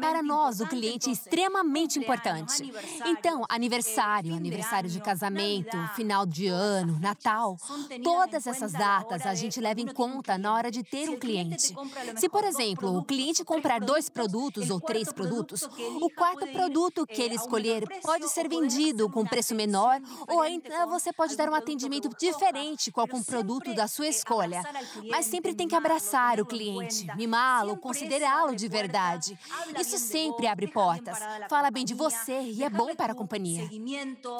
Para 0.00 0.22
nós, 0.22 0.60
o 0.60 0.66
cliente 0.66 1.08
é 1.08 1.12
extremamente 1.12 1.98
importante. 1.98 2.72
Então, 3.06 3.44
aniversário, 3.48 4.34
aniversário 4.34 4.90
de 4.90 5.00
casamento, 5.00 5.76
final 5.94 6.26
de 6.26 6.48
ano, 6.48 6.98
Natal, 6.98 7.56
todas 8.02 8.46
essas 8.46 8.72
datas 8.72 9.24
a 9.26 9.34
gente 9.34 9.60
leva 9.60 9.80
em 9.80 9.86
conta 9.86 10.36
na 10.36 10.52
hora 10.52 10.70
de 10.70 10.82
ter 10.82 11.08
um 11.08 11.18
cliente. 11.18 11.74
Se, 12.16 12.28
por 12.28 12.44
exemplo, 12.50 12.96
o 12.96 13.04
cliente 13.04 13.44
comprar 13.44 13.80
dois 13.80 14.08
produtos 14.08 14.70
ou 14.70 14.80
três 14.80 15.12
produtos, 15.12 15.62
o 16.00 16.10
quarto 16.10 16.46
produto 16.48 17.06
que 17.06 17.22
ele 17.22 17.36
escolher 17.36 17.86
pode 18.02 18.28
ser 18.28 18.48
vendido 18.48 19.08
com 19.08 19.24
preço 19.24 19.54
menor 19.54 20.00
ou 20.28 20.40
ainda 20.42 20.86
você 20.86 21.12
pode 21.12 21.36
dar 21.36 21.48
um 21.48 21.54
atendimento 21.54 22.10
diferente 22.18 22.90
com 22.90 23.00
algum 23.00 23.22
produto 23.22 23.74
da 23.74 23.86
sua 23.86 24.08
escolha. 24.08 24.62
Mas 25.08 25.26
sempre 25.26 25.54
tem 25.54 25.68
que 25.68 25.74
abraçar 25.74 26.40
o 26.40 26.46
cliente, 26.46 27.06
mimá-lo, 27.16 27.76
considerá-lo 27.76 28.54
de 28.54 28.68
verdade. 28.68 29.38
Isso 29.78 29.98
sempre 29.98 30.46
abre 30.46 30.66
portas. 30.66 31.18
Fala 31.48 31.70
bem 31.70 31.84
de 31.84 31.94
você 31.94 32.40
e 32.40 32.62
é 32.62 32.70
bom 32.70 32.94
para 32.94 33.12
a 33.12 33.16
companhia. 33.16 33.68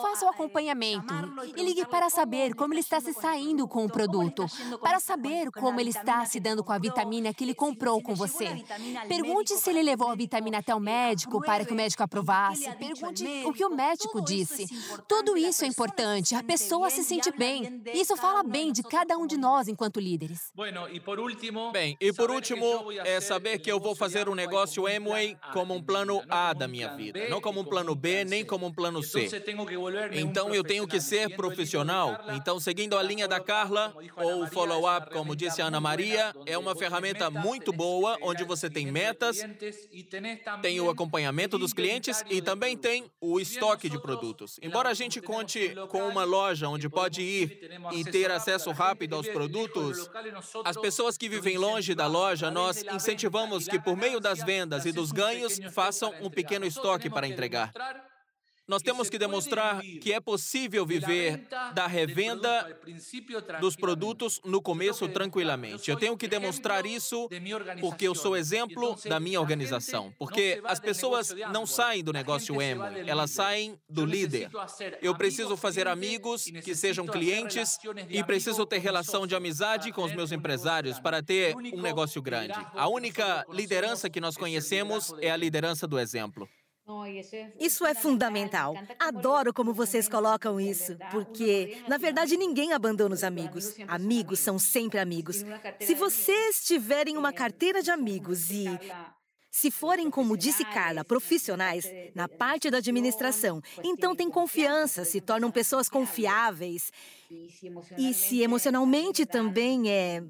Faça 0.02 0.26
o 0.26 0.28
acompanhamento 0.28 1.14
e 1.56 1.62
ligue 1.62 1.86
para 1.86 2.10
saber 2.10 2.54
como 2.54 2.74
ele 2.74 2.80
está 2.80 3.00
se 3.00 3.12
saindo 3.12 3.68
com 3.68 3.84
o 3.84 3.90
produto, 3.90 4.46
para 4.80 4.98
saber 4.98 5.50
como 5.52 5.80
ele 5.80 5.90
está 5.90 6.24
se 6.24 6.40
dando 6.40 6.64
com 6.64 6.72
a 6.72 6.78
vitamina 6.78 7.32
que 7.32 7.44
ele 7.44 7.54
comprou 7.54 7.99
com 8.02 8.14
você. 8.14 8.64
Pergunte 9.08 9.54
se 9.56 9.70
ele 9.70 9.82
levou 9.82 10.08
a 10.08 10.14
vitamina 10.14 10.58
até 10.58 10.74
o 10.74 10.80
médico 10.80 11.40
para 11.40 11.64
que 11.64 11.72
o 11.72 11.76
médico 11.76 12.02
aprovasse. 12.02 12.70
Pergunte 12.76 13.24
o 13.46 13.52
que 13.52 13.64
o 13.64 13.70
médico 13.70 14.20
disse. 14.20 14.66
Tudo 15.06 15.36
isso 15.36 15.64
é 15.64 15.68
importante 15.68 15.90
importante. 15.90 16.34
A 16.34 16.42
pessoa 16.42 16.90
se 16.90 17.02
sente 17.02 17.30
bem. 17.32 17.82
Isso 17.92 18.16
fala 18.16 18.42
bem 18.42 18.72
de 18.72 18.82
cada 18.82 19.16
um 19.16 19.26
de 19.26 19.36
nós 19.36 19.68
enquanto 19.68 19.98
líderes. 19.98 20.52
Bem, 21.72 21.96
e 22.00 22.12
por 22.12 22.30
último, 22.30 22.92
é 23.04 23.20
saber 23.20 23.58
que 23.58 23.70
eu 23.70 23.80
vou 23.80 23.94
fazer 23.94 24.28
um 24.28 24.34
negócio 24.34 24.86
Amway 24.86 25.36
como 25.52 25.74
um 25.74 25.82
plano 25.82 26.22
A 26.28 26.52
da 26.52 26.68
minha 26.68 26.88
vida, 26.96 27.28
não 27.28 27.40
como 27.40 27.60
um 27.60 27.64
plano 27.64 27.94
B, 27.94 28.24
nem 28.24 28.44
como 28.44 28.66
um 28.66 28.72
plano 28.72 29.02
C. 29.02 29.28
Então 30.12 30.54
eu 30.54 30.62
tenho 30.62 30.86
que 30.86 31.00
ser 31.00 31.34
profissional. 31.36 32.18
Então, 32.34 32.60
seguindo 32.60 32.96
a 32.96 33.02
linha 33.02 33.26
da 33.26 33.40
Carla, 33.40 33.94
ou 34.16 34.44
o 34.44 34.46
follow-up, 34.46 35.10
como 35.12 35.34
disse 35.34 35.62
a 35.62 35.66
Ana 35.66 35.80
Maria, 35.80 36.34
é 36.46 36.56
uma 36.56 36.74
ferramenta 36.74 37.30
muito 37.30 37.72
boa, 37.72 37.89
onde 38.22 38.44
você 38.44 38.70
tem 38.70 38.90
metas, 38.90 39.38
tem 40.62 40.80
o 40.80 40.90
acompanhamento 40.90 41.58
dos 41.58 41.72
clientes 41.72 42.22
e 42.28 42.40
também 42.40 42.76
tem 42.76 43.10
o 43.20 43.40
estoque 43.40 43.88
de 43.88 44.00
produtos. 44.00 44.58
Embora 44.62 44.90
a 44.90 44.94
gente 44.94 45.20
conte 45.20 45.74
com 45.88 46.06
uma 46.08 46.24
loja 46.24 46.68
onde 46.68 46.88
pode 46.88 47.22
ir 47.22 47.70
e 47.92 48.04
ter 48.04 48.30
acesso 48.30 48.70
rápido 48.70 49.16
aos 49.16 49.28
produtos, 49.28 50.10
as 50.64 50.76
pessoas 50.76 51.16
que 51.16 51.28
vivem 51.28 51.56
longe 51.56 51.94
da 51.94 52.06
loja, 52.06 52.50
nós 52.50 52.82
incentivamos 52.92 53.66
que, 53.66 53.78
por 53.78 53.96
meio 53.96 54.20
das 54.20 54.42
vendas 54.42 54.84
e 54.84 54.92
dos 54.92 55.12
ganhos, 55.12 55.58
façam 55.72 56.12
um 56.20 56.30
pequeno 56.30 56.66
estoque 56.66 57.08
para 57.08 57.26
entregar. 57.26 57.72
Nós 58.70 58.82
temos 58.82 59.10
que 59.10 59.18
demonstrar 59.18 59.82
que 59.82 60.12
é 60.12 60.20
possível 60.20 60.86
viver 60.86 61.44
da 61.74 61.88
revenda 61.88 62.78
dos 63.60 63.74
produtos 63.74 64.40
no 64.44 64.62
começo 64.62 65.08
tranquilamente. 65.08 65.90
Eu 65.90 65.96
tenho 65.96 66.16
que 66.16 66.28
demonstrar 66.28 66.86
isso 66.86 67.28
porque 67.80 68.06
eu 68.06 68.14
sou 68.14 68.36
exemplo 68.36 68.96
da 69.06 69.18
minha 69.18 69.40
organização. 69.40 70.14
Porque 70.16 70.62
as 70.62 70.78
pessoas 70.78 71.34
não 71.52 71.66
saem 71.66 72.04
do 72.04 72.12
negócio 72.12 72.62
emo, 72.62 72.84
elas 72.84 73.32
saem 73.32 73.76
do 73.88 74.06
líder. 74.06 74.48
Eu 75.02 75.16
preciso 75.16 75.56
fazer 75.56 75.88
amigos 75.88 76.44
que 76.44 76.72
sejam 76.76 77.06
clientes 77.06 77.76
e 78.08 78.22
preciso 78.22 78.64
ter 78.64 78.78
relação 78.78 79.26
de 79.26 79.34
amizade 79.34 79.90
com 79.90 80.04
os 80.04 80.14
meus 80.14 80.30
empresários 80.30 81.00
para 81.00 81.20
ter 81.20 81.56
um 81.56 81.82
negócio 81.82 82.22
grande. 82.22 82.54
A 82.76 82.86
única 82.86 83.44
liderança 83.50 84.08
que 84.08 84.20
nós 84.20 84.36
conhecemos 84.36 85.12
é 85.20 85.28
a 85.28 85.36
liderança 85.36 85.88
do 85.88 85.98
exemplo. 85.98 86.48
Isso 87.58 87.84
é 87.86 87.94
fundamental. 87.94 88.74
Adoro 88.98 89.52
como 89.52 89.72
vocês 89.72 90.08
colocam 90.08 90.60
isso, 90.60 90.96
porque, 91.10 91.82
na 91.88 91.98
verdade, 91.98 92.36
ninguém 92.36 92.72
abandona 92.72 93.14
os 93.14 93.24
amigos. 93.24 93.74
Amigos 93.88 94.40
são 94.40 94.58
sempre 94.58 94.98
amigos. 94.98 95.44
Se 95.80 95.94
vocês 95.94 96.64
tiverem 96.64 97.16
uma 97.16 97.32
carteira 97.32 97.82
de 97.82 97.90
amigos 97.90 98.50
e 98.50 98.66
se 99.50 99.70
forem, 99.70 100.08
como 100.10 100.36
disse 100.36 100.64
Carla, 100.64 101.04
profissionais 101.04 101.90
na 102.14 102.28
parte 102.28 102.70
da 102.70 102.78
administração, 102.78 103.60
então 103.82 104.14
têm 104.14 104.30
confiança, 104.30 105.04
se 105.04 105.20
tornam 105.20 105.50
pessoas 105.50 105.88
confiáveis. 105.88 106.92
E 107.98 108.14
se 108.14 108.42
emocionalmente 108.42 109.26
também 109.26 109.90
é 109.90 110.22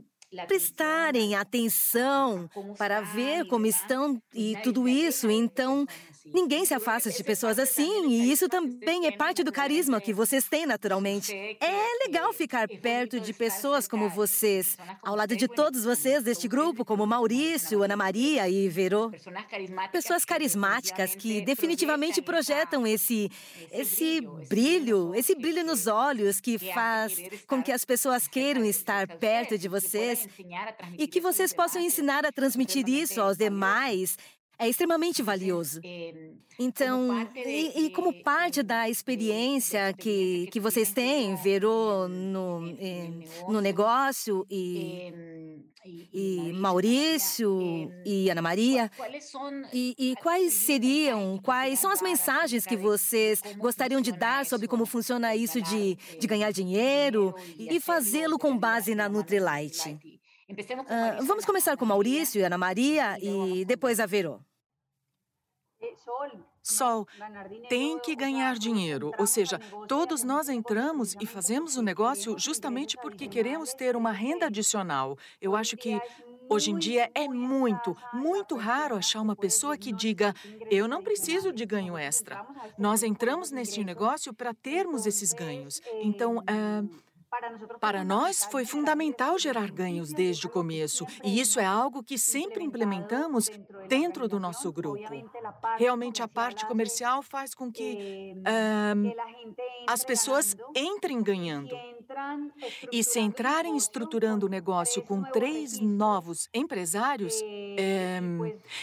prestarem 0.47 1.35
atenção 1.35 2.49
para 2.79 3.01
ver 3.01 3.47
como 3.47 3.67
estão 3.67 4.23
e 4.33 4.57
tudo 4.63 4.89
isso. 4.89 5.29
Então, 5.31 5.87
ninguém 6.27 6.65
se 6.65 6.75
afasta 6.75 7.11
de 7.11 7.25
pessoas 7.25 7.59
assim, 7.59 8.09
e 8.09 8.31
isso 8.31 8.49
também 8.49 9.07
é 9.07 9.11
parte 9.11 9.43
do 9.43 9.53
carisma 9.53 10.01
que 10.01 10.13
vocês 10.13 10.49
têm 10.49 10.67
naturalmente. 10.67 11.33
É 11.33 12.07
legal 12.07 12.33
ficar 12.33 12.69
perto 12.69 13.21
de 13.21 13.33
pessoas 13.33 13.89
como 13.89 14.09
vocês, 14.09 14.77
ao 15.03 15.17
lado 15.17 15.37
de 15.37 15.49
todos 15.49 15.85
vocês 15.85 16.23
deste 16.23 16.49
grupo, 16.49 16.85
como 16.85 17.07
Maurício, 17.07 17.83
Ana 17.83 17.97
Maria 17.97 18.49
e 18.49 18.69
Verô. 18.69 19.11
Pessoas 19.93 20.25
carismáticas 20.25 21.15
que 21.15 21.41
definitivamente 21.41 22.21
projetam 22.23 22.87
esse 22.87 23.31
esse 23.73 24.21
brilho, 24.49 25.15
esse 25.15 25.35
brilho 25.35 25.65
nos 25.65 25.87
olhos 25.87 26.41
que 26.41 26.59
faz 26.59 27.17
com 27.47 27.63
que 27.63 27.73
as 27.73 27.85
pessoas 27.85 28.27
queiram 28.27 28.65
estar 28.65 29.07
perto 29.07 29.57
de 29.57 29.69
vocês 29.69 30.29
e 30.99 31.07
que 31.07 31.21
vocês 31.21 31.53
possam 31.53 31.81
ensinar 31.81 32.25
a 32.25 32.33
transmitir 32.33 32.89
isso 32.89 33.21
aos 33.21 33.37
demais 33.37 34.17
é 34.61 34.69
extremamente 34.69 35.23
valioso. 35.23 35.81
Então, 36.59 37.27
e, 37.35 37.87
e, 37.87 37.91
como 37.91 38.13
parte 38.23 38.63
da 38.63 38.91
experiência 38.91 39.95
que, 39.95 40.47
que 40.53 40.61
vocês 40.61 40.93
têm, 40.93 41.35
Verô 41.37 42.07
no, 42.07 42.61
no 43.49 43.61
negócio 43.63 44.47
e, 44.51 45.11
e 46.13 46.53
Maurício 46.53 47.91
e 48.05 48.29
Ana 48.29 48.43
Maria, 48.43 48.91
e, 49.73 49.95
e 49.99 50.15
quais 50.17 50.53
seriam, 50.53 51.39
quais 51.43 51.79
são 51.79 51.91
as 51.91 52.03
mensagens 52.03 52.67
que 52.67 52.77
vocês 52.77 53.41
gostariam 53.57 54.03
de 54.03 54.13
dar 54.13 54.45
sobre 54.45 54.69
como 54.69 54.85
funciona 54.85 55.35
isso 55.35 55.63
de, 55.63 55.97
de 56.19 56.27
ganhar 56.27 56.53
dinheiro 56.53 57.35
e 57.59 57.81
fazê-lo 57.81 58.39
com 58.39 58.55
base 58.55 58.95
na 58.95 59.09
Nutrilite? 59.09 59.99
Uh, 60.51 61.25
vamos 61.25 61.45
começar 61.45 61.77
com 61.77 61.87
Maurício 61.87 62.41
e 62.41 62.45
Ana 62.45 62.59
Maria 62.59 63.17
e 63.23 63.65
depois 63.65 64.01
a 64.01 64.05
Verô. 64.05 64.41
Sol, 66.63 67.07
tem 67.69 67.99
que 67.99 68.15
ganhar 68.15 68.59
dinheiro. 68.59 69.13
Ou 69.19 69.27
seja, 69.27 69.59
todos 69.89 70.23
nós 70.23 70.49
entramos 70.49 71.17
e 71.21 71.27
fazemos 71.27 71.77
o 71.77 71.83
negócio 71.83 72.39
justamente 72.39 72.97
porque 72.99 73.29
queremos 73.29 73.73
ter 73.73 73.97
uma 73.97 74.13
renda 74.13 74.47
adicional. 74.47 75.17
Eu 75.41 75.57
acho 75.57 75.77
que 75.77 76.01
Hoje 76.53 76.73
em 76.73 76.79
dia 76.79 77.09
é 77.15 77.29
muito, 77.29 77.97
muito 78.13 78.57
raro 78.57 78.97
achar 78.97 79.21
uma 79.21 79.37
pessoa 79.37 79.79
que 79.79 79.93
diga: 79.93 80.35
eu 80.69 80.89
não 80.89 81.01
preciso 81.01 81.53
de 81.53 81.65
ganho 81.65 81.97
extra. 81.97 82.45
Nós 82.77 83.05
entramos 83.05 83.53
neste 83.53 83.85
negócio 83.85 84.35
para 84.35 84.53
termos 84.53 85.07
esses 85.07 85.33
ganhos. 85.33 85.81
Então, 86.03 86.39
uh, 86.39 86.91
para 87.81 88.05
nós, 88.05 88.45
foi 88.51 88.65
fundamental 88.65 89.39
gerar 89.39 89.71
ganhos 89.71 90.13
desde 90.13 90.47
o 90.47 90.51
começo, 90.51 91.07
e 91.23 91.41
isso 91.41 91.61
é 91.61 91.65
algo 91.65 92.03
que 92.03 92.19
sempre 92.19 92.65
implementamos 92.65 93.51
dentro 93.89 94.29
do 94.29 94.41
nosso 94.41 94.73
grupo. 94.73 95.09
Realmente, 95.79 96.23
a 96.23 96.29
parte 96.29 96.67
comercial 96.67 97.23
faz 97.23 97.55
com 97.55 97.71
que 97.71 98.35
uh, 98.37 99.15
as 99.89 100.05
pessoas 100.05 100.57
entrem 100.75 101.23
ganhando. 101.23 101.75
E 102.91 103.05
se 103.05 103.21
entrarem 103.21 103.77
estruturando 103.77 104.47
o 104.47 104.49
negócio 104.49 105.01
com 105.03 105.23
três 105.23 105.79
novos 105.79 106.49
empresários 106.53 107.41
é, 107.79 108.21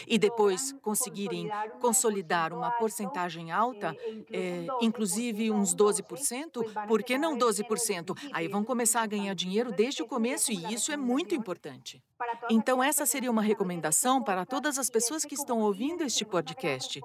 e 0.06 0.18
depois 0.18 0.72
conseguirem 0.80 1.50
consolidar 1.80 2.54
uma 2.54 2.70
porcentagem 2.70 3.50
alta, 3.52 3.94
é, 4.32 4.66
inclusive 4.80 5.50
uns 5.50 5.74
12%, 5.74 6.86
por 6.86 7.02
que 7.02 7.18
não 7.18 7.36
12%? 7.36 8.16
Aí 8.38 8.46
vão 8.46 8.62
começar 8.62 9.02
a 9.02 9.06
ganhar 9.06 9.34
dinheiro 9.34 9.72
desde 9.72 10.00
o 10.00 10.06
começo 10.06 10.52
e 10.52 10.72
isso 10.72 10.92
é 10.92 10.96
muito 10.96 11.34
importante. 11.34 12.00
Então, 12.50 12.82
essa 12.82 13.04
seria 13.04 13.30
uma 13.30 13.42
recomendação 13.42 14.22
para 14.22 14.44
todas 14.44 14.78
as 14.78 14.88
pessoas 14.88 15.24
que 15.24 15.34
estão 15.34 15.60
ouvindo 15.60 16.02
este 16.02 16.24
podcast. 16.24 17.00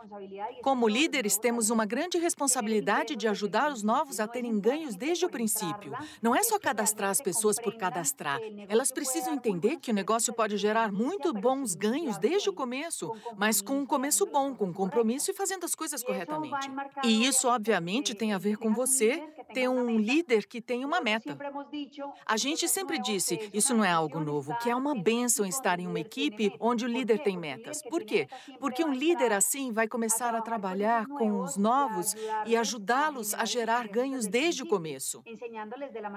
Como 0.61 0.87
líderes, 0.87 1.37
temos 1.37 1.69
uma 1.69 1.85
grande 1.85 2.17
responsabilidade 2.17 3.15
de 3.15 3.27
ajudar 3.27 3.71
os 3.71 3.83
novos 3.83 4.19
a 4.19 4.27
terem 4.27 4.59
ganhos 4.59 4.95
desde 4.95 5.25
o 5.25 5.29
princípio. 5.29 5.91
Não 6.21 6.35
é 6.35 6.43
só 6.43 6.59
cadastrar 6.59 7.09
as 7.09 7.21
pessoas 7.21 7.59
por 7.59 7.75
cadastrar. 7.77 8.39
Elas 8.67 8.91
precisam 8.91 9.33
entender 9.33 9.77
que 9.77 9.91
o 9.91 9.93
negócio 9.93 10.33
pode 10.33 10.57
gerar 10.57 10.91
muito 10.91 11.33
bons 11.33 11.75
ganhos 11.75 12.17
desde 12.17 12.49
o 12.49 12.53
começo, 12.53 13.11
mas 13.37 13.61
com 13.61 13.79
um 13.79 13.85
começo 13.85 14.25
bom, 14.25 14.55
com 14.55 14.73
compromisso 14.73 15.31
e 15.31 15.33
fazendo 15.33 15.63
as 15.63 15.75
coisas 15.75 16.03
corretamente. 16.03 16.69
E 17.03 17.25
isso, 17.25 17.47
obviamente, 17.47 18.15
tem 18.15 18.33
a 18.33 18.37
ver 18.37 18.57
com 18.57 18.73
você 18.73 19.23
ter 19.53 19.67
um 19.67 19.97
líder 19.97 20.47
que 20.47 20.61
tem 20.61 20.85
uma 20.85 21.01
meta. 21.01 21.22
A 22.25 22.37
gente 22.37 22.67
sempre 22.67 22.99
disse, 22.99 23.49
isso 23.53 23.73
não 23.73 23.83
é 23.83 23.91
algo 23.91 24.19
novo, 24.19 24.55
que 24.57 24.69
é 24.69 24.75
uma 24.75 24.95
bênção 24.95 25.45
estar 25.45 25.79
em 25.79 25.87
uma 25.87 25.99
equipe 25.99 26.53
onde 26.59 26.85
o 26.85 26.87
líder 26.87 27.19
tem 27.19 27.37
metas. 27.37 27.81
Por 27.81 28.03
quê? 28.03 28.27
Porque 28.59 28.83
um 28.83 28.93
líder 28.93 29.31
assim 29.31 29.71
vai 29.71 29.87
começar 29.87 30.35
a 30.35 30.41
trabalhar 30.41 31.05
com 31.07 31.41
os 31.41 31.57
novos 31.57 32.15
e 32.45 32.55
ajudá-los 32.55 33.33
a 33.33 33.45
gerar 33.45 33.87
ganhos 33.87 34.27
desde 34.27 34.63
o 34.63 34.67
começo, 34.67 35.23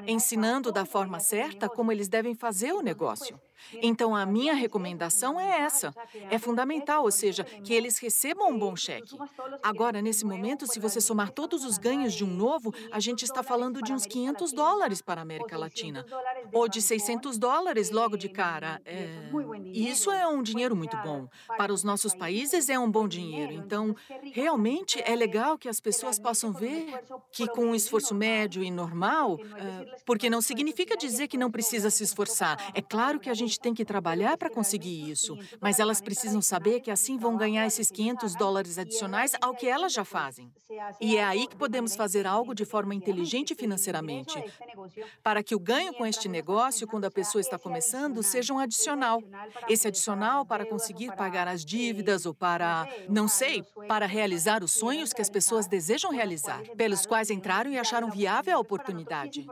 ensinando 0.07 0.73
da 0.73 0.85
forma 0.85 1.21
certa 1.21 1.69
como 1.69 1.93
eles 1.93 2.09
devem 2.09 2.35
fazer 2.35 2.73
o 2.73 2.83
negócio. 2.83 3.41
Então, 3.83 4.15
a 4.15 4.25
minha 4.27 4.55
recomendação 4.55 5.39
é 5.41 5.61
essa. 5.61 5.95
É 6.31 6.39
fundamental, 6.39 7.05
ou 7.05 7.11
seja, 7.11 7.45
que 7.45 7.73
eles 7.73 7.99
recebam 7.99 8.51
um 8.51 8.59
bom 8.59 8.77
cheque. 8.77 9.17
Agora, 9.63 10.01
nesse 10.03 10.25
momento, 10.25 10.67
se 10.67 10.79
você 10.79 11.01
somar 11.01 11.31
todos 11.31 11.65
os 11.65 11.79
ganhos 11.79 12.15
de 12.15 12.25
um 12.25 12.33
novo, 12.33 12.75
a 12.91 13.01
gente 13.01 13.25
está 13.25 13.43
falando 13.43 13.83
de 13.83 13.93
uns 13.93 14.07
500 14.07 14.53
dólares 14.53 15.03
para 15.03 15.21
a 15.21 15.23
América 15.23 15.57
Latina. 15.57 16.05
Ou 16.53 16.69
de 16.69 16.81
600 16.81 17.39
dólares 17.39 17.91
logo 17.91 18.17
de 18.17 18.29
cara. 18.29 18.81
É... 18.85 19.31
Isso 19.73 20.11
é 20.11 20.27
um 20.27 20.43
dinheiro 20.43 20.75
muito 20.75 20.97
bom. 20.99 21.29
Para 21.57 21.73
os 21.73 21.83
nossos 21.83 22.15
países 22.15 22.69
é 22.69 22.79
um 22.79 22.91
bom 22.91 23.07
dinheiro. 23.09 23.53
Então, 23.53 23.95
realmente 24.33 25.01
é 25.05 25.15
legal 25.15 25.59
que 25.59 25.69
as 25.69 25.81
pessoas 25.81 26.19
possam 26.19 26.53
ver 26.53 26.87
que 27.33 27.47
com 27.49 27.67
um 27.67 27.75
esforço 27.75 28.15
médio 28.15 28.63
e 28.63 28.71
normal, 28.71 29.39
é... 29.57 29.97
porque 30.05 30.31
não 30.31 30.41
significa 30.41 30.97
dizer 30.97 31.29
que 31.29 31.37
não 31.37 31.51
precisa 31.51 31.91
se 31.91 32.03
esforçar. 32.03 32.73
É 32.75 32.83
claro 32.83 33.21
que 33.21 33.31
a 33.31 33.35
gente 33.35 33.46
tem 33.59 33.73
que 33.73 33.85
trabalhar 33.85 34.37
para 34.37 34.51
conseguir 34.51 35.11
isso, 35.11 35.39
mas 35.61 35.79
elas 35.79 36.01
precisam 36.01 36.43
saber 36.43 36.81
que 36.81 36.91
assim 36.91 37.17
vão 37.17 37.37
ganhar 37.37 37.67
esses 37.67 37.91
500 37.91 38.35
dólares 38.35 38.79
adicionais 38.79 39.33
ao 39.41 39.55
que 39.55 39.69
elas 39.69 39.93
já 39.93 40.05
fazem. 40.05 40.51
E 41.01 41.17
é 41.17 41.25
aí 41.25 41.47
que 41.47 41.57
podemos 41.57 41.95
fazer 41.95 42.27
algo 42.27 42.55
de 42.55 42.65
forma 42.65 42.95
inteligente 42.95 43.55
financeiramente, 43.55 44.43
para 45.23 45.43
que 45.43 45.55
o 45.55 45.61
ganho 45.61 45.93
com 45.95 46.05
este 46.05 46.29
negócio, 46.29 46.87
quando 46.87 47.05
a 47.05 47.11
pessoa 47.11 47.41
está 47.41 47.59
começando, 47.59 48.23
seja 48.23 48.53
um 48.53 48.59
adicional. 48.59 49.23
Esse 49.69 49.89
adicional 49.89 50.45
para 50.45 50.67
conseguir 50.67 51.15
pagar 51.15 51.47
as 51.47 51.65
dívidas 51.65 52.27
ou 52.27 52.35
para, 52.35 52.89
não 53.09 53.29
sei, 53.29 53.63
para 53.87 54.07
realizar 54.07 54.65
os 54.65 54.73
sonhos 54.73 55.13
que 55.13 55.23
as 55.23 55.31
pessoas 55.31 55.67
desejam 55.67 56.11
realizar, 56.11 56.63
pelos 56.77 57.07
quais 57.07 57.31
entraram 57.31 57.71
e 57.71 57.79
acharam 57.79 58.11
viável 58.11 58.57
a 58.57 58.61
oportunidade. 58.61 59.47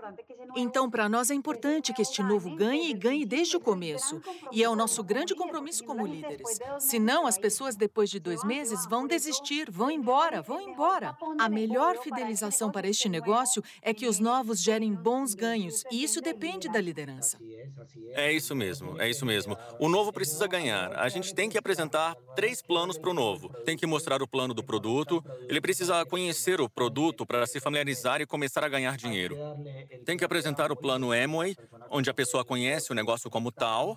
Então, 0.56 0.90
para 0.90 1.08
nós 1.08 1.30
é 1.30 1.34
importante 1.34 1.92
que 1.92 2.02
este 2.02 2.22
novo 2.22 2.54
ganhe 2.54 2.90
e 2.90 2.94
ganhe 2.94 3.24
desde 3.24 3.56
o 3.56 3.60
começo. 3.60 4.20
E 4.52 4.62
é 4.62 4.68
o 4.68 4.76
nosso 4.76 5.02
grande 5.02 5.34
compromisso 5.34 5.84
como 5.84 6.06
líderes. 6.06 6.58
Senão, 6.78 7.26
as 7.26 7.38
pessoas, 7.38 7.76
depois 7.76 8.10
de 8.10 8.18
dois 8.18 8.44
meses, 8.44 8.86
vão 8.86 9.06
desistir, 9.06 9.70
vão 9.70 9.90
embora, 9.90 10.42
vão 10.42 10.60
embora. 10.60 11.16
A 11.38 11.48
melhor 11.48 11.96
fidelização 11.98 12.70
para 12.70 12.88
este 12.88 13.08
negócio 13.08 13.62
é 13.82 13.92
que 13.92 14.06
os 14.06 14.18
novos 14.18 14.60
gerem 14.60 14.94
bons 14.94 15.34
ganhos, 15.34 15.84
e 15.90 16.02
isso 16.02 16.20
depende 16.20 16.68
da 16.68 16.80
liderança. 16.80 17.38
É 18.12 18.32
isso 18.32 18.54
mesmo, 18.54 19.00
é 19.00 19.08
isso 19.08 19.26
mesmo. 19.26 19.56
O 19.78 19.88
novo 19.88 20.12
precisa 20.12 20.46
ganhar. 20.46 20.96
A 20.96 21.08
gente 21.08 21.34
tem 21.34 21.48
que 21.50 21.58
apresentar 21.58 22.14
três 22.36 22.62
planos 22.62 22.96
para 22.98 23.10
o 23.10 23.14
novo. 23.14 23.48
Tem 23.64 23.76
que 23.76 23.86
mostrar 23.86 24.22
o 24.22 24.28
plano 24.28 24.54
do 24.54 24.62
produto, 24.62 25.22
ele 25.48 25.60
precisa 25.60 26.04
conhecer 26.06 26.60
o 26.60 26.68
produto 26.68 27.26
para 27.26 27.46
se 27.46 27.60
familiarizar 27.60 28.20
e 28.20 28.26
começar 28.26 28.64
a 28.64 28.68
ganhar 28.68 28.96
dinheiro. 28.96 29.36
Tem 30.04 30.16
que 30.16 30.24
apresentar 30.34 30.72
o 30.72 30.76
plano 30.76 31.12
Amway, 31.12 31.54
onde 31.88 32.10
a 32.10 32.14
pessoa 32.14 32.44
conhece 32.44 32.90
o 32.90 32.94
negócio 32.94 33.30
como 33.30 33.52
tal 33.52 33.96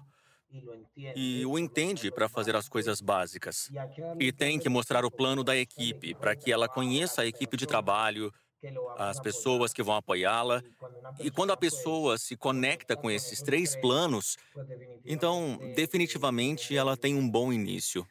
e 1.15 1.43
o 1.47 1.57
entende 1.57 2.11
para 2.11 2.29
fazer 2.29 2.55
as 2.55 2.69
coisas 2.69 3.01
básicas. 3.01 3.71
E 4.19 4.31
tem 4.31 4.59
que 4.59 4.69
mostrar 4.69 5.03
o 5.03 5.09
plano 5.09 5.43
da 5.43 5.57
equipe, 5.57 6.13
para 6.13 6.35
que 6.35 6.51
ela 6.51 6.69
conheça 6.69 7.23
a 7.23 7.25
equipe 7.25 7.57
de 7.57 7.65
trabalho, 7.65 8.31
as 8.99 9.19
pessoas 9.19 9.73
que 9.73 9.81
vão 9.81 9.95
apoiá-la. 9.95 10.61
E 11.19 11.31
quando 11.31 11.51
a 11.51 11.57
pessoa 11.57 12.19
se 12.19 12.37
conecta 12.37 12.95
com 12.95 13.09
esses 13.09 13.41
três 13.41 13.75
planos, 13.75 14.37
então, 15.03 15.57
definitivamente, 15.75 16.77
ela 16.77 16.95
tem 16.95 17.15
um 17.15 17.27
bom 17.27 17.51
início. 17.51 18.07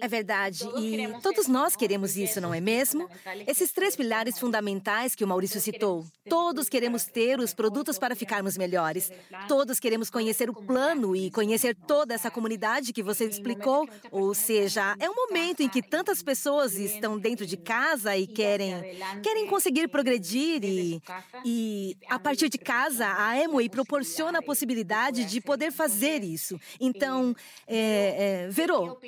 É 0.00 0.08
verdade. 0.08 0.64
E 0.78 1.08
todos 1.22 1.48
nós 1.48 1.76
queremos 1.76 2.16
isso, 2.16 2.40
não 2.40 2.52
é 2.52 2.60
mesmo? 2.60 3.08
Esses 3.46 3.72
três 3.72 3.96
pilares 3.96 4.38
fundamentais 4.38 5.14
que 5.14 5.24
o 5.24 5.28
Maurício 5.28 5.60
citou. 5.60 6.04
Todos 6.28 6.68
queremos 6.68 7.04
ter 7.04 7.38
os 7.38 7.54
produtos 7.54 7.98
para 7.98 8.14
ficarmos 8.14 8.56
melhores. 8.56 9.10
Todos 9.48 9.78
queremos 9.78 10.10
conhecer 10.10 10.50
o 10.50 10.54
plano 10.54 11.14
e 11.14 11.30
conhecer 11.30 11.74
toda 11.74 12.14
essa 12.14 12.30
comunidade 12.30 12.92
que 12.92 13.02
você 13.02 13.24
explicou. 13.24 13.88
Ou 14.10 14.34
seja, 14.34 14.96
é 14.98 15.08
um 15.08 15.14
momento 15.14 15.62
em 15.62 15.68
que 15.68 15.82
tantas 15.82 16.22
pessoas 16.22 16.74
estão 16.74 17.18
dentro 17.18 17.46
de 17.46 17.56
casa 17.56 18.16
e 18.16 18.26
querem, 18.26 18.74
querem 19.22 19.46
conseguir 19.46 19.88
progredir 19.88 20.64
e, 20.64 21.02
e 21.44 21.96
a 22.08 22.18
partir 22.18 22.48
de 22.48 22.58
casa, 22.58 23.06
a 23.06 23.32
Amway 23.32 23.68
proporciona 23.68 24.38
a 24.38 24.42
possibilidade 24.42 25.24
de 25.24 25.40
poder 25.40 25.70
fazer 25.70 26.22
isso. 26.24 26.58
Então, 26.80 27.34
é, 27.66 28.46
é, 28.46 28.48
Verô, 28.48 28.98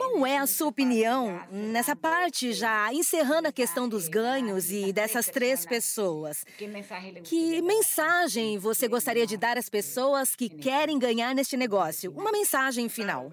qual 0.00 0.26
é 0.26 0.38
a 0.38 0.46
sua 0.46 0.68
opinião 0.68 1.38
nessa 1.52 1.94
parte, 1.94 2.54
já 2.54 2.90
encerrando 2.90 3.48
a 3.48 3.52
questão 3.52 3.86
dos 3.86 4.08
ganhos 4.08 4.70
e 4.72 4.94
dessas 4.94 5.26
três 5.26 5.66
pessoas? 5.66 6.42
Que 7.22 7.60
mensagem 7.60 8.56
você 8.56 8.88
gostaria 8.88 9.26
de 9.26 9.36
dar 9.36 9.58
às 9.58 9.68
pessoas 9.68 10.34
que 10.34 10.48
querem 10.48 10.98
ganhar 10.98 11.34
neste 11.34 11.54
negócio? 11.54 12.10
Uma 12.12 12.32
mensagem 12.32 12.88
final. 12.88 13.30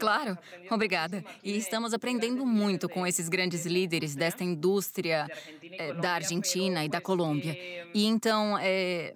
Claro, 0.00 0.38
obrigada. 0.70 1.22
E 1.44 1.58
estamos 1.58 1.92
aprendendo 1.92 2.46
muito 2.46 2.88
com 2.88 3.06
esses 3.06 3.28
grandes 3.28 3.66
líderes 3.66 4.14
desta 4.14 4.42
indústria 4.42 5.26
é, 5.72 5.92
da 5.92 6.12
Argentina 6.12 6.86
e 6.86 6.88
da 6.88 7.02
Colômbia. 7.02 7.54
E 7.92 8.06
então, 8.06 8.56
é, 8.58 9.12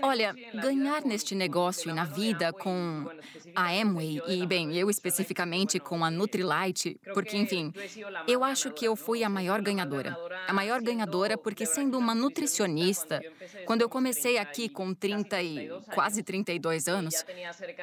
olha, 0.00 0.34
ganhar 0.54 1.02
neste 1.04 1.34
negócio 1.34 1.90
e 1.90 1.92
na 1.92 2.04
vida 2.04 2.50
com 2.50 3.06
a 3.54 3.70
Amway 3.70 4.22
e, 4.26 4.46
bem, 4.46 4.74
eu 4.74 4.88
especificamente 4.88 5.78
com 5.78 5.97
a 6.04 6.10
Nutrilite, 6.10 7.00
porque, 7.14 7.36
enfim, 7.36 7.72
eu 8.26 8.44
acho 8.44 8.70
que 8.70 8.84
eu 8.84 8.94
fui 8.94 9.24
a 9.24 9.28
maior 9.28 9.60
ganhadora. 9.60 10.16
A 10.46 10.52
maior 10.52 10.80
ganhadora 10.80 11.36
porque, 11.36 11.66
sendo 11.66 11.98
uma 11.98 12.14
nutricionista, 12.14 13.20
quando 13.66 13.82
eu 13.82 13.88
comecei 13.88 14.38
aqui 14.38 14.68
com 14.68 14.94
30 14.94 15.42
e 15.42 15.70
quase 15.94 16.22
32 16.22 16.88
anos, 16.88 17.24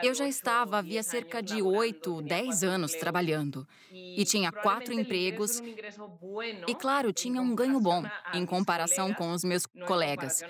eu 0.01 0.13
já 0.13 0.28
estava 0.28 0.78
havia 0.86 1.01
cerca 1.01 1.41
de 1.41 1.61
8, 1.61 2.22
10 2.22 2.63
anos 2.63 2.93
trabalhando 2.93 3.68
e 3.91 4.24
tinha 4.24 4.51
quatro 4.51 4.93
empregos 4.93 5.61
e, 6.68 6.76
claro, 6.76 7.11
tinha 7.11 7.41
um 7.41 7.55
ganho 7.55 7.80
bom 7.80 8.03
em 8.34 8.45
comparação 8.45 9.13
com 9.13 9.32
os 9.32 9.43
meus 9.43 9.66
colegas. 9.66 10.43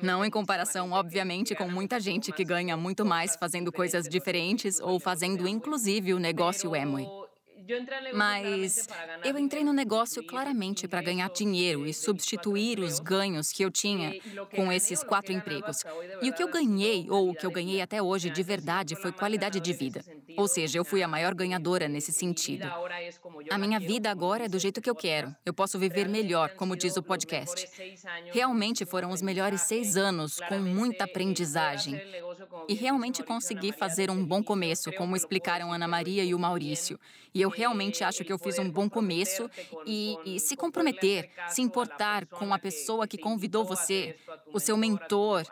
Não 0.00 0.24
em 0.24 0.30
comparação, 0.30 0.92
obviamente, 0.92 1.54
com 1.54 1.68
muita 1.68 2.00
gente 2.00 2.32
que 2.32 2.44
ganha 2.44 2.76
muito 2.76 3.04
mais 3.04 3.36
fazendo 3.36 3.70
coisas 3.70 4.08
diferentes 4.08 4.80
ou 4.80 4.98
fazendo 4.98 5.46
inclusive 5.46 6.14
o 6.14 6.18
negócio 6.18 6.74
Amway. 6.74 7.06
Mas 8.14 8.86
eu 9.24 9.38
entrei 9.38 9.64
no 9.64 9.72
negócio 9.72 10.22
claramente 10.24 10.88
para 10.88 11.02
ganhar 11.02 11.30
dinheiro 11.30 11.86
e 11.86 11.94
substituir 11.94 12.80
os 12.80 12.98
ganhos 12.98 13.50
que 13.50 13.62
eu 13.62 13.70
tinha 13.70 14.12
com 14.54 14.72
esses 14.72 15.02
quatro 15.02 15.32
empregos. 15.32 15.84
E 16.20 16.30
o 16.30 16.32
que 16.32 16.42
eu 16.42 16.50
ganhei, 16.50 17.06
ou 17.10 17.30
o 17.30 17.34
que 17.34 17.46
eu 17.46 17.50
ganhei 17.50 17.80
até 17.80 18.02
hoje 18.02 18.30
de 18.30 18.42
verdade, 18.42 18.96
foi 18.96 19.12
qualidade 19.12 19.60
de 19.60 19.72
vida. 19.72 20.04
Ou 20.36 20.48
seja, 20.48 20.78
eu 20.78 20.84
fui 20.84 21.02
a 21.02 21.08
maior 21.08 21.34
ganhadora 21.34 21.88
nesse 21.88 22.12
sentido. 22.12 22.66
A 23.50 23.58
minha 23.58 23.78
vida 23.78 24.10
agora 24.10 24.44
é 24.44 24.48
do 24.48 24.58
jeito 24.58 24.80
que 24.80 24.88
eu 24.88 24.94
quero. 24.94 25.34
Eu 25.44 25.52
posso 25.52 25.78
viver 25.78 26.08
melhor, 26.08 26.50
como 26.50 26.76
diz 26.76 26.96
o 26.96 27.02
podcast. 27.02 27.68
Realmente 28.32 28.84
foram 28.84 29.10
os 29.10 29.22
melhores 29.22 29.62
seis 29.62 29.96
anos 29.96 30.38
com 30.48 30.58
muita 30.58 31.04
aprendizagem. 31.04 32.00
E 32.68 32.74
realmente 32.74 33.22
consegui 33.22 33.72
fazer 33.72 34.10
um 34.10 34.24
bom 34.24 34.42
começo, 34.42 34.92
como 34.92 35.16
explicaram 35.16 35.72
Ana 35.72 35.88
Maria 35.88 36.24
e 36.24 36.34
o 36.34 36.38
Maurício. 36.38 36.98
E 37.34 37.40
eu 37.40 37.48
realmente 37.54 38.02
acho 38.02 38.24
que 38.24 38.32
eu 38.32 38.38
fiz 38.38 38.58
um 38.58 38.70
bom 38.70 38.88
começo 38.88 39.48
e, 39.86 40.16
e 40.24 40.40
se 40.40 40.56
comprometer, 40.56 41.30
se 41.48 41.62
importar 41.62 42.26
com 42.26 42.52
a 42.52 42.58
pessoa 42.58 43.06
que 43.06 43.18
convidou 43.18 43.64
você, 43.64 44.16
o 44.52 44.58
seu 44.58 44.76
mentor, 44.76 45.44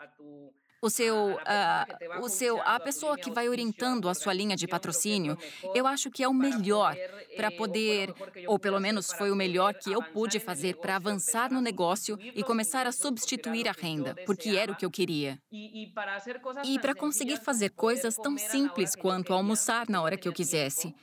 o 0.81 0.89
seu, 0.89 1.33
uh, 1.33 2.23
o 2.23 2.27
seu, 2.27 2.59
a 2.63 2.79
pessoa 2.79 3.15
que 3.15 3.29
vai 3.29 3.47
orientando 3.47 4.09
a 4.09 4.15
sua 4.15 4.33
linha 4.33 4.55
de 4.55 4.67
patrocínio, 4.67 5.37
eu 5.75 5.85
acho 5.85 6.09
que 6.09 6.23
é 6.23 6.27
o 6.27 6.33
melhor 6.33 6.95
para 7.37 7.51
poder, 7.51 8.11
ou 8.47 8.57
pelo 8.57 8.79
menos 8.79 9.11
foi 9.13 9.29
o 9.29 9.35
melhor 9.35 9.75
que 9.75 9.91
eu 9.91 10.01
pude 10.01 10.39
fazer 10.39 10.77
para 10.77 10.95
avançar 10.95 11.51
no 11.51 11.61
negócio 11.61 12.17
e 12.19 12.43
começar 12.43 12.87
a 12.87 12.91
substituir 12.91 13.67
a 13.67 13.71
renda, 13.71 14.15
porque 14.25 14.49
era 14.49 14.71
o 14.71 14.75
que 14.75 14.83
eu 14.83 14.89
queria. 14.89 15.39
E 15.51 16.79
para 16.79 16.95
conseguir 16.95 17.37
fazer 17.37 17.69
coisas 17.69 18.15
tão 18.15 18.35
simples 18.37 18.95
quanto 18.95 19.33
almoçar 19.33 19.87
na 19.87 20.01
hora 20.01 20.17
que 20.17 20.27
eu 20.27 20.33
quisesse 20.33 20.95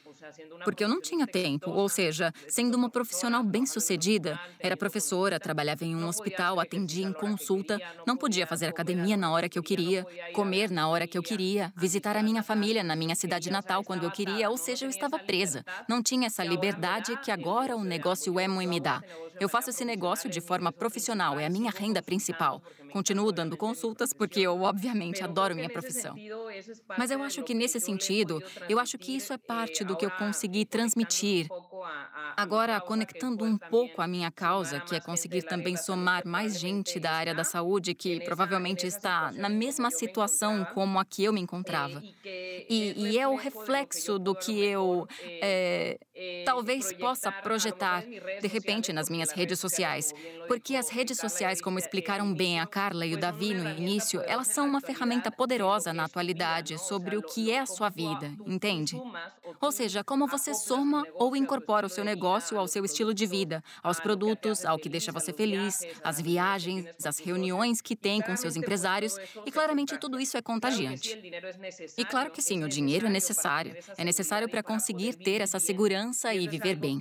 porque 0.65 0.85
eu 0.85 0.89
não 0.89 1.01
tinha 1.01 1.27
tempo. 1.27 1.71
Ou 1.71 1.89
seja, 1.89 2.33
sendo 2.49 2.77
uma 2.77 2.91
profissional 2.91 3.43
bem-sucedida, 3.43 4.39
era 4.59 4.77
professora, 4.77 5.39
trabalhava 5.39 5.85
em 5.85 5.95
um 5.95 6.07
hospital, 6.07 6.61
atendia 6.61 7.07
em 7.07 7.13
consulta, 7.13 7.81
não 8.07 8.17
podia 8.17 8.47
fazer 8.47 8.67
academia 8.67 9.17
na 9.17 9.31
hora 9.31 9.49
que 9.49 9.59
eu 9.59 9.63
queria, 9.63 10.07
comer 10.33 10.71
na 10.71 10.89
hora 10.89 11.07
que 11.07 11.17
eu 11.17 11.23
queria, 11.23 11.73
visitar 11.77 12.17
a 12.17 12.23
minha 12.23 12.43
família 12.43 12.83
na 12.83 12.97
minha 12.97 13.15
cidade 13.15 13.51
natal 13.51 13.85
quando 13.85 14.05
eu 14.05 14.11
queria, 14.11 14.51
ou 14.51 14.57
seja, 14.57 14.87
eu 14.87 14.91
estava 14.91 15.19
presa. 15.19 15.65
Não 15.89 16.03
tinha 16.03 16.27
essa 16.27 16.45
liberdade 16.45 17.17
que 17.19 17.31
agora 17.31 17.77
o 17.77 17.85
negócio 17.85 18.39
Emo 18.39 18.59
me 18.59 18.81
dá. 18.81 19.03
Eu 19.41 19.49
faço 19.49 19.71
esse 19.71 19.85
negócio 19.85 20.29
de 20.29 20.41
forma 20.41 20.73
profissional, 20.73 21.39
é 21.39 21.47
a 21.47 21.51
minha 21.51 21.71
renda 21.71 22.03
principal. 22.03 22.61
Continuo 22.91 23.33
dando 23.33 23.57
consultas 23.57 24.13
porque 24.13 24.41
eu, 24.41 24.61
obviamente, 24.63 25.23
adoro 25.23 25.55
minha 25.55 25.71
profissão. 25.71 26.15
Mas 26.97 27.11
eu 27.11 27.23
acho 27.23 27.43
que 27.43 27.55
nesse 27.55 27.81
sentido, 27.81 28.43
eu 28.69 28.79
acho 28.79 28.99
que 28.99 29.17
isso 29.17 29.33
é 29.33 29.39
parte 29.39 29.85
do 29.85 29.97
que 29.97 30.05
eu 30.05 30.11
consegui 30.11 30.65
transmitir. 30.65 31.49
Agora, 32.37 32.81
conectando 32.81 33.45
um 33.45 33.57
pouco 33.57 34.03
a 34.03 34.07
minha 34.07 34.31
causa, 34.31 34.81
que 34.81 34.95
é 34.95 35.01
conseguir 35.01 35.43
também 35.43 35.77
somar 35.77 36.27
mais 36.27 36.59
gente 36.59 36.99
da 37.01 37.13
área 37.13 37.35
da 37.35 37.45
saúde 37.45 37.95
que 37.95 38.21
provavelmente 38.21 38.87
está 38.87 39.33
na 39.33 39.49
mesma 39.49 39.91
situação 39.91 40.65
como 40.75 40.99
a 40.99 41.05
que 41.05 41.25
eu 41.25 41.33
me 41.33 41.41
encontrava. 41.41 42.03
E, 42.25 42.95
e 42.97 43.19
é 43.19 43.27
o 43.27 43.37
reflexo 43.37 44.19
do 44.19 44.35
que 44.35 44.63
eu 44.63 45.07
é, 45.43 45.99
talvez 46.45 46.93
possa 46.93 47.31
projetar, 47.31 48.03
de 48.03 48.49
repente, 48.49 48.93
nas 48.93 49.09
minhas 49.09 49.31
redes 49.31 49.59
sociais. 49.59 50.13
Porque 50.47 50.77
as 50.77 50.89
redes 50.89 51.19
sociais, 51.19 51.61
como 51.61 51.79
explicaram 51.79 52.33
bem 52.35 52.61
a 52.61 52.67
Carla 52.67 53.07
e 53.07 53.15
o 53.15 53.19
Davi 53.19 53.55
no 53.55 53.69
início, 53.71 54.21
elas 54.27 54.49
são 54.49 54.67
uma 54.67 54.81
ferramenta 54.81 55.31
poderosa 55.31 55.93
na 55.93 56.05
atualidade 56.05 56.79
sobre 56.79 57.17
o 57.17 57.23
que 57.23 57.51
é 57.51 57.61
a 57.61 57.67
sua 57.67 57.89
vida, 57.89 58.33
entende? 58.47 59.01
Ou 59.61 59.73
seja, 59.73 60.03
como 60.05 60.27
você 60.27 60.55
soma 60.55 61.07
ou 61.15 61.37
incorpora 61.37 61.68
o 61.87 61.89
seu 61.89 62.05
negócio 62.05 62.59
ao 62.59 62.67
seu 62.67 62.85
estilo 62.85 63.13
de 63.13 63.27
vida, 63.27 63.63
aos 63.83 64.01
produtos, 64.01 64.65
ao 64.65 64.79
que 64.79 64.89
deixa 64.89 65.13
você 65.13 65.33
feliz, 65.33 65.81
às 66.03 66.21
viagens, 66.21 66.87
às 67.05 67.19
reuniões 67.19 67.81
que 67.81 67.95
tem 67.95 68.21
com 68.21 68.37
seus 68.37 68.57
empresários, 68.57 69.17
e 69.45 69.51
claramente 69.51 69.99
tudo 69.99 70.21
isso 70.21 70.37
é 70.37 70.43
contagiante. 70.43 71.19
E 71.97 72.05
claro 72.05 72.31
que 72.31 72.43
sim, 72.43 72.65
o 72.65 72.69
dinheiro 72.69 73.07
é 73.07 73.11
necessário. 73.11 73.77
É 73.97 74.05
necessário 74.05 74.49
para 74.49 74.63
conseguir 74.63 75.15
ter 75.15 75.41
essa 75.41 75.59
segurança 75.59 76.35
e 76.35 76.49
viver 76.49 76.77
bem. 76.77 77.01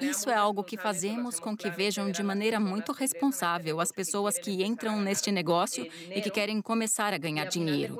Isso 0.00 0.30
é 0.30 0.34
algo 0.34 0.62
que 0.62 0.76
fazemos 0.76 1.40
com 1.40 1.56
que 1.56 1.68
vejam 1.70 2.10
de 2.10 2.22
maneira 2.22 2.60
muito 2.60 2.92
responsável 2.92 3.80
as 3.80 3.90
pessoas 3.90 4.38
que 4.38 4.64
entram 4.64 5.00
neste 5.00 5.32
negócio 5.32 5.86
e 6.14 6.20
que 6.20 6.30
querem 6.30 6.62
começar 6.62 7.12
a 7.12 7.18
ganhar 7.18 7.46
dinheiro. 7.46 7.98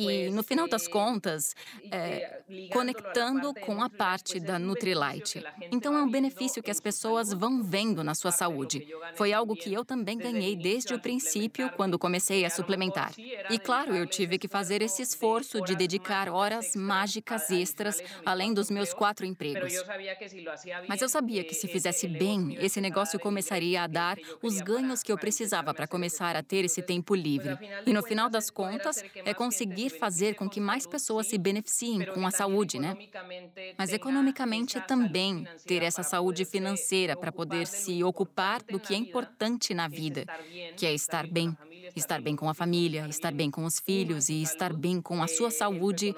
E, 0.00 0.30
no 0.30 0.42
final 0.42 0.66
das 0.66 0.88
contas, 0.88 1.54
é, 1.90 2.40
conectando 2.72 3.52
com 3.54 3.82
a 3.82 3.90
parte 3.90 4.40
da 4.40 4.58
Nutrilite. 4.58 5.44
Então, 5.70 5.96
é 5.96 6.02
um 6.02 6.10
benefício 6.10 6.62
que 6.62 6.70
as 6.70 6.80
pessoas 6.80 7.32
vão 7.32 7.62
vendo 7.62 8.02
na 8.02 8.14
sua 8.14 8.32
saúde. 8.32 8.86
Foi 9.14 9.32
algo 9.32 9.54
que 9.54 9.72
eu 9.72 9.84
também 9.84 10.16
ganhei 10.16 10.56
desde 10.56 10.94
o 10.94 10.98
princípio, 10.98 11.70
quando 11.76 11.98
comecei 11.98 12.44
a 12.44 12.50
suplementar. 12.50 13.12
E, 13.50 13.58
claro, 13.58 13.94
eu 13.94 14.06
tive 14.06 14.38
que 14.38 14.48
fazer 14.48 14.80
esse 14.80 15.02
esforço 15.02 15.60
de 15.60 15.74
dedicar 15.76 16.28
horas 16.28 16.74
mágicas 16.74 17.50
extras, 17.50 18.02
além 18.24 18.54
dos 18.54 18.70
meus 18.70 18.94
quatro 18.94 19.26
empregos. 19.26 19.74
Mas 20.88 21.02
eu 21.02 21.08
sabia 21.08 21.44
que, 21.44 21.54
se 21.54 21.68
fizesse 21.68 22.08
bem, 22.08 22.56
esse 22.60 22.80
negócio 22.80 23.18
começaria 23.18 23.82
a 23.82 23.86
dar 23.86 24.16
os 24.42 24.60
ganhos 24.60 25.02
que 25.02 25.12
eu 25.12 25.18
precisava 25.18 25.74
para 25.74 25.86
começar 25.86 26.36
a 26.36 26.42
ter 26.42 26.64
esse 26.64 26.80
tempo 26.80 27.14
livre. 27.14 27.58
E, 27.84 27.92
no 27.92 28.02
final 28.02 28.30
das 28.30 28.48
contas, 28.48 29.04
é 29.24 29.34
conseguir 29.34 29.89
conseguir 29.90 29.98
fazer 29.98 30.34
com 30.34 30.48
que 30.48 30.60
mais 30.60 30.86
pessoas 30.86 31.26
se 31.26 31.38
beneficiem 31.38 32.06
com 32.06 32.26
a 32.26 32.30
saúde, 32.30 32.78
né? 32.78 32.96
Mas 33.76 33.92
economicamente 33.92 34.80
também 34.80 35.44
ter 35.66 35.82
essa 35.82 36.02
saúde 36.02 36.44
financeira 36.44 37.16
para 37.16 37.32
poder 37.32 37.66
se 37.66 38.02
ocupar 38.04 38.62
do 38.62 38.78
que 38.80 38.94
é 38.94 38.96
importante 38.96 39.74
na 39.74 39.88
vida, 39.88 40.24
que 40.76 40.86
é 40.86 40.94
estar 40.94 41.26
bem. 41.26 41.56
Estar 41.94 42.20
bem 42.20 42.36
com 42.36 42.48
a 42.48 42.54
família, 42.54 43.06
estar 43.08 43.32
bem 43.32 43.50
com 43.50 43.64
os 43.64 43.78
filhos 43.78 44.28
e 44.28 44.42
estar 44.42 44.72
bem 44.72 45.00
com 45.00 45.22
a 45.22 45.28
sua 45.28 45.50
saúde 45.50 46.14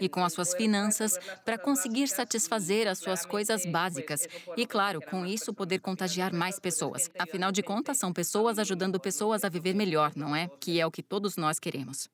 e 0.00 0.08
com 0.08 0.24
as 0.24 0.32
suas 0.32 0.54
finanças 0.54 1.18
para 1.44 1.58
conseguir 1.58 2.08
satisfazer 2.08 2.88
as 2.88 2.98
suas 2.98 3.24
coisas 3.24 3.64
básicas. 3.66 4.26
e, 4.56 4.66
claro, 4.66 5.00
com 5.00 5.24
isso 5.24 5.52
poder 5.52 5.80
contagiar 5.80 6.32
mais 6.32 6.58
pessoas. 6.58 7.10
Afinal 7.18 7.52
de 7.52 7.62
contas, 7.62 7.98
são 7.98 8.12
pessoas 8.12 8.58
ajudando 8.58 9.00
pessoas 9.00 9.44
a 9.44 9.48
viver 9.48 9.74
melhor, 9.74 10.12
não 10.14 10.34
é? 10.34 10.50
Que 10.60 10.80
é 10.80 10.86
o 10.86 10.90
que 10.90 11.02
todos 11.02 11.36
nós 11.36 11.58
queremos. 11.58 12.08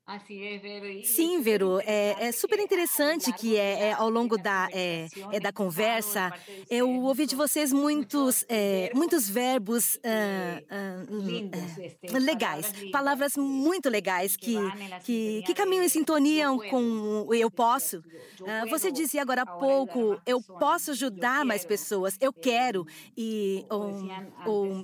Sim, 1.05 1.41
Vero, 1.43 1.81
é, 1.81 2.29
é 2.29 2.33
super 2.33 2.59
interessante 2.59 3.33
que 3.33 3.57
é, 3.57 3.89
é 3.89 3.93
ao 3.93 4.09
longo 4.09 4.37
da, 4.37 4.69
é, 4.73 5.07
é, 5.33 5.41
da 5.41 5.53
conversa. 5.53 6.33
eu 6.71 6.89
ouvi 7.03 7.27
de 7.27 7.35
vocês 7.35 7.73
muitos, 7.73 8.45
é, 8.49 8.91
muitos 8.95 9.29
verbos 9.29 9.97
uh, 9.97 11.03
uh, 12.13 12.19
legais, 12.19 12.73
palavras 12.93 13.37
muito 13.37 13.89
legais 13.89 14.37
que, 14.37 14.55
que, 15.03 15.43
que 15.45 15.55
caminham 15.55 15.85
em 15.85 15.89
sintonia 15.89 16.47
com 16.71 17.25
o 17.27 17.35
eu 17.35 17.51
posso. 17.51 17.99
Uh, 18.41 18.69
você 18.69 18.93
dizia 18.93 19.23
agora 19.23 19.43
há 19.43 19.47
pouco, 19.47 20.21
eu 20.27 20.41
posso 20.41 20.93
ajudar 20.93 21.45
mais 21.45 21.65
pessoas, 21.65 22.17
eu 22.21 22.33
quero. 22.33 22.87
E, 23.17 23.65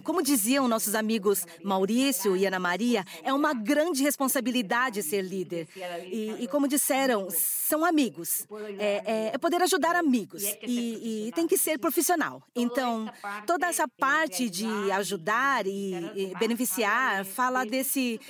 como 0.05 0.23
diziam 0.23 0.67
nossos 0.67 0.95
amigos 0.95 1.45
Maurício 1.63 2.37
e 2.37 2.47
Ana 2.47 2.59
Maria, 2.59 3.05
é 3.23 3.33
uma 3.33 3.53
grande 3.53 4.03
responsabilidade 4.03 5.03
ser 5.03 5.23
líder. 5.23 5.69
E, 6.11 6.37
e 6.41 6.49
como 6.49 6.67
disseram, 6.67 7.29
são 7.31 7.85
amigos. 7.85 8.47
É, 8.79 9.03
é, 9.05 9.31
é 9.35 9.39
poder 9.39 9.63
ajudar 9.63 9.95
amigos. 9.95 10.43
E, 10.63 11.29
e, 11.29 11.33
tem 11.33 11.47
que 11.47 11.59
ser 11.59 11.79
profissional. 11.79 12.43
Então, 12.55 13.11
toda 13.47 13.67
essa 13.67 13.87
parte 13.87 14.49
de 14.49 14.67
ajudar 14.93 15.67
e, 15.67 15.95
e 16.15 16.33
beneficiar 16.39 17.25
fala 17.25 17.65
desse, 17.65 17.88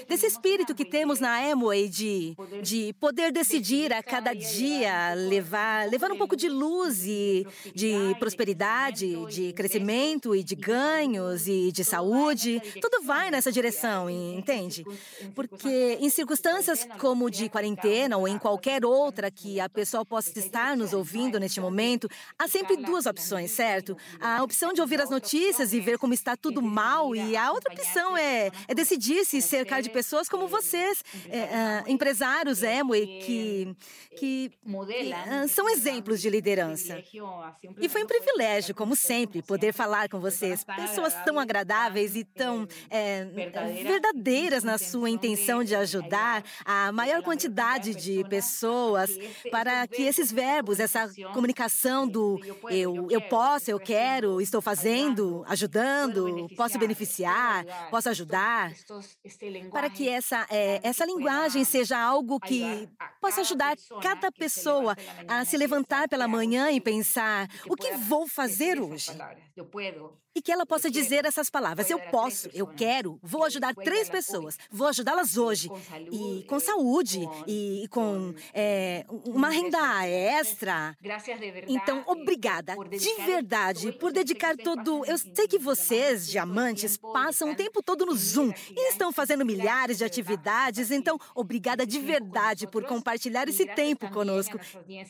desse 0.09 0.27
espírito 0.27 0.75
que 0.75 0.85
temos 0.85 1.21
na 1.21 1.39
Amway 1.39 1.89
de, 1.89 2.37
de 2.63 2.93
poder 2.95 3.33
decidir 3.33 3.93
a 3.93 4.03
cada 4.03 4.33
dia 4.35 5.15
levar, 5.15 5.89
levar 5.89 6.11
um 6.13 6.19
pouco 6.19 6.37
de 6.37 6.49
luz 6.49 7.05
e 7.05 7.47
de 7.75 8.15
prosperidade, 8.19 9.27
de 9.27 9.53
crescimento 9.53 10.35
e 10.35 10.43
de 10.43 10.55
ganhos 10.55 11.47
e 11.49 11.73
de 11.73 11.85
saúde. 11.85 12.61
Tudo 12.81 13.03
vai 13.03 13.31
nessa 13.31 13.51
direção, 13.51 14.09
entende? 14.11 14.85
Porque 15.35 15.99
em 16.01 16.09
circunstâncias 16.11 16.87
como 16.99 17.31
de 17.31 17.49
quarentena 17.49 18.17
ou 18.17 18.29
em 18.29 18.39
qualquer 18.39 18.85
outra 18.85 19.31
que 19.31 19.61
a 19.61 19.69
pessoa 19.69 20.05
possa 20.05 20.39
estar 20.39 20.77
nos 20.77 20.93
ouvindo 20.93 21.39
neste 21.39 21.61
momento, 21.61 22.09
há 22.39 22.47
sempre 22.49 22.77
duas 22.77 23.07
opções, 23.07 23.51
certo? 23.51 23.97
A 24.21 24.43
opção 24.43 24.73
de 24.73 24.81
ouvir 24.81 25.01
as 25.01 25.11
notícias 25.11 25.73
e 25.73 25.81
ver 25.81 25.99
como 25.99 26.15
está 26.15 26.37
tudo 26.37 26.63
mal, 26.63 27.15
e 27.15 27.37
a 27.37 27.53
outra 27.53 27.73
opção 27.73 28.17
é, 28.17 28.51
é 28.67 28.75
decidir 28.75 29.25
se 29.25 29.41
cercar 29.49 29.83
de 29.83 29.91
pessoas 29.91 30.29
como 30.29 30.47
vocês, 30.47 31.03
é, 31.29 31.85
uh, 31.87 31.91
empresários 31.91 32.63
Amway, 32.63 33.21
que, 33.25 33.77
que 34.17 34.51
uh, 34.65 35.49
são 35.49 35.69
exemplos 35.69 36.21
de 36.21 36.31
liderança. 36.31 37.03
E 37.81 37.89
foi 37.89 38.05
um 38.05 38.07
privilégio, 38.07 38.75
como 38.75 38.95
sempre, 38.95 39.43
poder 39.43 39.73
falar 39.73 40.09
com 40.09 40.21
vocês, 40.21 40.65
pessoas 40.65 41.15
tão 41.25 41.39
agradáveis 41.39 42.15
e 42.15 42.25
tão 42.25 42.67
é, 42.91 43.25
verdadeiras 43.83 44.63
na 44.63 44.79
sua 44.79 45.11
intenção 45.11 45.65
de 45.65 45.75
ajudar 45.75 46.45
a 46.65 46.93
maior 46.93 47.23
quantidade 47.23 47.95
de 47.95 48.25
pessoas 48.29 49.11
para 49.51 49.87
que 49.87 50.03
esses 50.03 50.31
verbos, 50.31 50.81
essa 50.81 51.11
comunicação 51.33 52.07
do 52.07 52.39
eu, 52.71 53.09
eu 53.11 53.21
posso, 53.23 53.71
eu 53.71 53.81
quero, 53.81 54.41
estou 54.41 54.61
fazendo, 54.61 55.45
ajudando, 55.47 56.49
posso 56.57 56.79
beneficiar, 56.79 57.65
posso 57.91 58.09
ajudar, 58.09 58.73
para 59.71 59.91
que 59.91 60.09
essa, 60.09 60.47
é, 60.51 60.81
essa 60.83 61.05
linguagem 61.05 61.65
seja 61.65 61.99
algo 61.99 62.41
que 62.41 62.89
possa 63.21 63.41
ajudar 63.43 63.77
cada 64.03 64.31
pessoa 64.33 64.97
a 65.27 65.45
se 65.45 65.57
levantar 65.57 66.09
pela 66.09 66.29
manhã 66.29 66.71
e 66.71 66.81
pensar: 66.81 67.49
o 67.69 67.77
que 67.77 67.93
vou 67.97 68.27
fazer 68.27 68.81
hoje? 68.81 69.11
E 70.35 70.43
que 70.43 70.53
ela 70.53 70.65
possa 70.65 70.89
dizer 70.89 71.25
essas 71.25 71.51
palavras: 71.51 71.91
eu 71.91 71.99
posso, 71.99 72.49
eu 72.55 72.67
quero, 72.67 73.19
vou 73.23 73.45
ajudar 73.45 73.75
três 73.75 74.09
pessoas, 74.09 74.57
vou 74.71 74.87
ajudá-las 74.87 75.37
hoje, 75.37 75.69
e 76.13 76.45
com 76.49 76.61
saúde, 76.61 77.29
e 77.47 77.87
com 77.91 78.33
é, 78.55 79.05
uma 79.27 79.49
renda 79.49 80.07
extra. 80.07 80.97
Então, 81.67 82.05
obrigada, 82.07 82.77
de 82.89 83.15
verdade, 83.25 83.93
por 83.93 84.13
dedicar 84.13 84.57
todo. 84.57 85.05
Eu 85.07 85.19
sei 85.19 85.49
que 85.49 85.59
vocês, 85.59 86.29
diamantes, 86.29 86.97
passam 86.97 87.51
o 87.51 87.57
tempo 87.57 87.83
todo 87.83 88.07
no 88.07 88.15
Zoom 88.15 88.53
e 88.71 88.91
estão 88.91 89.13
fazendo 89.29 89.45
milhares 89.45 89.99
de 89.99 90.05
atividades, 90.05 90.91
então, 90.91 91.19
obrigada 91.35 91.87
de 91.87 91.99
verdade 91.99 92.67
por 92.67 92.85
compartilhar 92.85 93.47
esse 93.47 93.67
tempo 93.67 94.09
conosco. 94.11 94.59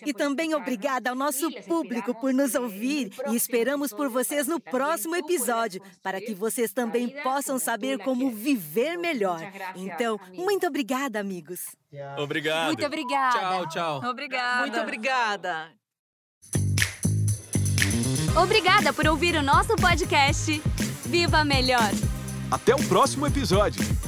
E 0.04 0.12
também 0.12 0.54
obrigada 0.56 1.10
ao 1.10 1.14
nosso 1.14 1.48
público 1.62 2.12
por 2.14 2.34
nos 2.34 2.56
ouvir 2.56 3.12
e 3.30 3.36
esperamos 3.36 3.92
por 3.92 4.08
vocês 4.08 4.48
no 4.48 4.58
próximo 4.58 5.14
episódio, 5.14 5.80
para 6.02 6.20
que 6.20 6.34
vocês 6.34 6.72
também 6.72 7.08
possam 7.22 7.60
saber 7.60 7.98
como 7.98 8.28
viver 8.32 8.96
melhor. 8.98 9.40
Então, 9.76 10.18
muito 10.34 10.66
obrigada, 10.66 11.20
amigos. 11.20 11.60
Obrigado. 12.18 12.66
Muito 12.66 12.84
obrigada. 12.84 13.38
Tchau, 13.38 13.68
tchau. 13.68 14.10
Obrigada. 14.10 14.60
Muito 14.62 14.80
obrigada. 14.80 15.70
Obrigada 18.36 18.92
por 18.92 19.06
ouvir 19.06 19.36
o 19.36 19.42
nosso 19.42 19.76
podcast. 19.76 20.60
Viva 21.06 21.44
Melhor! 21.44 21.90
Até 22.50 22.74
o 22.74 22.82
próximo 22.84 23.26
episódio. 23.26 24.07